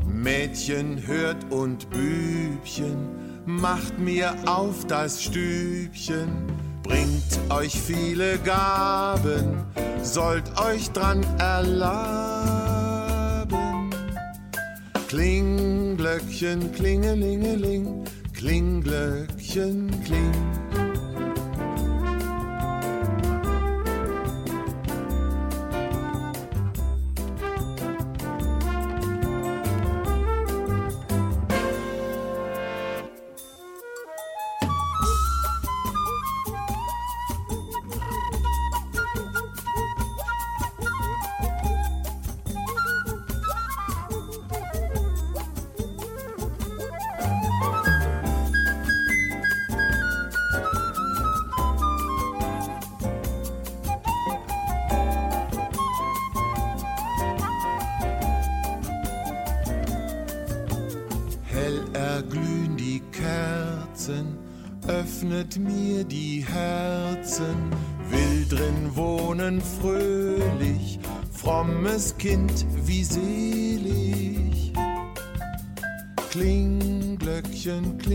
Mädchen 0.08 1.06
hört 1.06 1.52
und 1.52 1.88
Bübchen, 1.92 2.98
macht 3.46 4.00
mir 4.00 4.34
auf 4.48 4.88
das 4.88 5.22
Stübchen, 5.22 6.30
bringt 6.82 7.40
euch 7.52 7.80
viele 7.80 8.40
Gaben, 8.40 9.66
sollt 10.02 10.60
euch 10.60 10.90
dran 10.90 11.24
erlaben. 11.38 12.26
Klingglöckchen, 16.16 16.72
klingelingeling, 16.72 18.06
Klingglöckchen, 18.34 19.92
kling. 20.06 20.85
Öffnet 65.26 65.58
mir 65.58 66.04
die 66.04 66.46
Herzen, 66.46 67.72
will 68.10 68.46
drin 68.48 68.96
wohnen 68.96 69.62
fröhlich, 69.62 71.00
frommes 71.32 72.16
Kind, 72.18 72.66
wie 72.86 73.04
selig. 73.04 74.74
Klingglöckchen, 76.30 77.98
klingelingeling, 77.98 78.15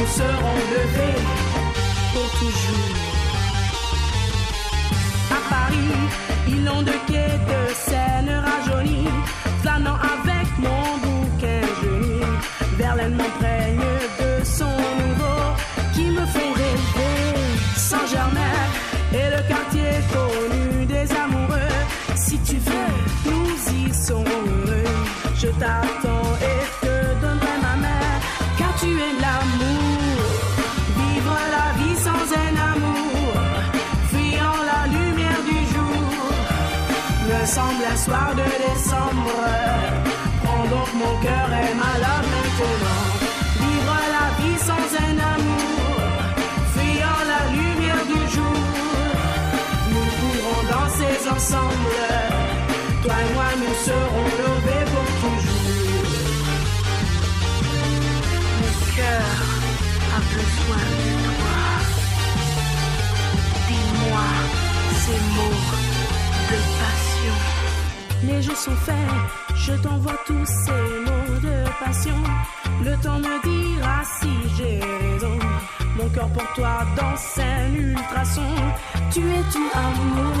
Nous 0.00 0.06
serons 0.06 0.58
levés 0.74 1.20
pour 2.12 2.30
toujours. 2.38 2.96
À 5.30 5.40
Paris, 5.50 5.94
ils 6.48 6.68
ont 6.70 6.82
de 6.82 6.92
quai 7.06 7.28
de 7.50 7.69
soir 38.04 38.34
de 38.34 38.46
décembre. 38.66 39.40
Prends 40.42 40.66
donc 40.74 40.88
mon 41.02 41.14
cœur 41.24 41.48
et 41.62 41.72
ma 41.82 41.92
love 42.04 42.28
maintenant. 42.36 43.02
Vivre 43.62 43.98
la 44.16 44.26
vie 44.38 44.58
sans 44.68 44.86
un 45.06 45.16
amour, 45.34 46.00
fuyant 46.74 47.22
la 47.32 47.42
lumière 47.58 48.04
du 48.12 48.20
jour, 48.34 48.60
nous 49.92 50.08
pourrons 50.18 50.62
danser 50.72 51.14
ensemble. 51.36 52.02
Toi 53.02 53.16
et 53.24 53.30
moi, 53.34 53.50
nous 53.62 53.76
serons 53.88 54.28
levés 54.42 54.84
pour 54.92 55.08
toujours. 55.22 56.08
Mon 58.60 58.74
cœur 58.96 59.30
a 60.16 60.20
besoin 60.34 60.84
de 61.00 61.10
toi. 61.38 61.60
Dis-moi 63.68 64.28
ces 65.02 65.20
mots. 65.34 65.69
Je 68.42 69.72
t'envoie 69.82 70.16
tous 70.26 70.46
ces 70.46 70.70
mots 71.04 71.38
de 71.42 71.84
passion. 71.84 72.16
Le 72.82 72.96
temps 73.02 73.18
me 73.18 73.42
dira 73.42 74.02
si 74.18 74.30
j'ai 74.56 74.80
raison. 74.80 75.38
Mon 75.96 76.08
cœur 76.08 76.28
pour 76.28 76.46
toi 76.54 76.86
danse 76.96 77.38
un 77.38 77.74
ultrason. 77.74 78.50
Tu 79.10 79.20
es 79.20 79.42
tout 79.52 79.70
amour 79.74 80.32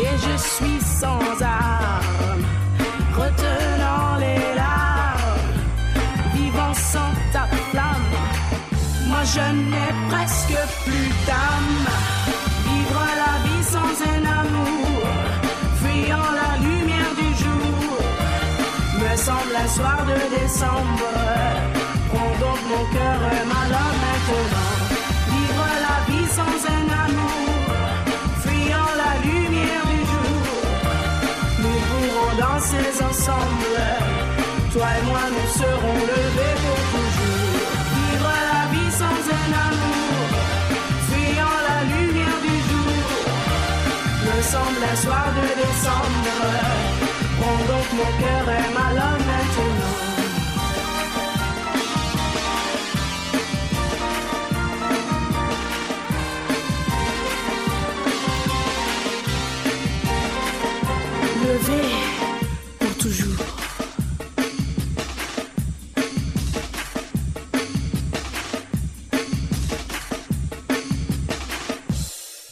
et 0.00 0.16
je 0.18 0.36
suis 0.36 0.80
sans 0.80 1.42
armes, 1.42 2.44
retenant 3.14 4.16
les 4.18 4.54
larmes, 4.54 5.50
vivant 6.34 6.74
sans 6.74 7.12
ta 7.32 7.46
flamme. 7.70 8.12
Moi 9.06 9.24
je 9.24 9.52
n'ai 9.54 10.10
presque 10.10 10.58
plus 10.84 11.08
d'âme. 11.26 12.01
Soir 19.76 20.04
de 20.04 20.18
décembre. 20.36 21.12
Prends 22.10 22.34
donc 22.44 22.60
mon 22.72 22.84
cœur 22.96 23.18
et 23.34 23.44
ma 23.52 23.62
langue 23.74 24.00
maintenant. 24.06 24.72
Vivre 25.32 25.68
la 25.86 25.96
vie 26.08 26.28
sans 26.36 26.56
un 26.76 26.86
amour, 27.06 27.56
fuyant 28.44 28.90
la 29.02 29.12
lumière 29.26 29.86
du 29.92 30.00
jour, 30.12 30.44
nous 31.62 31.78
pourrons 31.88 32.32
danser 32.44 32.86
ensemble. 33.08 33.80
Toi 34.72 34.88
et 34.98 35.04
moi, 35.10 35.24
nous 35.36 35.50
serons 35.60 35.98
levés 36.12 36.56
pour 36.64 36.80
toujours. 36.92 37.70
Vivre 37.96 38.34
la 38.52 38.62
vie 38.72 38.92
sans 39.00 39.20
un 39.40 39.50
amour, 39.68 40.22
fuyant 41.08 41.58
la 41.70 41.78
lumière 41.92 42.40
du 42.48 42.56
jour, 42.68 42.94
me 44.26 44.36
semble 44.52 44.82
un 44.92 44.96
soir 45.04 45.26
de 45.38 45.46
décembre. 45.62 46.36
Prends 47.38 47.64
donc 47.72 47.86
mon 47.98 48.10
cœur 48.22 48.44
et 48.58 48.68
ma 48.76 48.88
Levé 61.68 61.82
pour 62.78 62.94
toujours. 62.98 63.38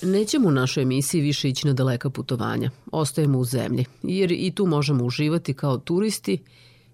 Nećemo 0.03 0.49
u 0.49 0.51
našoj 0.51 0.83
emisiji 0.83 1.21
više 1.21 1.49
ići 1.49 1.67
na 1.67 1.73
daleka 1.73 2.11
putovanja. 2.11 2.71
Ostajemo 2.93 3.39
u 3.39 3.45
zemlji, 3.45 3.85
jer 4.03 4.33
i 4.33 4.53
tu 4.55 4.67
možemo 4.67 5.05
uživati 5.05 5.55
kao 5.55 5.79
turisti 5.79 6.43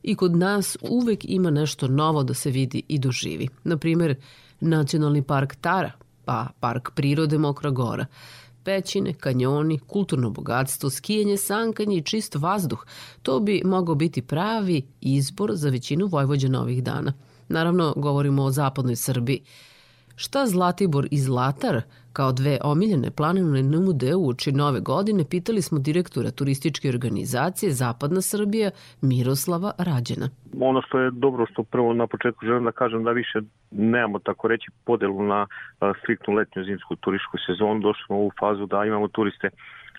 i 0.03 0.15
kod 0.15 0.37
nas 0.37 0.77
uvek 0.81 1.25
ima 1.25 1.51
nešto 1.51 1.89
novo 1.89 2.23
da 2.23 2.35
se 2.35 2.51
vidi 2.51 2.83
i 2.89 2.99
doživi. 2.99 3.49
Naprimer, 3.65 4.15
Nacionalni 4.61 5.23
park 5.23 5.57
Tara, 5.61 5.93
pa 6.25 6.49
Park 6.61 6.91
prirode 6.95 7.39
Mokra 7.39 7.71
Gora, 7.71 8.07
pećine, 8.67 9.13
kanjoni, 9.13 9.79
kulturno 9.79 10.31
bogatstvo, 10.31 10.91
skijanje, 10.91 11.37
sankanje 11.37 11.97
i 11.97 12.03
čist 12.03 12.35
vazduh. 12.35 12.85
To 13.23 13.41
bi 13.41 13.63
mogao 13.65 13.95
biti 13.95 14.23
pravi 14.23 14.83
izbor 15.01 15.51
za 15.55 15.71
većinu 15.71 16.07
Vojvođana 16.07 16.61
ovih 16.61 16.83
dana. 16.83 17.13
Naravno, 17.49 17.95
govorimo 17.97 18.43
o 18.43 18.51
zapadnoj 18.51 18.97
Srbiji. 18.97 19.45
Šta 20.17 20.47
Zlatibor 20.47 21.09
i 21.11 21.19
Zlatar 21.19 21.83
kao 22.19 22.33
dve 22.33 22.59
omiljene 22.65 23.11
planine 23.17 23.63
nude 23.63 24.15
uoči 24.15 24.53
nove 24.53 24.81
godine, 24.81 25.25
pitali 25.31 25.63
smo 25.63 25.79
direktora 25.79 26.31
turističke 26.31 26.89
organizacije 26.89 27.73
Zapadna 27.73 28.21
Srbija 28.21 28.71
Miroslava 29.03 29.71
Rađena. 29.89 30.29
Ono 30.61 30.81
što 30.87 30.99
je 30.99 31.11
dobro 31.11 31.47
što 31.51 31.63
prvo 31.63 31.93
na 31.93 32.07
početku 32.07 32.47
želim 32.47 32.65
da 32.65 32.73
kažem 32.73 33.05
da 33.05 33.11
više 33.11 33.39
nemamo 33.71 34.19
tako 34.19 34.49
reći 34.49 34.67
podelu 34.85 35.23
na 35.23 35.47
striktnu 36.01 36.35
letnju 36.35 36.65
zimsku 36.65 36.97
turističku 36.97 37.37
sezonu. 37.47 37.81
Došli 37.81 38.03
smo 38.07 38.17
u 38.17 38.21
ovu 38.21 38.31
fazu 38.41 38.67
da 38.67 38.85
imamo 38.85 39.09
turiste 39.09 39.49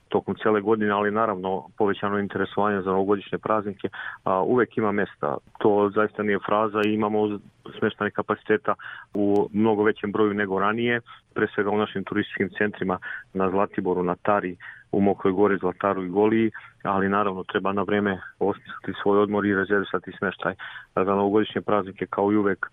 tokom 0.10 0.36
cele 0.44 0.62
godine, 0.62 0.92
ali 0.92 1.12
naravno 1.12 1.68
povećano 1.78 2.20
interesovanje 2.20 2.82
za 2.82 2.92
novogodišnje 2.92 3.38
praznike, 3.38 3.90
a, 4.24 4.42
uvek 4.42 4.78
ima 4.78 4.92
mesta. 4.92 5.38
To 5.60 5.92
zaista 5.96 6.24
nije 6.24 6.40
fraza 6.46 6.82
i 6.86 6.94
imamo 6.94 7.40
smeštane 7.80 8.12
kapaciteta 8.12 8.74
u 9.14 9.50
mnogo 9.54 9.84
većem 9.84 10.12
broju 10.12 10.34
nego 10.34 10.60
ranije, 10.60 11.02
pre 11.34 11.48
svega 11.56 11.70
u 11.70 11.78
našim 11.78 12.04
turističkim 12.04 12.50
centrima 12.58 12.98
na 13.34 13.50
Zlatiboru, 13.50 14.04
na 14.04 14.16
Tari, 14.16 14.58
u 14.92 15.02
Mokroj 15.02 15.34
gori, 15.34 15.58
Zlataru 15.58 16.04
i 16.04 16.10
Goliji, 16.10 16.52
ali 16.84 17.10
naravno 17.10 17.44
treba 17.44 17.74
na 17.74 17.82
vreme 17.82 18.22
osmisliti 18.40 19.00
svoj 19.02 19.20
odmor 19.20 19.46
i 19.46 19.56
rezervisati 19.56 20.12
smeštaj 20.18 20.54
za 20.96 21.16
novogodišnje 21.16 21.62
praznike 21.62 22.06
kao 22.06 22.32
i 22.32 22.38
uvek 22.38 22.66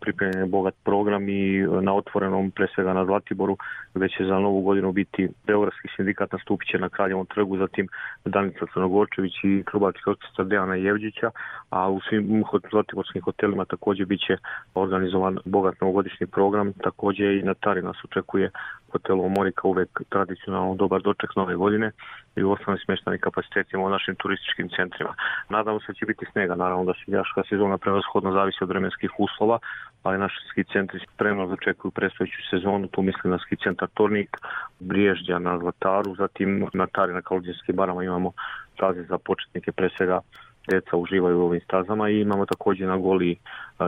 pripremljen 0.00 0.40
je 0.40 0.46
bogat 0.46 0.74
program 0.84 1.28
i 1.28 1.66
na 1.82 1.94
otvorenom, 1.94 2.50
pre 2.50 2.66
svega 2.74 2.92
na 2.92 3.04
Zlatiboru, 3.04 3.56
već 3.94 4.16
će 4.16 4.24
za 4.24 4.38
novu 4.38 4.60
godinu 4.60 4.92
biti 4.92 5.28
Beogradski 5.46 5.88
sindikat 5.96 6.32
nastupit 6.32 6.80
na 6.80 6.88
Kraljevom 6.88 7.26
trgu, 7.26 7.56
zatim 7.56 7.88
Danica 8.24 8.66
Crnogorčević 8.72 9.32
i 9.44 9.64
Trubački 9.70 10.10
orkestar 10.10 10.46
Dejana 10.46 10.74
Jevđića, 10.74 11.30
a 11.70 11.88
u 11.88 12.00
svim 12.00 12.44
zlatiborskim 12.70 13.22
hotelima 13.22 13.64
takođe 13.64 14.04
biće 14.04 14.36
organizovan 14.74 15.38
bogat 15.44 15.80
novogodišnji 15.80 16.26
program, 16.26 16.72
takođe 16.72 17.38
i 17.38 17.42
na 17.42 17.54
Tari 17.54 17.82
nas 17.82 17.96
očekuje 18.04 18.50
hotelu 18.92 19.28
Morika 19.28 19.68
uvek 19.68 20.00
tradicionalno 20.08 20.74
dobar 20.74 21.02
doček 21.02 21.36
nove 21.36 21.56
godine 21.56 21.90
i 22.36 22.42
u 22.42 22.52
osnovnim 22.52 22.82
smještanim 22.84 23.20
kapacitetima 23.20 23.84
u 23.84 23.90
našim 23.90 24.14
turističkim 24.14 24.68
centrima. 24.76 25.14
Nadamo 25.48 25.80
se 25.80 25.86
da 25.88 25.94
će 25.94 26.06
biti 26.06 26.26
snega, 26.32 26.54
naravno 26.54 26.84
da 26.84 26.92
se 26.94 27.10
ljaška 27.10 27.42
sezona 27.48 27.78
prevashodno 27.78 28.32
zavisi 28.32 28.58
od 28.64 28.68
vremenskih 28.68 29.10
uslova, 29.18 29.58
ali 30.02 30.18
naši 30.18 30.36
ski 30.50 30.64
centri 30.64 31.00
spremno 31.14 31.46
dočekuju 31.46 31.90
predstojeću 31.90 32.38
sezonu, 32.50 32.88
tu 32.88 33.02
mislim 33.02 33.30
na 33.30 33.38
ski 33.38 33.56
centar 33.56 33.88
Tornik, 33.94 34.36
Briježđa 34.80 35.38
na 35.38 35.58
Zlataru, 35.58 36.14
zatim 36.14 36.66
na 36.72 36.86
Tari 36.86 37.12
na 37.12 37.22
Kaludinski 37.22 37.72
barama 37.72 38.04
imamo 38.04 38.32
staze 38.74 39.02
za 39.02 39.18
početnike, 39.18 39.72
pre 39.72 39.88
svega 39.96 40.20
deca 40.68 40.96
uživaju 40.96 41.38
u 41.38 41.44
ovim 41.44 41.60
stazama 41.64 42.10
i 42.10 42.20
imamo 42.20 42.46
takođe 42.46 42.86
na 42.86 42.96
goli, 42.96 43.36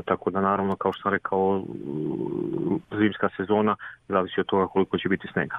tako 0.04 0.30
da 0.30 0.40
naravno 0.40 0.76
kao 0.76 0.92
što 0.92 1.02
sam 1.02 1.12
rekao 1.12 1.62
zimska 2.98 3.28
sezona 3.36 3.76
zavisi 4.08 4.40
od 4.40 4.46
toga 4.46 4.66
koliko 4.66 4.98
će 4.98 5.08
biti 5.08 5.28
snega. 5.32 5.56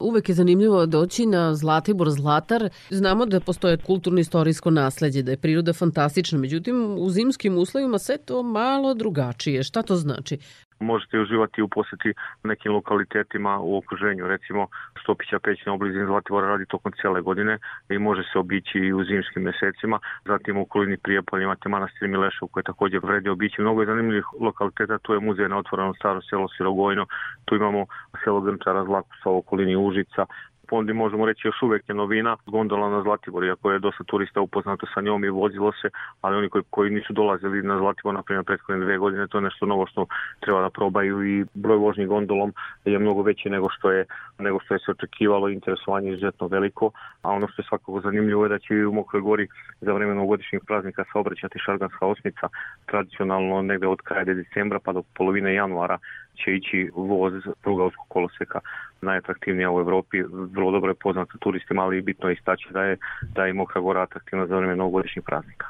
Uvek 0.00 0.28
je 0.28 0.34
zanimljivo 0.34 0.86
doći 0.86 1.26
na 1.26 1.54
Zlatibor 1.54 2.10
Zlatar. 2.10 2.68
Znamo 2.90 3.26
da 3.26 3.40
postoje 3.40 3.76
kulturno-istorijsko 3.76 4.70
nasledđe, 4.70 5.22
da 5.22 5.30
je 5.30 5.36
priroda 5.36 5.72
fantastična, 5.72 6.38
međutim 6.38 6.96
u 6.98 7.10
zimskim 7.10 7.58
uslovima 7.58 7.98
sve 7.98 8.18
to 8.18 8.42
malo 8.42 8.94
drugačije. 8.94 9.62
Šta 9.62 9.82
to 9.82 9.96
znači? 9.96 10.38
Možete 10.82 11.20
uživati 11.20 11.62
u 11.62 11.68
poseti 11.68 12.14
nekim 12.42 12.72
lokalitetima 12.72 13.58
u 13.60 13.76
okruženju. 13.76 14.26
Recimo, 14.26 14.66
Stopića 15.02 15.38
pećina 15.38 15.74
u 15.74 15.78
blizini 15.78 16.06
Zlatibora 16.06 16.48
radi 16.48 16.66
tokom 16.66 16.92
cijele 17.00 17.20
godine 17.20 17.58
i 17.88 17.98
može 17.98 18.22
se 18.32 18.38
obići 18.38 18.78
i 18.78 18.92
u 18.92 19.04
zimskim 19.04 19.42
mesecima. 19.42 19.98
Zatim 20.24 20.56
u 20.56 20.62
okolini 20.62 20.96
Prijepolja 20.96 21.42
imate 21.44 21.68
manastir 21.68 22.08
Milešov 22.08 22.48
koje 22.48 22.62
takođe 22.62 22.98
vredi 22.98 23.28
obići. 23.28 23.60
Mnogo 23.60 23.82
je 23.82 23.86
zanimljivih 23.86 24.24
lokaliteta, 24.40 24.98
tu 24.98 25.12
je 25.14 25.20
muzej 25.20 25.48
na 25.48 25.58
otvorenom 25.58 25.94
staro 25.94 26.20
selo 26.22 26.48
Sirogojno, 26.48 27.06
tu 27.44 27.56
imamo 27.56 27.86
selo 28.24 28.40
Grnčara 28.40 28.84
Zlakusa 28.84 29.30
u 29.30 29.38
okolini 29.38 29.76
Užica, 29.76 30.26
Pondi 30.68 30.92
možemo 30.92 31.26
reći 31.26 31.48
još 31.48 31.62
uvek 31.62 31.88
je 31.88 31.94
novina. 31.94 32.36
Gondola 32.46 32.90
na 32.90 33.02
Zlatibor, 33.02 33.44
iako 33.44 33.72
je 33.72 33.78
dosta 33.78 34.04
turista 34.04 34.40
upoznato 34.40 34.86
sa 34.94 35.00
njom 35.00 35.24
i 35.24 35.28
vozilo 35.28 35.72
se, 35.72 35.90
ali 36.20 36.36
oni 36.36 36.48
koji, 36.48 36.64
koji 36.70 36.90
nisu 36.90 37.12
dolazili 37.12 37.62
na 37.62 37.78
Zlatibor, 37.78 38.14
na 38.14 38.22
primjer, 38.22 38.44
prethodne 38.44 38.84
dve 38.84 38.98
godine, 38.98 39.26
to 39.26 39.38
je 39.38 39.42
nešto 39.42 39.66
novo 39.66 39.86
što 39.86 40.06
treba 40.40 40.60
da 40.60 40.70
probaju 40.70 41.24
i 41.24 41.44
broj 41.54 41.76
vožnji 41.76 42.06
gondolom 42.06 42.52
je 42.84 42.98
mnogo 42.98 43.22
veći 43.22 43.50
nego 43.50 43.68
što 43.70 43.90
je, 43.90 44.04
nego 44.38 44.60
što 44.60 44.74
je 44.74 44.78
se 44.78 44.90
očekivalo, 44.90 45.48
interesovanje 45.48 46.08
je 46.08 46.12
izuzetno 46.12 46.46
veliko, 46.46 46.90
a 47.22 47.30
ono 47.30 47.48
što 47.48 47.62
je 47.62 47.66
svakako 47.68 48.00
zanimljivo 48.00 48.44
je 48.44 48.48
da 48.48 48.58
će 48.58 48.86
u 48.86 48.92
Mokroj 48.92 49.22
gori 49.22 49.48
za 49.80 49.92
vreme 49.92 50.14
novogodišnjih 50.14 50.62
praznika 50.66 51.04
saobraćati 51.12 51.58
šarganska 51.58 52.06
osmica, 52.06 52.48
tradicionalno 52.86 53.62
negde 53.62 53.86
od 53.86 54.00
kraja 54.00 54.24
decembra 54.24 54.78
pa 54.84 54.92
do 54.92 55.02
polovine 55.16 55.54
januara 55.54 55.98
će 56.34 56.54
ići 56.54 56.90
voz 56.94 57.32
prugalskog 57.62 58.06
koloseka 58.08 58.60
najatraktivnija 59.00 59.70
u 59.70 59.80
Evropi, 59.80 60.22
vrlo 60.30 60.70
dobro 60.70 60.90
je 60.90 60.94
poznata 60.94 61.32
turistima, 61.40 61.82
ali 61.82 62.02
bitno 62.02 62.28
je 62.28 62.34
istaći 62.34 62.68
da 62.70 62.82
je, 62.82 62.96
da 63.34 63.44
je 63.44 63.52
Mokra 63.52 63.80
Gora 63.80 64.02
atraktivna 64.02 64.46
za 64.46 64.56
vreme 64.56 64.76
novogodišnjih 64.76 65.24
praznika. 65.24 65.66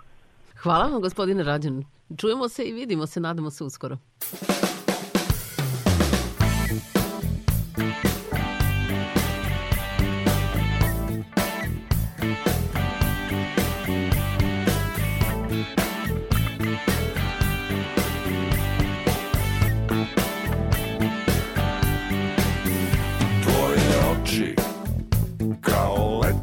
Hvala 0.63 0.87
vam, 0.87 1.01
gospodine 1.01 1.43
Rađan. 1.43 1.85
Čujemo 2.19 2.49
se 2.49 2.65
i 2.65 2.73
vidimo 2.73 3.07
se, 3.07 3.21
nadamo 3.21 3.51
se 3.51 3.65
uskoro. 3.65 3.97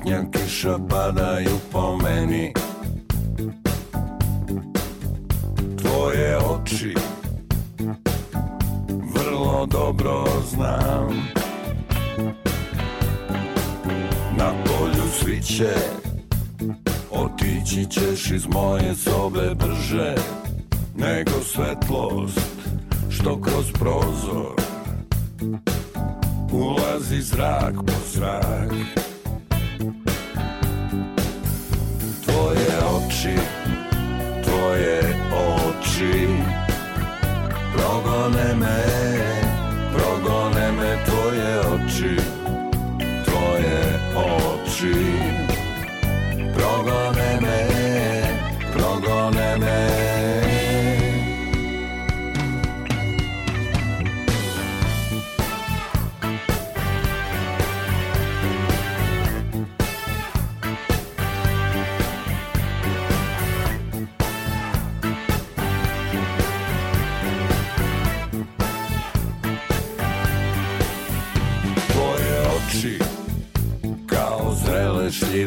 Kiša 0.09 0.77
padaju 0.89 1.59
po 1.71 1.97
meni? 1.97 2.53
Tvoje 5.81 6.37
oči 6.37 6.95
vrlo 8.89 9.65
dobro 9.65 10.25
znam. 10.49 11.29
Na 14.37 14.53
polju 14.65 15.03
sviće 15.19 15.73
Otići 17.11 17.85
ćeš 17.89 18.31
iz 18.31 18.47
moje 18.47 18.95
sobe 18.95 19.55
brže 19.55 20.15
Nego 20.95 21.31
svetlost 21.43 22.39
što 23.09 23.41
kroz 23.41 23.71
prozor 23.71 24.55
Ulazi 26.51 27.21
zrak 27.21 27.73
po 27.75 27.93
zrak 28.13 28.73
tvoje 34.69 35.01
oči. 35.33 36.29
Progone 37.73 38.53
me, 38.53 39.08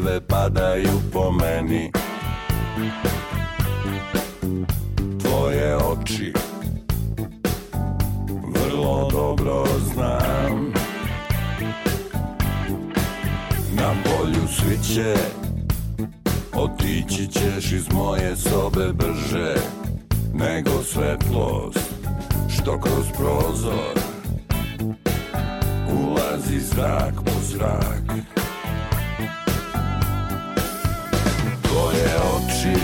šljive 0.03 0.21
padaju 0.21 1.01
po 1.13 1.31
meni. 1.31 1.93
Tvoje 5.21 5.77
oči 5.77 6.33
vrlo 8.55 9.11
dobro 9.11 9.65
znam. 9.95 10.73
Na 13.73 13.95
polju 14.05 14.49
sviće 14.49 15.15
Otići 16.55 17.27
ćeš 17.27 17.73
iz 17.73 17.93
moje 17.93 18.37
sobe 18.37 18.93
brže 18.93 19.55
Nego 20.35 20.83
svetlost 20.83 21.95
što 22.49 22.81
kroz 22.81 23.07
prozor 23.17 23.99
Ulazi 25.89 26.61
zrak 26.61 27.15
po 27.25 27.33
zrak 27.43 28.42
tvoje 32.49 32.82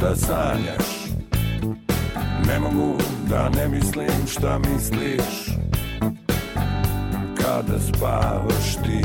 šta 0.00 0.16
sanjaš. 0.16 0.86
Ne 2.46 2.58
mogu 2.60 2.96
Da 3.28 3.48
ne 3.48 3.68
mislim 3.68 4.26
šta 4.32 4.58
misliš. 4.58 5.56
Kada 7.42 7.80
spavaš 7.80 8.74
ti 8.74 9.04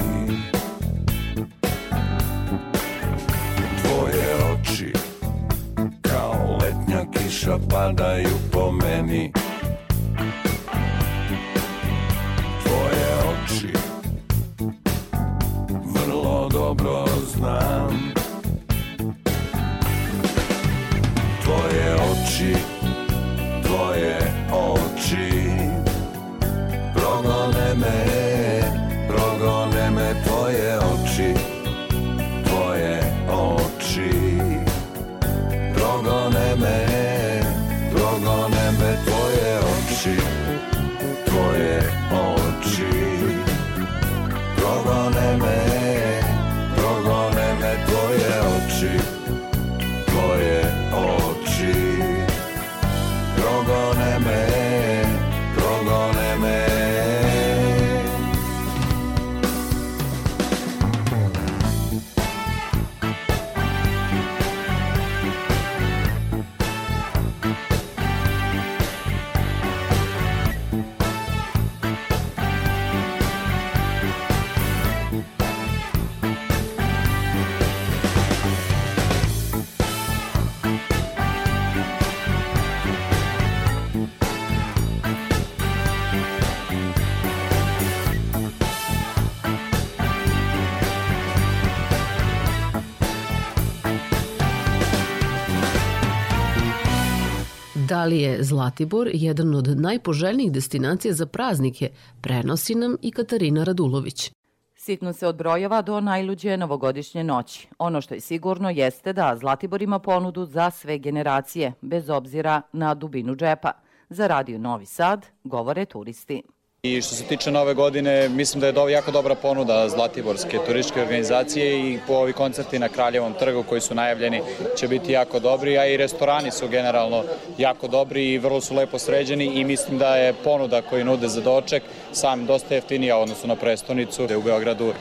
Da 98.05 98.09
li 98.09 98.19
je 98.21 98.43
Zlatibor 98.43 99.09
jedan 99.13 99.55
od 99.55 99.67
najpoželjnijih 99.79 100.51
destinacija 100.51 101.13
za 101.13 101.25
praznike, 101.25 101.89
prenosi 102.21 102.75
nam 102.75 102.97
i 103.01 103.11
Katarina 103.11 103.63
Radulović. 103.63 104.31
Sitno 104.75 105.13
se 105.13 105.27
odbrojava 105.27 105.81
do 105.81 106.01
najluđe 106.01 106.57
novogodišnje 106.57 107.23
noći. 107.23 107.67
Ono 107.79 108.01
što 108.01 108.13
je 108.13 108.19
sigurno 108.19 108.69
jeste 108.69 109.13
da 109.13 109.37
Zlatibor 109.39 109.81
ima 109.81 109.99
ponudu 109.99 110.45
za 110.45 110.69
sve 110.71 110.97
generacije, 110.97 111.73
bez 111.81 112.09
obzira 112.09 112.61
na 112.73 112.93
dubinu 112.93 113.35
džepa. 113.35 113.71
Za 114.09 114.27
Radio 114.27 114.57
Novi 114.57 114.85
Sad 114.85 115.25
govore 115.43 115.85
turisti. 115.85 116.43
I 116.85 117.01
što 117.01 117.15
se 117.15 117.23
tiče 117.23 117.51
nove 117.51 117.73
godine, 117.73 118.29
mislim 118.29 118.61
da 118.61 118.67
je 118.67 118.91
jako 118.91 119.11
dobra 119.11 119.35
ponuda 119.35 119.89
Zlatiborske 119.89 120.59
turističke 120.67 121.01
organizacije 121.01 121.79
i 121.79 121.99
po 122.07 122.13
ovi 122.13 122.33
koncerti 122.33 122.79
na 122.79 122.89
Kraljevom 122.89 123.33
trgu 123.33 123.63
koji 123.63 123.81
su 123.81 123.95
najavljeni 123.95 124.41
će 124.77 124.87
biti 124.87 125.11
jako 125.11 125.39
dobri, 125.39 125.77
a 125.77 125.85
i 125.85 125.97
restorani 125.97 126.51
su 126.51 126.67
generalno 126.67 127.23
jako 127.57 127.87
dobri 127.87 128.33
i 128.33 128.37
vrlo 128.37 128.61
su 128.61 128.75
lepo 128.75 128.99
sređeni 128.99 129.45
i 129.45 129.63
mislim 129.63 129.97
da 129.97 130.15
je 130.15 130.33
ponuda 130.33 130.81
koju 130.81 131.05
nude 131.05 131.27
za 131.27 131.41
doček 131.41 131.83
sam 132.11 132.45
dosta 132.45 132.75
jeftinija 132.75 133.17
odnosu 133.17 133.47
na 133.47 133.55
prestonicu. 133.55 134.23
U 134.37 134.41
Beogradu 134.41 134.93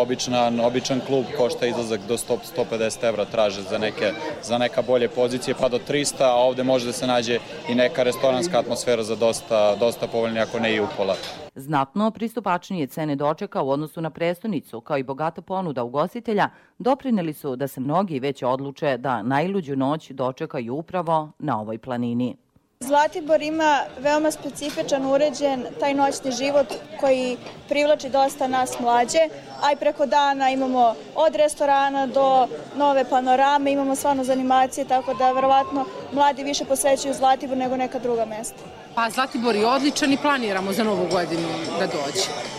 običan, 0.00 0.60
običan 0.60 1.00
klub 1.06 1.24
košta 1.36 1.66
izlazak 1.66 2.00
do 2.08 2.16
100, 2.16 2.36
150 2.70 3.08
evra 3.08 3.24
traže 3.24 3.62
za 3.62 3.78
neke, 3.78 4.12
za 4.42 4.58
neka 4.58 4.82
bolje 4.82 5.08
pozicije 5.08 5.54
pa 5.60 5.68
do 5.68 5.78
300, 5.88 6.14
a 6.20 6.34
ovde 6.34 6.64
može 6.64 6.86
da 6.86 6.92
se 6.92 7.06
nađe 7.06 7.38
i 7.68 7.74
neka 7.74 8.02
restoranska 8.02 8.58
atmosfera 8.58 9.02
za 9.02 9.16
dosta, 9.16 9.76
dosta 9.76 10.06
povoljnija 10.06 10.42
ako 10.42 10.58
ne 10.58 10.74
i 10.74 10.80
upola. 10.80 11.16
Znatno 11.54 12.10
pristupačnije 12.10 12.86
cene 12.86 13.16
dočeka 13.16 13.62
u 13.62 13.70
odnosu 13.70 14.00
na 14.00 14.10
prestonicu, 14.10 14.80
kao 14.80 14.98
i 14.98 15.02
bogata 15.02 15.42
ponuda 15.42 15.84
ugostitelja, 15.84 16.48
doprineli 16.78 17.32
su 17.32 17.56
da 17.56 17.68
se 17.68 17.80
mnogi 17.80 18.20
već 18.20 18.42
odluče 18.42 18.96
da 18.96 19.22
najluđu 19.22 19.76
noć 19.76 20.10
dočekaju 20.10 20.74
upravo 20.74 21.30
na 21.38 21.60
ovoj 21.60 21.78
planini. 21.78 22.36
Zlatibor 22.80 23.42
ima 23.42 23.80
veoma 23.98 24.30
specifičan 24.30 25.06
uređen 25.06 25.66
taj 25.80 25.94
noćni 25.94 26.32
život 26.32 26.66
koji 27.00 27.36
privlači 27.68 28.08
dosta 28.08 28.48
nas 28.48 28.80
mlađe, 28.80 29.18
a 29.62 29.72
i 29.72 29.76
preko 29.76 30.06
dana 30.06 30.50
imamo 30.50 30.94
od 31.14 31.34
restorana 31.34 32.06
do 32.06 32.48
nove 32.76 33.04
panorame, 33.10 33.72
imamo 33.72 33.94
stvarno 33.94 34.24
za 34.24 34.32
animacije, 34.32 34.88
tako 34.88 35.14
da 35.14 35.32
verovatno 35.32 35.84
mladi 36.12 36.42
više 36.42 36.64
posvećuju 36.64 37.14
Zlatibor 37.14 37.56
nego 37.56 37.76
neka 37.76 37.98
druga 37.98 38.24
mesta. 38.24 38.62
Pa 38.94 39.10
Zlatibor 39.10 39.56
je 39.56 39.66
odličan 39.66 40.12
i 40.12 40.16
planiramo 40.16 40.72
za 40.72 40.84
novu 40.84 41.06
godinu 41.10 41.48
da 41.78 41.86
dođe. 41.86 42.57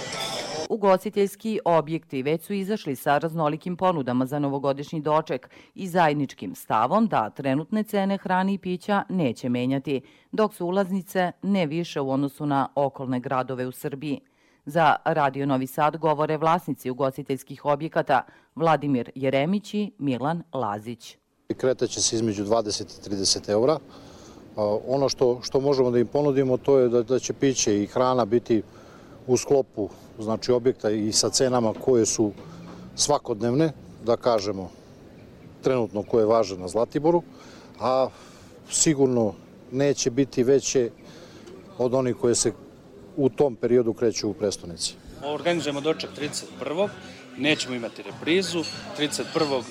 Ugostiteljski 0.70 1.60
objekti 1.66 2.24
već 2.24 2.46
su 2.46 2.54
izašli 2.54 2.96
sa 2.96 3.18
raznolikim 3.18 3.78
ponudama 3.78 4.26
za 4.26 4.40
novogodišnji 4.40 5.02
doček 5.02 5.50
i 5.76 5.88
zajedničkim 5.88 6.56
stavom 6.56 7.08
da 7.08 7.30
trenutne 7.30 7.84
cene 7.84 8.18
hrane 8.18 8.54
i 8.54 8.58
pića 8.58 9.04
neće 9.10 9.50
menjati, 9.50 10.02
dok 10.32 10.54
su 10.54 10.66
ulaznice 10.66 11.32
ne 11.42 11.66
više 11.66 12.02
u 12.02 12.12
odnosu 12.12 12.46
na 12.46 12.68
okolne 12.76 13.20
gradove 13.20 13.68
u 13.68 13.72
Srbiji. 13.72 14.20
Za 14.66 14.96
Radio 15.06 15.46
Novi 15.46 15.68
Sad 15.68 15.98
govore 15.98 16.38
vlasnici 16.38 16.90
ugostiteljskih 16.90 17.66
objekata 17.66 18.22
Vladimir 18.56 19.12
Jeremić 19.16 19.74
i 19.74 19.92
Milan 19.98 20.44
Lazić. 20.54 21.18
Kretaće 21.58 22.02
se 22.02 22.16
između 22.16 22.46
20 22.46 22.82
i 22.82 23.16
30 23.16 23.50
eura. 23.50 23.80
Ono 24.88 25.10
što, 25.10 25.40
što 25.42 25.60
možemo 25.60 25.92
da 25.92 26.00
im 26.00 26.08
ponudimo 26.08 26.58
to 26.58 26.80
je 26.80 26.90
da, 26.90 27.04
da 27.04 27.20
će 27.20 27.34
piće 27.34 27.84
i 27.84 27.88
hrana 27.88 28.26
biti 28.26 28.62
u 29.28 29.38
sklopu 29.38 29.90
znači 30.20 30.52
objekta 30.52 30.90
i 30.90 31.12
sa 31.12 31.30
cenama 31.30 31.74
koje 31.74 32.06
su 32.06 32.32
svakodnevne, 32.96 33.72
da 34.06 34.18
kažemo 34.18 34.70
trenutno 35.62 36.04
koje 36.04 36.26
važe 36.26 36.58
na 36.58 36.68
Zlatiboru, 36.68 37.24
a 37.80 38.08
sigurno 38.72 39.34
neće 39.72 40.10
biti 40.10 40.44
veće 40.44 40.90
od 41.78 41.94
onih 41.94 42.16
koje 42.16 42.36
se 42.36 42.52
u 43.18 43.30
tom 43.30 43.56
periodu 43.56 43.94
kreću 43.94 44.30
u 44.30 44.34
prestonici. 44.34 44.96
Organizujemo 45.26 45.82
doček 45.82 46.10
31. 46.60 46.90
Nećemo 47.38 47.76
imati 47.76 48.04
reprizu. 48.04 48.64
31. 48.98 49.62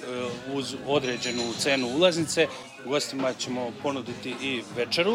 uz 0.55 0.75
određenu 0.87 1.43
cenu 1.59 1.89
ulaznice 1.97 2.47
gostima 2.87 3.33
ćemo 3.33 3.70
ponuditi 3.83 4.35
i 4.43 4.62
večeru 4.77 5.12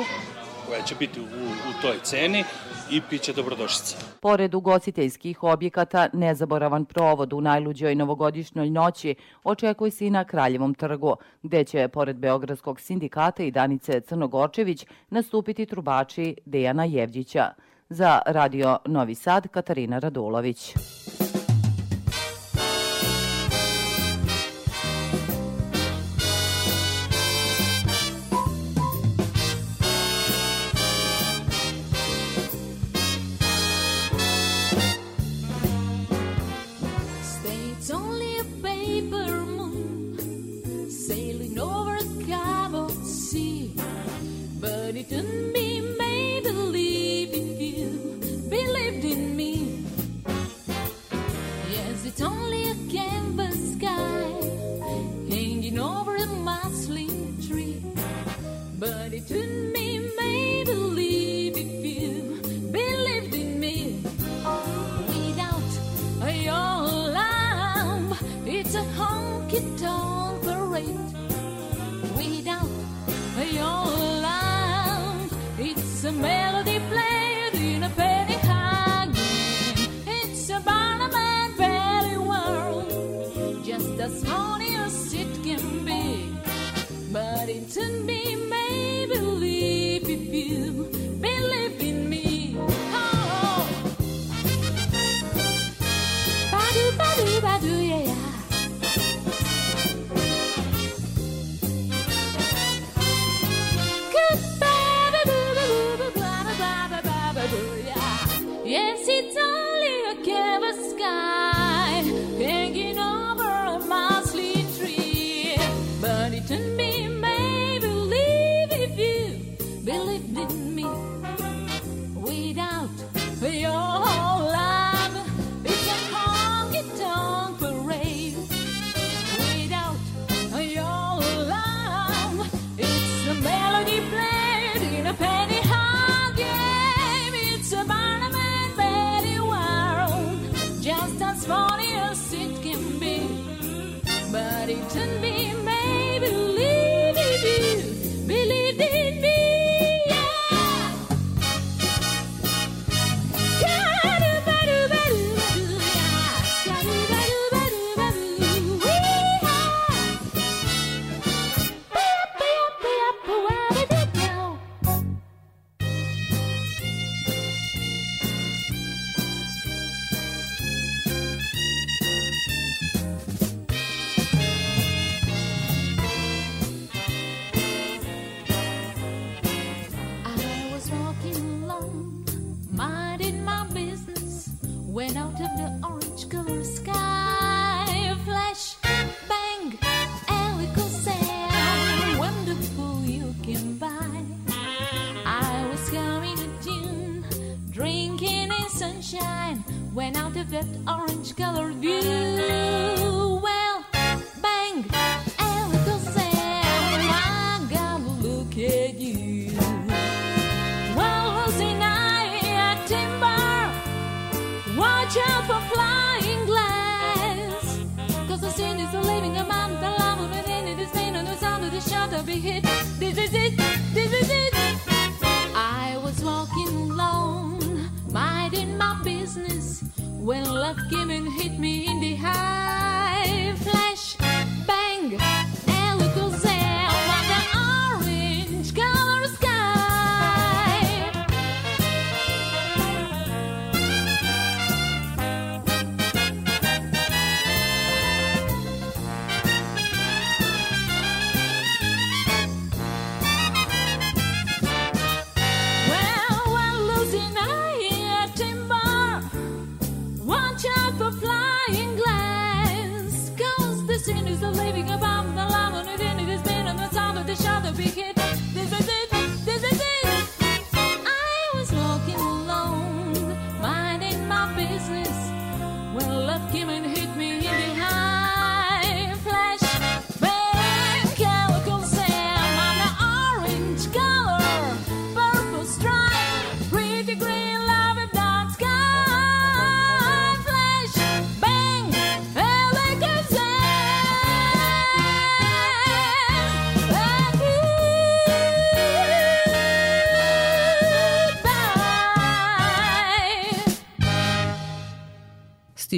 koja 0.67 0.83
će 0.83 0.95
biti 0.95 1.19
u, 1.19 1.23
u 1.23 1.81
toj 1.81 1.95
ceni 2.03 2.43
i 2.91 3.01
piće 3.09 3.33
dobrodošlice. 3.33 3.95
Pored 4.21 4.53
ugostiteljskih 4.53 5.43
objekata, 5.43 6.09
nezaboravan 6.13 6.85
provod 6.85 7.33
u 7.33 7.41
najluđoj 7.41 7.95
novogodišnjoj 7.95 8.69
noći 8.69 9.15
očekuje 9.43 9.91
se 9.91 10.07
i 10.07 10.09
na 10.09 10.23
Kraljevom 10.23 10.73
trgu, 10.73 11.15
gde 11.43 11.63
će, 11.63 11.87
pored 11.87 12.17
Beogradskog 12.17 12.79
sindikata 12.79 13.43
i 13.43 13.51
Danice 13.51 14.01
Crnogorčević, 14.01 14.85
nastupiti 15.09 15.65
trubači 15.65 16.35
Dejana 16.45 16.83
Jevđića. 16.83 17.49
Za 17.89 18.21
Radio 18.25 18.77
Novi 18.85 19.15
Sad, 19.15 19.47
Katarina 19.47 19.99
Radulović. 19.99 20.73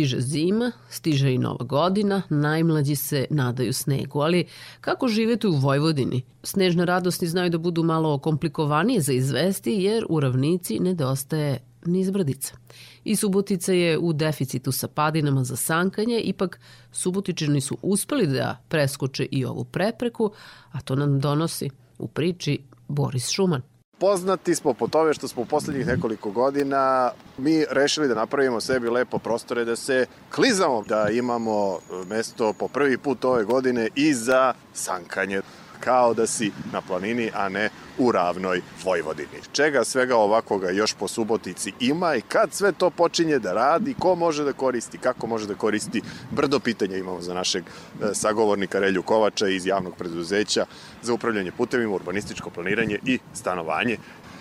stiže 0.05 0.21
zima, 0.21 0.71
stiže 0.89 1.33
i 1.33 1.37
nova 1.37 1.65
godina, 1.65 2.21
najmlađi 2.29 2.95
se 2.95 3.25
nadaju 3.29 3.73
snegu, 3.73 4.19
ali 4.19 4.45
kako 4.81 5.07
živete 5.07 5.47
u 5.47 5.55
Vojvodini? 5.55 6.21
Snežne 6.43 6.85
radosti 6.85 7.27
znaju 7.27 7.49
da 7.49 7.57
budu 7.57 7.83
malo 7.83 8.17
komplikovanije 8.17 9.01
za 9.01 9.13
izvesti 9.13 9.71
jer 9.71 10.05
u 10.09 10.19
ravnici 10.19 10.79
nedostaje 10.79 11.59
nizbrdica. 11.85 12.55
I 13.03 13.15
Subotica 13.15 13.73
je 13.73 13.97
u 13.97 14.13
deficitu 14.13 14.71
sa 14.71 14.87
padinama 14.87 15.43
za 15.43 15.55
sankanje, 15.55 16.19
ipak 16.19 16.59
Subotičani 16.91 17.61
su 17.61 17.77
uspeli 17.81 18.27
da 18.27 18.61
preskoče 18.67 19.25
i 19.31 19.45
ovu 19.45 19.63
prepreku, 19.63 20.31
a 20.71 20.81
to 20.81 20.95
nam 20.95 21.19
donosi 21.19 21.69
u 21.97 22.07
priči 22.07 22.59
Boris 22.87 23.29
Šuman. 23.29 23.61
Poznati 23.99 24.55
smo 24.55 24.73
po 24.73 24.87
tome 24.87 25.13
što 25.13 25.27
smo 25.27 25.41
u 25.41 25.45
poslednjih 25.45 25.87
nekoliko 25.87 26.31
godina 26.31 27.11
mi 27.37 27.65
rešili 27.69 28.07
da 28.07 28.15
napravimo 28.15 28.61
sebi 28.61 28.89
lepo 28.89 29.17
prostore 29.17 29.65
da 29.65 29.75
se 29.75 30.05
klizamo, 30.35 30.83
da 30.87 31.09
imamo 31.09 31.73
e, 31.73 32.05
mesto 32.05 32.53
po 32.53 32.67
prvi 32.67 32.97
put 32.97 33.25
ove 33.25 33.43
godine 33.43 33.89
i 33.95 34.13
za 34.13 34.53
sankanje. 34.73 35.41
Kao 35.79 36.13
da 36.13 36.27
si 36.27 36.51
na 36.73 36.81
planini, 36.81 37.31
a 37.33 37.49
ne 37.49 37.69
u 37.97 38.11
ravnoj 38.11 38.61
Vojvodini. 38.83 39.41
Čega 39.51 39.83
svega 39.83 40.17
ovakoga 40.17 40.69
još 40.69 40.93
po 40.93 41.07
Subotici 41.07 41.73
ima 41.79 42.15
i 42.15 42.21
kad 42.21 42.53
sve 42.53 42.71
to 42.71 42.89
počinje 42.89 43.39
da 43.39 43.53
radi, 43.53 43.95
ko 43.99 44.15
može 44.15 44.43
da 44.43 44.53
koristi, 44.53 44.97
kako 44.97 45.27
može 45.27 45.47
da 45.47 45.55
koristi, 45.55 46.01
brdo 46.31 46.59
pitanja 46.59 46.97
imamo 46.97 47.21
za 47.21 47.33
našeg 47.33 47.63
e, 47.63 48.13
sagovornika 48.13 48.79
Relju 48.79 49.03
Kovača 49.03 49.47
iz 49.47 49.65
javnog 49.65 49.95
preduzeća 49.97 50.65
za 51.01 51.13
upravljanje 51.13 51.51
putevima, 51.51 51.95
urbanističko 51.95 52.49
planiranje 52.49 52.99
i 53.05 53.19
stanovanje. 53.33 53.97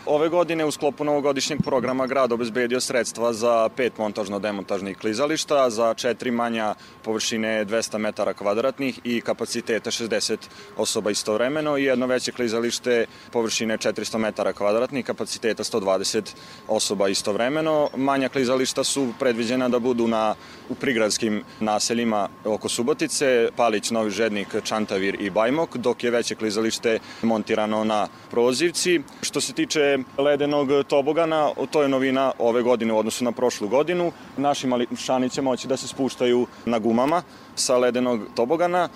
Ove 0.07 0.29
godine 0.29 0.65
u 0.65 0.71
sklopu 0.71 1.05
novogodišnjeg 1.05 1.63
programa 1.63 2.07
grad 2.07 2.33
obezbedio 2.33 2.81
sredstva 2.81 3.33
za 3.33 3.69
pet 3.77 3.99
montažno-demontažnih 3.99 4.99
klizališta, 4.99 5.71
za 5.71 5.95
četiri 5.95 6.31
manja 6.31 6.75
površine 7.03 7.65
200 7.65 7.99
metara 7.99 8.35
kvadratnih 8.35 9.01
i 9.05 9.21
kapaciteta 9.21 9.91
60 9.91 10.37
osoba 10.77 11.11
istovremeno 11.11 11.79
i 11.79 11.85
jedno 11.85 12.07
veće 12.07 12.33
klizalište 12.33 13.07
površine 13.33 13.79
400 13.79 14.19
metara 14.19 14.53
kvadratnih, 14.53 15.05
kapaciteta 15.05 15.65
120 15.65 16.35
osoba 16.69 17.09
istovremeno. 17.09 17.89
Manja 17.97 18.29
klizališta 18.29 18.85
su 18.85 19.09
predviđena 19.19 19.69
da 19.69 19.79
budu 19.79 20.09
na, 20.09 20.35
u 20.69 20.75
prigradskim 20.75 21.43
naseljima 21.61 22.29
oko 22.45 22.69
Subotice, 22.69 23.49
Palić, 23.57 23.91
Novi 23.91 24.11
Žednik, 24.11 24.49
Čantavir 24.65 25.17
i 25.21 25.31
Bajmok, 25.31 25.77
dok 25.77 26.05
je 26.05 26.11
veće 26.11 26.35
klizalište 26.35 26.99
montirano 27.23 27.85
na 27.85 28.09
prozivci. 28.31 29.01
Što 29.23 29.41
se 29.41 29.53
tiče 29.53 29.99
ledenog 30.19 30.69
tobogana, 30.89 31.51
to 31.71 31.83
je 31.83 31.89
novina 31.89 32.33
ove 32.39 32.63
godine 32.63 32.93
u 32.93 32.99
odnosu 32.99 33.25
na 33.25 33.33
prošlu 33.33 33.69
godinu. 33.69 34.13
Naši 34.37 34.67
mališani 34.67 35.31
će 35.31 35.43
moći 35.43 35.69
da 35.69 35.77
se 35.77 35.89
spuštaju 35.89 36.47
na 36.65 36.79
gumama 36.79 37.23
sa 37.55 37.79
ledenog 37.79 38.21
tobogana. 38.35 38.89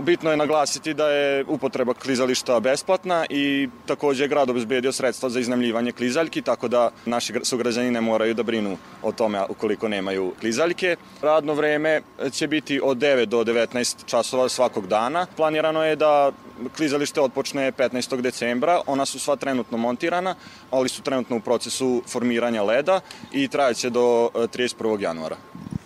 Bitno 0.00 0.30
je 0.30 0.36
naglasiti 0.36 0.94
da 0.94 1.08
je 1.08 1.44
upotreba 1.48 1.94
klizališta 1.94 2.60
besplatna 2.60 3.26
i 3.30 3.68
takođe 3.86 4.24
je 4.24 4.28
grad 4.28 4.50
obezbedio 4.50 4.92
sredstva 4.92 5.28
za 5.28 5.40
iznajmljivanje 5.40 5.92
klizaljki, 5.92 6.42
tako 6.42 6.68
da 6.68 6.90
naši 7.06 7.34
sugrađani 7.42 7.90
ne 7.90 8.00
moraju 8.00 8.34
da 8.34 8.42
brinu 8.42 8.76
o 9.02 9.12
tome 9.12 9.42
ukoliko 9.48 9.88
nemaju 9.88 10.32
klizaljke. 10.40 10.96
Radno 11.22 11.54
vreme 11.54 12.02
će 12.32 12.48
biti 12.48 12.80
od 12.84 12.96
9 12.96 13.24
do 13.24 13.44
19 13.44 14.04
časova 14.06 14.48
svakog 14.48 14.86
dana. 14.86 15.26
Planirano 15.36 15.84
je 15.84 15.96
da 15.96 16.32
klizalište 16.76 17.20
otpočne 17.20 17.72
15. 17.72 18.20
decembra, 18.20 18.80
ona 18.86 19.06
su 19.06 19.18
sva 19.18 19.36
trenutno 19.36 19.78
montirana, 19.78 20.34
ali 20.70 20.88
su 20.88 21.02
trenutno 21.02 21.36
u 21.36 21.40
procesu 21.40 22.02
formiranja 22.08 22.62
leda 22.62 23.00
i 23.32 23.48
trajaće 23.48 23.90
do 23.90 24.30
31. 24.34 25.00
januara. 25.00 25.36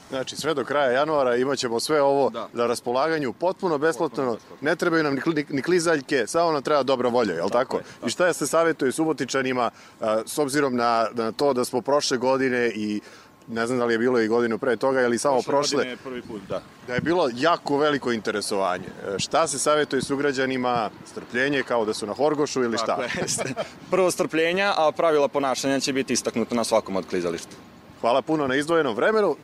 Znači, 0.08 0.36
sve 0.36 0.54
do 0.54 0.64
kraja 0.64 0.90
januara 0.90 1.36
imaćemo 1.36 1.80
sve 1.80 2.02
ovo 2.02 2.30
da. 2.30 2.48
na 2.52 2.66
raspolaganju, 2.66 3.32
potpuno 3.32 3.78
besplatno, 3.78 4.36
ne 4.60 4.76
trebaju 4.76 5.02
nam 5.02 5.14
ni, 5.14 5.20
ni, 5.34 5.46
ni 5.48 5.62
klizaljke, 5.62 6.26
samo 6.26 6.52
nam 6.52 6.62
treba 6.62 6.82
dobra 6.82 7.08
volja, 7.08 7.34
je 7.34 7.42
li 7.42 7.50
tako? 7.50 7.76
tako? 7.76 8.04
Je, 8.04 8.06
I 8.06 8.10
šta 8.10 8.32
se 8.32 8.46
savjetuje 8.46 8.92
subotičanima, 8.92 9.70
a, 10.00 10.22
s 10.26 10.38
obzirom 10.38 10.76
na, 10.76 11.06
na 11.14 11.32
to 11.32 11.52
da 11.52 11.64
smo 11.64 11.80
prošle 11.80 12.16
godine 12.16 12.72
i 12.74 13.00
ne 13.48 13.66
znam 13.66 13.78
da 13.78 13.84
li 13.84 13.94
je 13.94 13.98
bilo 13.98 14.20
i 14.20 14.28
godinu 14.28 14.58
pre 14.58 14.76
toga 14.76 15.00
ili 15.00 15.18
samo 15.18 15.42
prošle. 15.42 15.82
Prošle 15.82 15.96
prvi 15.96 16.22
put, 16.22 16.40
da. 16.48 16.62
Da 16.86 16.94
je 16.94 17.00
bilo 17.00 17.28
jako 17.34 17.78
veliko 17.78 18.12
interesovanje. 18.12 18.86
E, 18.86 19.18
šta 19.18 19.46
se 19.46 19.58
savjetuje 19.58 20.02
sugrađanima? 20.02 20.90
Strpljenje 21.04 21.62
kao 21.62 21.84
da 21.84 21.94
su 21.94 22.06
na 22.06 22.14
Horgošu 22.14 22.62
ili 22.62 22.78
šta? 22.78 22.86
Tako 22.86 23.02
je. 23.02 23.54
Prvo 23.90 24.10
strpljenja, 24.10 24.74
a 24.76 24.92
pravila 24.92 25.28
ponašanja 25.28 25.80
će 25.80 25.92
biti 25.92 26.12
istaknuta 26.12 26.54
na 26.54 26.64
svakom 26.64 26.96
od 26.96 27.06
klizališta. 27.06 27.56
Hvala 28.00 28.22
puno 28.22 28.46
na 28.46 28.54
izdvojenom 28.56 28.96
vremenu. 28.96 29.36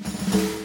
Thank 0.00 0.52
you. 0.52 0.57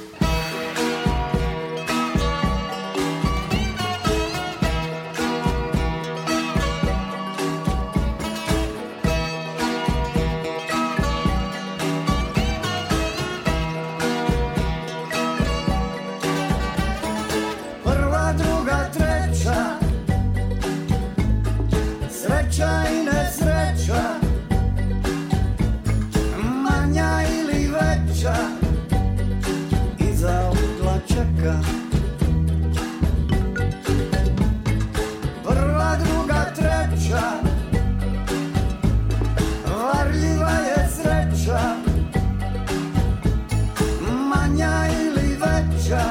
druga. 31.43 31.59
Prva, 35.43 35.97
druga, 36.03 36.45
treća. 36.55 37.21
Varljiva 39.67 40.51
je 40.51 40.89
sreća. 40.95 41.59
Manja 44.29 44.87
ili 45.01 45.37
veća. 45.37 46.03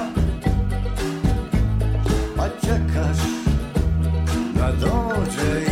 Pa 2.37 2.49
čekaš 2.49 3.19
da 4.55 4.73
dođe 4.81 5.72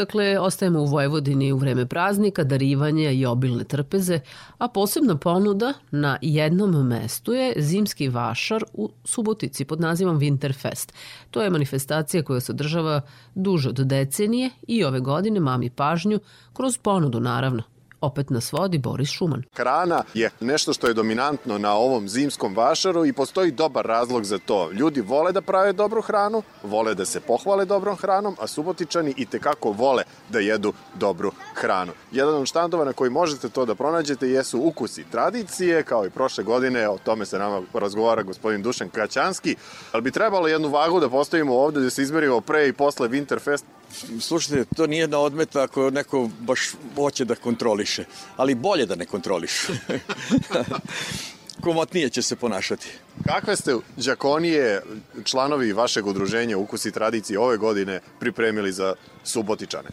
Dakle, 0.00 0.38
ostajemo 0.38 0.80
u 0.80 0.86
Vojvodini 0.86 1.52
u 1.52 1.56
vreme 1.56 1.86
praznika, 1.86 2.44
darivanja 2.44 3.10
i 3.10 3.26
obilne 3.26 3.64
trpeze, 3.64 4.20
a 4.58 4.68
posebna 4.68 5.16
ponuda 5.16 5.72
na 5.90 6.18
jednom 6.22 6.86
mestu 6.86 7.32
je 7.32 7.52
zimski 7.56 8.08
vašar 8.08 8.64
u 8.72 8.90
Subotici 9.04 9.64
pod 9.64 9.80
nazivom 9.80 10.20
Winterfest. 10.20 10.92
To 11.30 11.42
je 11.42 11.50
manifestacija 11.50 12.22
koja 12.22 12.40
se 12.40 12.52
održava 12.52 13.00
duže 13.34 13.68
od 13.68 13.80
decenije 13.80 14.50
i 14.68 14.84
ove 14.84 15.00
godine 15.00 15.40
mami 15.40 15.70
pažnju 15.70 16.20
kroz 16.52 16.78
ponudu 16.78 17.20
naravno. 17.20 17.62
Opet 18.00 18.30
nas 18.30 18.52
vodi 18.52 18.78
Boris 18.78 19.10
Šuman. 19.10 19.42
Hrana 19.52 20.02
je 20.14 20.30
nešto 20.40 20.72
što 20.72 20.86
je 20.86 20.94
dominantno 20.94 21.58
na 21.58 21.74
ovom 21.74 22.08
zimskom 22.08 22.56
vašaru 22.56 23.06
i 23.06 23.12
postoji 23.12 23.50
dobar 23.50 23.86
razlog 23.86 24.24
za 24.24 24.38
to. 24.38 24.70
Ljudi 24.72 25.00
vole 25.00 25.32
da 25.32 25.40
prave 25.40 25.72
dobru 25.72 26.02
hranu, 26.02 26.42
vole 26.62 26.94
da 26.94 27.04
se 27.04 27.20
pohvale 27.20 27.64
dobrom 27.64 27.96
hranom, 27.96 28.36
a 28.40 28.46
subotičani 28.46 29.14
i 29.16 29.26
tekako 29.26 29.72
vole 29.72 30.02
da 30.28 30.38
jedu 30.38 30.72
dobru 30.94 31.32
hranu. 31.54 31.92
Jedan 32.12 32.34
od 32.34 32.46
štandova 32.46 32.84
na 32.84 32.92
koji 32.92 33.10
možete 33.10 33.48
to 33.48 33.64
da 33.64 33.74
pronađete 33.74 34.28
jesu 34.28 34.60
ukusi 34.60 35.04
tradicije, 35.10 35.82
kao 35.82 36.06
i 36.06 36.10
prošle 36.10 36.44
godine, 36.44 36.88
o 36.88 36.98
tome 36.98 37.26
se 37.26 37.38
nama 37.38 37.62
razgovara 37.74 38.22
gospodin 38.22 38.62
Dušan 38.62 38.88
Kraćanski, 38.88 39.56
ali 39.92 40.02
bi 40.02 40.10
trebalo 40.10 40.48
jednu 40.48 40.68
vagu 40.68 41.00
da 41.00 41.08
postavimo 41.08 41.54
ovde 41.54 41.80
da 41.80 41.90
se 41.90 42.02
izmerimo 42.02 42.40
pre 42.40 42.68
i 42.68 42.72
posle 42.72 43.08
Winterfest 43.08 43.64
Slušajte, 44.20 44.64
to 44.76 44.86
nije 44.86 45.08
na 45.08 45.18
odmet 45.18 45.56
ako 45.56 45.90
neko 45.90 46.30
baš 46.40 46.60
hoće 46.94 47.24
da 47.24 47.34
kontroliše, 47.34 48.04
ali 48.36 48.54
bolje 48.54 48.86
da 48.86 48.94
ne 48.94 49.06
kontroliše. 49.06 49.72
Komotnije 51.60 52.10
će 52.10 52.22
se 52.22 52.36
ponašati. 52.36 52.88
Kakve 53.26 53.56
ste 53.56 53.76
džakonije, 53.98 54.82
članovi 55.24 55.72
vašeg 55.72 56.06
udruženja 56.06 56.58
Ukusi 56.58 56.92
tradicije 56.92 57.38
ove 57.38 57.56
godine 57.56 58.00
pripremili 58.20 58.72
za 58.72 58.94
Subotičane? 59.24 59.88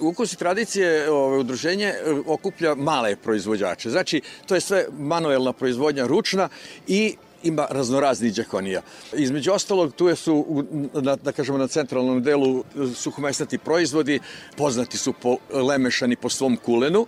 Ukus 0.00 0.32
i 0.32 0.36
tradicije 0.36 1.10
ove, 1.10 1.38
udruženje 1.38 1.86
e, 1.86 2.14
okuplja 2.26 2.74
male 2.74 3.16
proizvođače. 3.16 3.90
Znači, 3.90 4.20
to 4.46 4.54
je 4.54 4.60
sve 4.60 4.86
manuelna 4.98 5.52
proizvodnja, 5.52 6.06
ručna 6.06 6.48
i 6.86 7.16
ima 7.42 7.66
raznoraznih 7.70 8.32
džakonija. 8.32 8.82
Između 9.12 9.52
ostalog, 9.52 9.94
tu 9.94 10.08
je 10.08 10.16
su, 10.16 10.64
na, 10.94 11.16
da 11.16 11.32
kažemo, 11.32 11.58
na 11.58 11.68
centralnom 11.68 12.22
delu 12.22 12.64
suhomesnati 12.94 13.58
proizvodi, 13.58 14.20
poznati 14.56 14.98
su 14.98 15.12
po 15.12 15.36
lemešani 15.52 16.16
po 16.16 16.28
svom 16.28 16.56
kulenu, 16.56 17.06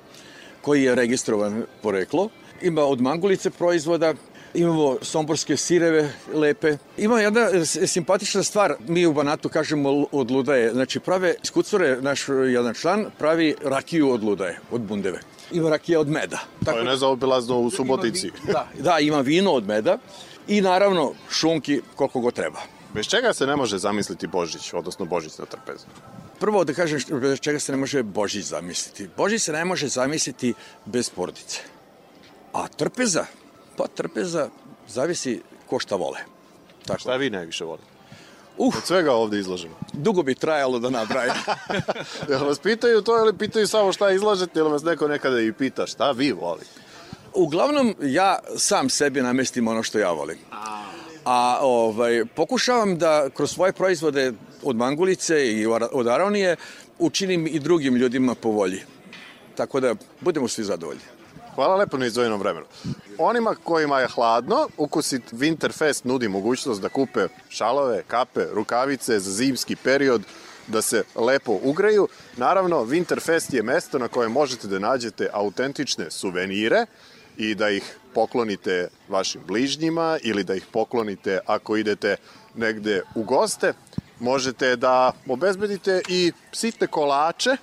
koji 0.62 0.82
je 0.82 0.94
registrovan 0.94 1.62
poreklo. 1.82 2.28
Ima 2.62 2.82
od 2.82 3.00
mangulice 3.00 3.50
proizvoda, 3.50 4.14
imamo 4.54 4.96
somborske 5.02 5.56
sireve 5.56 6.12
lepe. 6.34 6.76
Ima 6.96 7.20
jedna 7.20 7.64
simpatična 7.64 8.42
stvar, 8.42 8.74
mi 8.88 9.06
u 9.06 9.12
Banatu 9.12 9.48
kažemo 9.48 10.06
od 10.12 10.30
ludaje, 10.30 10.72
znači 10.72 11.00
prave 11.00 11.34
skucore, 11.42 11.96
naš 12.00 12.28
jedan 12.28 12.74
član 12.74 13.06
pravi 13.18 13.54
rakiju 13.64 14.10
od 14.10 14.24
ludaje, 14.24 14.60
od 14.70 14.80
bundeve. 14.80 15.20
Ima 15.52 15.70
rakija 15.70 16.00
od 16.00 16.08
meda. 16.08 16.38
Tako, 16.64 16.72
to 16.72 16.78
je 16.78 16.84
nezaobilazno 16.84 17.58
u 17.60 17.70
Subotici. 17.70 18.30
Da, 18.46 18.68
da, 18.78 18.98
ima 18.98 19.20
vino 19.20 19.52
od 19.52 19.66
meda 19.66 19.98
i 20.48 20.60
naravno 20.60 21.12
šunki 21.30 21.80
koliko 21.96 22.20
go 22.20 22.30
treba. 22.30 22.60
Bez 22.94 23.06
čega 23.06 23.32
se 23.32 23.46
ne 23.46 23.56
može 23.56 23.78
zamisliti 23.78 24.26
Božić, 24.26 24.72
odnosno 24.74 25.04
Božić 25.04 25.38
na 25.38 25.44
trpezu? 25.44 25.86
Prvo 26.40 26.64
da 26.64 26.72
kažem 26.72 27.00
bez 27.20 27.40
čega 27.40 27.58
se 27.58 27.72
ne 27.72 27.78
može 27.78 28.02
Božić 28.02 28.44
zamisliti. 28.44 29.08
Božić 29.16 29.42
se 29.42 29.52
ne 29.52 29.64
može 29.64 29.88
zamisliti 29.88 30.54
bez 30.84 31.10
porodice. 31.10 31.60
A 32.52 32.68
trpeza, 32.68 33.26
pa 33.76 33.86
trpeza 33.86 34.48
zavisi 34.88 35.40
ko 35.66 35.78
šta 35.78 35.96
vole. 35.96 36.18
Tako. 36.86 37.00
Šta 37.00 37.16
vi 37.16 37.30
najviše 37.30 37.64
volite? 37.64 37.97
Uh, 38.58 38.76
Od 38.76 38.82
svega 38.84 39.12
ovde 39.12 39.38
izlažemo. 39.38 39.74
Dugo 39.92 40.22
bi 40.22 40.34
trajalo 40.34 40.78
da 40.78 40.90
nabrajam. 40.90 41.36
Jel 42.28 42.46
vas 42.46 42.58
pitaju 42.58 43.02
to 43.02 43.18
ili 43.18 43.38
pitaju 43.38 43.66
samo 43.66 43.92
šta 43.92 44.10
izlažete 44.10 44.58
ili 44.58 44.70
vas 44.70 44.82
neko 44.82 45.08
nekada 45.08 45.40
i 45.40 45.52
pita 45.52 45.86
šta 45.86 46.10
vi 46.10 46.32
volite? 46.32 46.80
Uglavnom, 47.34 47.94
ja 48.00 48.38
sam 48.56 48.90
sebi 48.90 49.22
namestim 49.22 49.68
ono 49.68 49.82
što 49.82 49.98
ja 49.98 50.10
volim. 50.10 50.38
A 51.24 51.58
ovaj, 51.60 52.24
pokušavam 52.24 52.98
da 52.98 53.30
kroz 53.34 53.52
svoje 53.52 53.72
proizvode 53.72 54.32
od 54.62 54.76
mangulice 54.76 55.52
i 55.52 55.66
od 55.92 56.06
aronije 56.08 56.56
učinim 56.98 57.46
i 57.46 57.58
drugim 57.58 57.96
ljudima 57.96 58.34
po 58.34 58.50
volji. 58.50 58.80
Tako 59.54 59.80
da 59.80 59.94
budemo 60.20 60.48
svi 60.48 60.64
zadovoljni. 60.64 61.17
Hvala 61.58 61.76
lepo 61.76 61.98
na 61.98 62.06
izdvojenom 62.06 62.40
vremenu. 62.40 62.66
Onima 63.18 63.54
kojima 63.64 64.00
je 64.00 64.08
hladno, 64.08 64.68
Ukusit 64.76 65.32
Winterfest 65.32 66.06
nudi 66.06 66.28
mogućnost 66.28 66.82
da 66.82 66.88
kupe 66.88 67.28
šalove, 67.48 68.02
kape, 68.08 68.46
rukavice 68.52 69.18
za 69.18 69.30
zimski 69.30 69.76
period, 69.76 70.22
da 70.66 70.82
se 70.82 71.04
lepo 71.14 71.58
ugreju. 71.62 72.08
Naravno, 72.36 72.84
Winterfest 72.84 73.54
je 73.54 73.62
mesto 73.62 73.98
na 73.98 74.08
kojem 74.08 74.32
možete 74.32 74.68
da 74.68 74.78
nađete 74.78 75.28
autentične 75.32 76.10
suvenire, 76.10 76.86
i 77.36 77.54
da 77.54 77.70
ih 77.70 77.96
poklonite 78.14 78.88
vašim 79.08 79.40
bližnjima 79.46 80.18
ili 80.22 80.44
da 80.44 80.54
ih 80.54 80.66
poklonite 80.72 81.38
ako 81.46 81.76
idete 81.76 82.16
negde 82.54 83.02
u 83.14 83.22
goste. 83.22 83.72
Možete 84.20 84.76
da 84.76 85.12
obezbedite 85.28 86.02
i 86.08 86.32
sitne 86.52 86.86
kolače 86.86 87.56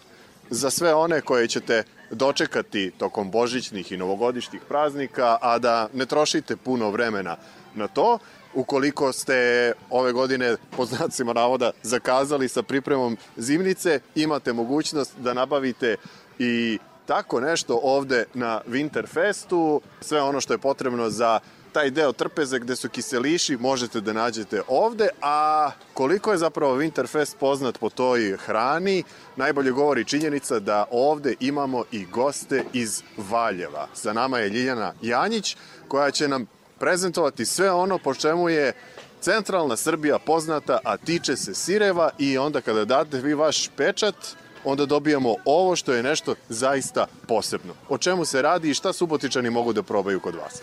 za 0.50 0.70
sve 0.70 0.94
one 0.94 1.22
koje 1.22 1.48
ćete 1.48 1.84
dočekati 2.12 2.92
tokom 2.98 3.32
božićnih 3.32 3.92
i 3.92 3.98
novogodišnjih 3.98 4.62
praznika, 4.68 5.38
a 5.42 5.60
da 5.60 5.88
ne 5.94 6.06
trošite 6.06 6.56
puno 6.56 6.90
vremena 6.90 7.38
na 7.76 7.88
to. 7.88 8.20
Ukoliko 8.54 9.14
ste 9.14 9.72
ove 9.90 10.12
godine, 10.12 10.56
po 10.78 10.86
znacima 10.86 11.34
navoda, 11.34 11.72
zakazali 11.84 12.48
sa 12.48 12.64
pripremom 12.64 13.18
zimnice, 13.38 14.00
imate 14.16 14.54
mogućnost 14.54 15.14
da 15.18 15.34
nabavite 15.34 15.96
i 16.40 16.80
tako 17.06 17.40
nešto 17.40 17.80
ovde 17.84 18.26
na 18.34 18.62
Winterfestu. 18.68 19.80
Sve 20.02 20.22
ono 20.22 20.42
što 20.42 20.54
je 20.54 20.58
potrebno 20.58 21.10
za 21.10 21.40
taj 21.76 21.90
deo 21.92 22.12
trpeze 22.12 22.60
gde 22.60 22.76
su 22.76 22.90
kiseliši 22.90 23.58
možete 23.58 24.02
da 24.02 24.14
nađete 24.14 24.62
ovde, 24.68 25.08
a 25.22 25.72
koliko 25.94 26.32
je 26.32 26.38
zapravo 26.38 26.78
Winterfest 26.78 27.36
poznat 27.40 27.78
po 27.78 27.90
toj 27.90 28.38
hrani, 28.46 29.04
najbolje 29.36 29.72
govori 29.72 30.06
činjenica 30.06 30.60
da 30.60 30.86
ovde 30.92 31.36
imamo 31.40 31.84
i 31.92 32.06
goste 32.06 32.64
iz 32.74 33.04
Valjeva. 33.18 33.88
Sa 33.94 34.14
nama 34.14 34.40
je 34.40 34.50
Ljiljana 34.50 34.94
Janjić, 35.02 35.58
koja 35.88 36.12
će 36.12 36.28
nam 36.28 36.46
prezentovati 36.80 37.46
sve 37.46 37.72
ono 37.72 37.98
po 37.98 38.14
čemu 38.14 38.50
je 38.50 38.74
centralna 39.22 39.78
Srbija 39.78 40.20
poznata, 40.20 40.80
a 40.84 40.98
tiče 40.98 41.36
se 41.36 41.54
sireva 41.54 42.10
i 42.20 42.38
onda 42.38 42.62
kada 42.62 42.86
date 42.86 43.18
vi 43.18 43.34
vaš 43.34 43.70
pečat, 43.78 44.16
onda 44.64 44.86
dobijamo 44.86 45.36
ovo 45.46 45.76
što 45.76 45.94
je 45.94 46.04
nešto 46.04 46.36
zaista 46.50 47.08
posebno. 47.28 47.74
O 47.90 47.98
čemu 47.98 48.26
se 48.26 48.42
radi 48.42 48.70
i 48.70 48.74
šta 48.74 48.94
subotičani 48.94 49.50
mogu 49.50 49.74
da 49.74 49.84
probaju 49.84 50.20
kod 50.20 50.36
vas? 50.36 50.62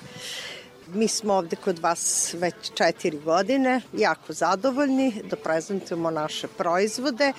Mi 0.86 1.08
smo 1.08 1.34
ovde 1.34 1.56
kod 1.56 1.78
vas 1.78 2.34
već 2.38 2.54
četiri 2.74 3.18
godine, 3.18 3.80
jako 3.92 4.32
zadovoljni 4.32 5.22
da 5.30 5.36
prezentujemo 5.36 6.10
naše 6.10 6.48
proizvode, 6.48 7.32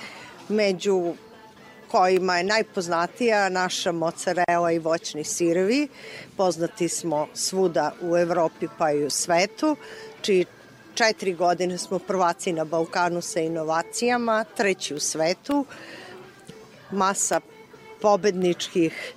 među 0.49 1.13
kojima 1.91 2.37
je 2.37 2.43
najpoznatija 2.43 3.49
naša 3.49 3.91
mozzarella 3.91 4.71
i 4.71 4.79
voćni 4.79 5.23
sirevi. 5.23 5.87
Poznati 6.37 6.89
smo 6.89 7.27
svuda 7.33 7.91
u 8.01 8.17
Evropi 8.17 8.67
pa 8.77 8.91
i 8.91 9.05
u 9.05 9.09
svetu, 9.09 9.75
čiji 10.21 10.45
četiri 10.93 11.33
godine 11.33 11.77
smo 11.77 11.99
prvaci 11.99 12.53
na 12.53 12.65
Balkanu 12.65 13.21
sa 13.21 13.39
inovacijama, 13.39 14.43
treći 14.43 14.93
u 14.95 14.99
svetu 14.99 15.65
masa 16.91 17.41
pobedničkih 18.01 19.13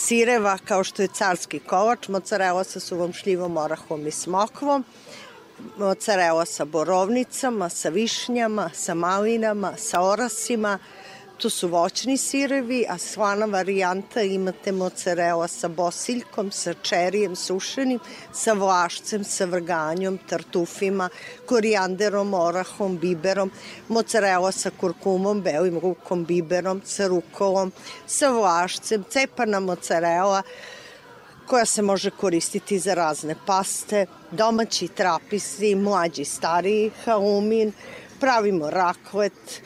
sireva 0.00 0.58
kao 0.64 0.84
što 0.84 1.02
je 1.02 1.08
carski 1.08 1.58
kovač, 1.58 2.08
mozzarella 2.08 2.64
sa 2.64 2.80
suvom 2.80 3.12
šljivom, 3.12 3.56
orahom 3.56 4.06
i 4.06 4.10
smokvom, 4.10 4.84
mozzarella 5.78 6.44
sa 6.44 6.64
borovnicama, 6.64 7.68
sa 7.68 7.88
višnjama, 7.88 8.70
sa 8.74 8.94
malinama, 8.94 9.74
sa 9.76 10.02
orasima, 10.02 10.78
Tu 11.40 11.50
su 11.50 11.68
voćni 11.68 12.16
sirevi, 12.16 12.84
a 12.88 12.98
slana 12.98 13.46
varijanta 13.46 14.22
imate 14.22 14.72
mozzarella 14.72 15.46
sa 15.48 15.68
bosiljkom, 15.68 16.50
sa 16.50 16.74
čerijem 16.74 17.36
sušenim, 17.36 18.00
sa 18.32 18.52
vlašcem, 18.52 19.24
sa 19.24 19.44
vrganjom, 19.44 20.18
tartufima, 20.28 21.08
korijanderom, 21.46 22.34
orahom, 22.34 22.98
biberom, 22.98 23.50
mozzarella 23.88 24.52
sa 24.52 24.70
kurkumom, 24.80 25.40
belim 25.40 25.80
rukom, 25.80 26.24
biberom, 26.24 26.82
sa 26.84 27.08
rukolom, 27.08 27.72
sa 28.06 28.28
vlašcem, 28.36 29.04
cepana 29.08 29.60
mozzarella, 29.60 30.42
koja 31.46 31.64
se 31.64 31.82
može 31.82 32.10
koristiti 32.10 32.78
za 32.78 32.94
razne 32.94 33.36
paste, 33.46 34.06
domaći 34.30 34.88
trapisi, 34.88 35.74
mlađi, 35.74 36.24
stariji, 36.24 36.90
haumin, 37.04 37.72
pravimo 38.20 38.70
raklet, 38.70 39.62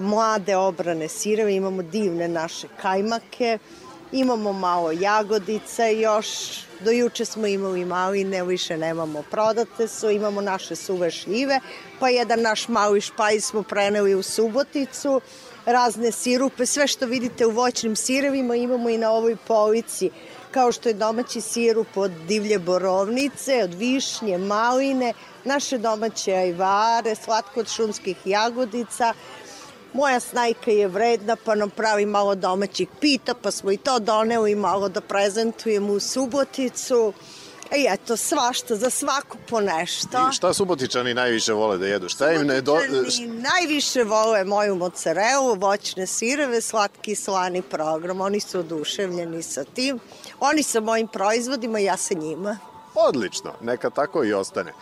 mlade 0.00 0.56
obrane 0.56 1.08
sireve, 1.08 1.54
imamo 1.54 1.82
divne 1.82 2.28
naše 2.28 2.68
kajmake, 2.82 3.58
imamo 4.12 4.52
malo 4.52 4.92
jagodica 4.92 5.86
još, 5.86 6.28
do 6.80 6.90
juče 6.90 7.24
smo 7.24 7.46
imali 7.46 7.84
maline, 7.84 8.44
više 8.44 8.76
nemamo 8.76 9.22
prodate 9.30 9.88
su, 9.88 10.10
imamo 10.10 10.40
naše 10.40 10.76
suve 10.76 11.10
šljive, 11.10 11.60
pa 12.00 12.08
jedan 12.08 12.42
naš 12.42 12.68
mali 12.68 13.00
špaj 13.00 13.40
smo 13.40 13.62
preneli 13.62 14.14
u 14.14 14.22
Suboticu, 14.22 15.20
razne 15.66 16.12
sirupe, 16.12 16.66
sve 16.66 16.86
što 16.86 17.06
vidite 17.06 17.46
u 17.46 17.50
voćnim 17.50 17.96
sirevima 17.96 18.56
imamo 18.56 18.88
i 18.88 18.98
na 18.98 19.10
ovoj 19.10 19.36
polici, 19.36 20.10
kao 20.50 20.72
što 20.72 20.88
je 20.88 20.94
domaći 20.94 21.40
sirup 21.40 21.96
od 21.96 22.10
divlje 22.28 22.58
borovnice, 22.58 23.60
od 23.64 23.74
višnje, 23.74 24.38
maline, 24.38 25.12
naše 25.44 25.78
domaće 25.78 26.32
ajvare, 26.32 27.14
slatko 27.14 27.60
od 27.60 27.68
šumskih 27.68 28.16
jagodica, 28.24 29.14
moja 29.92 30.20
snajka 30.20 30.70
je 30.70 30.88
vredna 30.88 31.36
pa 31.44 31.54
nam 31.54 31.70
pravi 31.70 32.06
malo 32.06 32.34
domaćih 32.34 32.88
pita 33.00 33.34
pa 33.34 33.50
smo 33.50 33.72
i 33.72 33.76
to 33.76 33.98
doneli 33.98 34.54
malo 34.54 34.88
da 34.88 35.00
prezentujemo 35.00 35.92
u 35.92 36.00
Suboticu. 36.00 37.12
I 37.76 37.86
eto, 37.90 38.16
svašta, 38.16 38.76
za 38.76 38.90
svakog 38.90 39.40
po 39.48 39.60
nešto. 39.60 40.28
I 40.30 40.34
šta 40.34 40.54
Subotičani 40.54 41.14
najviše 41.14 41.52
vole 41.52 41.78
da 41.78 41.86
jedu? 41.86 42.08
Šta 42.08 42.32
im 42.32 42.46
ne 42.46 42.60
do... 42.60 42.76
Najviše 43.28 44.04
vole 44.04 44.44
moju 44.44 44.76
mozzarelu, 44.76 45.54
voćne 45.54 46.06
sireve, 46.06 46.60
slatki 46.60 47.12
i 47.12 47.16
slani 47.16 47.62
program. 47.62 48.20
Oni 48.20 48.40
su 48.40 48.58
oduševljeni 48.58 49.42
sa 49.42 49.64
tim. 49.64 49.98
Oni 50.40 50.62
sa 50.62 50.80
mojim 50.80 51.08
proizvodima, 51.08 51.78
ja 51.78 51.96
sa 51.96 52.14
njima. 52.14 52.58
Odlično, 52.94 53.52
neka 53.60 53.90
tako 53.90 54.24
i 54.24 54.32
ostane. 54.32 54.72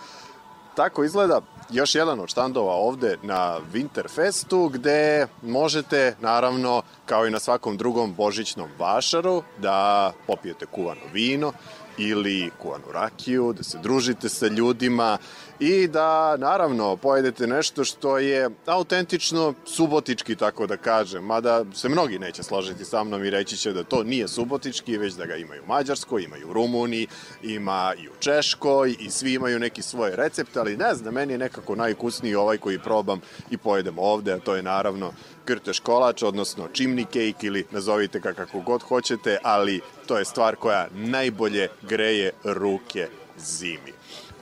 Tako 0.76 1.04
izgleda 1.04 1.40
još 1.70 1.94
jedan 1.94 2.20
od 2.20 2.28
štandova 2.28 2.72
ovde 2.72 3.18
na 3.22 3.60
Winterfestu 3.72 4.70
gde 4.70 5.26
možete 5.42 6.16
naravno 6.20 6.82
kao 7.06 7.26
i 7.26 7.30
na 7.30 7.38
svakom 7.38 7.76
drugom 7.76 8.14
božićnom 8.14 8.68
vašaru 8.78 9.42
da 9.58 10.12
popijete 10.26 10.66
kuvano 10.66 11.00
vino 11.12 11.52
ili 11.98 12.50
kuvanu 12.62 12.84
rakiju, 12.92 13.52
da 13.52 13.62
se 13.62 13.78
družite 13.78 14.28
sa 14.28 14.46
ljudima 14.46 15.18
i 15.60 15.88
da 15.88 16.36
naravno 16.36 16.96
pojedete 16.96 17.46
nešto 17.46 17.84
što 17.84 18.18
je 18.18 18.50
autentično 18.66 19.54
subotički 19.64 20.36
tako 20.36 20.66
da 20.66 20.76
kažem, 20.76 21.24
mada 21.24 21.64
se 21.74 21.88
mnogi 21.88 22.18
neće 22.18 22.42
složiti 22.42 22.84
sa 22.84 23.04
mnom 23.04 23.24
i 23.24 23.30
reći 23.30 23.56
će 23.56 23.72
da 23.72 23.84
to 23.84 24.02
nije 24.02 24.28
subotički, 24.28 24.98
već 24.98 25.14
da 25.14 25.26
ga 25.26 25.36
imaju 25.36 25.62
u 25.62 25.66
Mađarskoj, 25.66 26.22
imaju 26.22 26.48
u 26.48 26.52
Rumuniji, 26.52 27.06
ima 27.42 27.92
i 27.98 28.08
u 28.08 28.12
Češkoj 28.20 28.96
i 29.00 29.10
svi 29.10 29.32
imaju 29.32 29.58
neki 29.58 29.82
svoj 29.82 30.16
recept, 30.16 30.56
ali 30.56 30.76
ne 30.76 30.94
znam, 30.94 31.14
meni 31.14 31.32
je 31.32 31.38
nekako 31.38 31.76
najukusniji 31.76 32.34
ovaj 32.34 32.58
koji 32.58 32.78
probam 32.78 33.20
i 33.50 33.56
pojedem 33.56 33.98
ovde, 33.98 34.32
a 34.32 34.38
to 34.38 34.56
je 34.56 34.62
naravno 34.62 35.12
krteš 35.44 35.80
kolač, 35.80 36.22
odnosno 36.22 36.68
chimney 36.74 37.06
cake 37.06 37.46
ili 37.46 37.66
nazovite 37.70 38.20
ga 38.20 38.32
kako 38.32 38.60
god 38.60 38.82
hoćete, 38.82 39.38
ali 39.42 39.80
to 40.06 40.18
je 40.18 40.24
stvar 40.24 40.56
koja 40.56 40.88
najbolje 40.94 41.68
greje 41.82 42.30
ruke 42.44 43.08
zimi. 43.38 43.95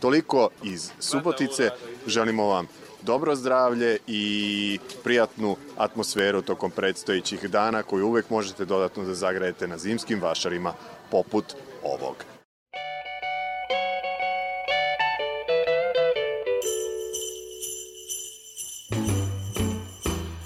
Toliko 0.04 0.48
iz 0.62 0.90
Subotice, 1.00 1.70
želimo 2.06 2.46
vam 2.46 2.66
dobro 3.02 3.36
zdravlje 3.36 3.98
i 4.06 4.78
prijatnu 5.04 5.56
atmosferu 5.76 6.42
tokom 6.42 6.70
predstojićih 6.70 7.50
dana 7.50 7.82
koju 7.82 8.06
uvek 8.06 8.30
možete 8.30 8.64
dodatno 8.64 9.04
da 9.04 9.14
zagrajete 9.14 9.68
na 9.68 9.78
zimskim 9.78 10.20
vašarima 10.20 10.74
poput 11.10 11.44
ovog. 11.82 12.16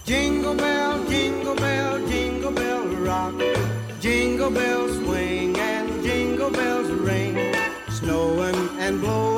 Jingle 0.06 0.54
jingle 1.10 1.54
jingle. 2.10 2.44
Jingle 4.02 4.50
bells 4.50 4.92
swing 4.92 5.58
and 5.58 6.04
jingle 6.04 6.50
bells 6.50 6.88
ring. 7.10 7.36
Snowing 8.00 8.78
and 8.80 9.00
blowing 9.00 9.37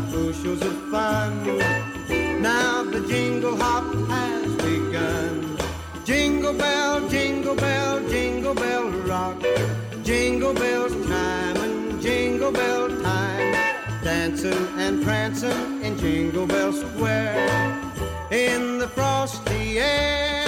bushels 0.00 0.62
of 0.62 0.76
fun. 0.90 1.58
Now 2.40 2.84
the 2.84 3.00
jingle 3.08 3.56
hop 3.56 3.84
has 4.08 4.54
begun. 4.56 5.58
Jingle 6.04 6.52
bell, 6.52 7.08
jingle 7.08 7.56
bell, 7.56 8.08
jingle 8.08 8.54
bell 8.54 8.90
rock. 9.06 9.42
Jingle 10.02 10.54
bells 10.54 10.92
chime 11.06 11.56
and 11.56 12.00
jingle 12.00 12.52
bell 12.52 12.88
time. 13.02 13.52
Dancing 14.04 14.68
and 14.78 15.02
prancing 15.02 15.82
in 15.82 15.98
Jingle 15.98 16.46
Bell 16.46 16.72
Square. 16.72 17.48
In 18.30 18.78
the 18.78 18.88
frosty 18.88 19.78
air. 19.80 20.47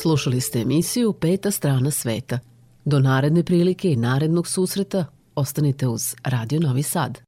Slušali 0.00 0.40
ste 0.40 0.60
emisiju 0.60 1.12
Peta 1.12 1.50
strana 1.50 1.90
sveta. 1.90 2.38
Do 2.84 2.98
naredne 2.98 3.42
prilike 3.44 3.92
i 3.92 3.96
narednog 3.96 4.48
susreta 4.48 5.04
ostanite 5.34 5.88
uz 5.88 6.14
Radio 6.24 6.60
Novi 6.60 6.82
Sad. 6.82 7.27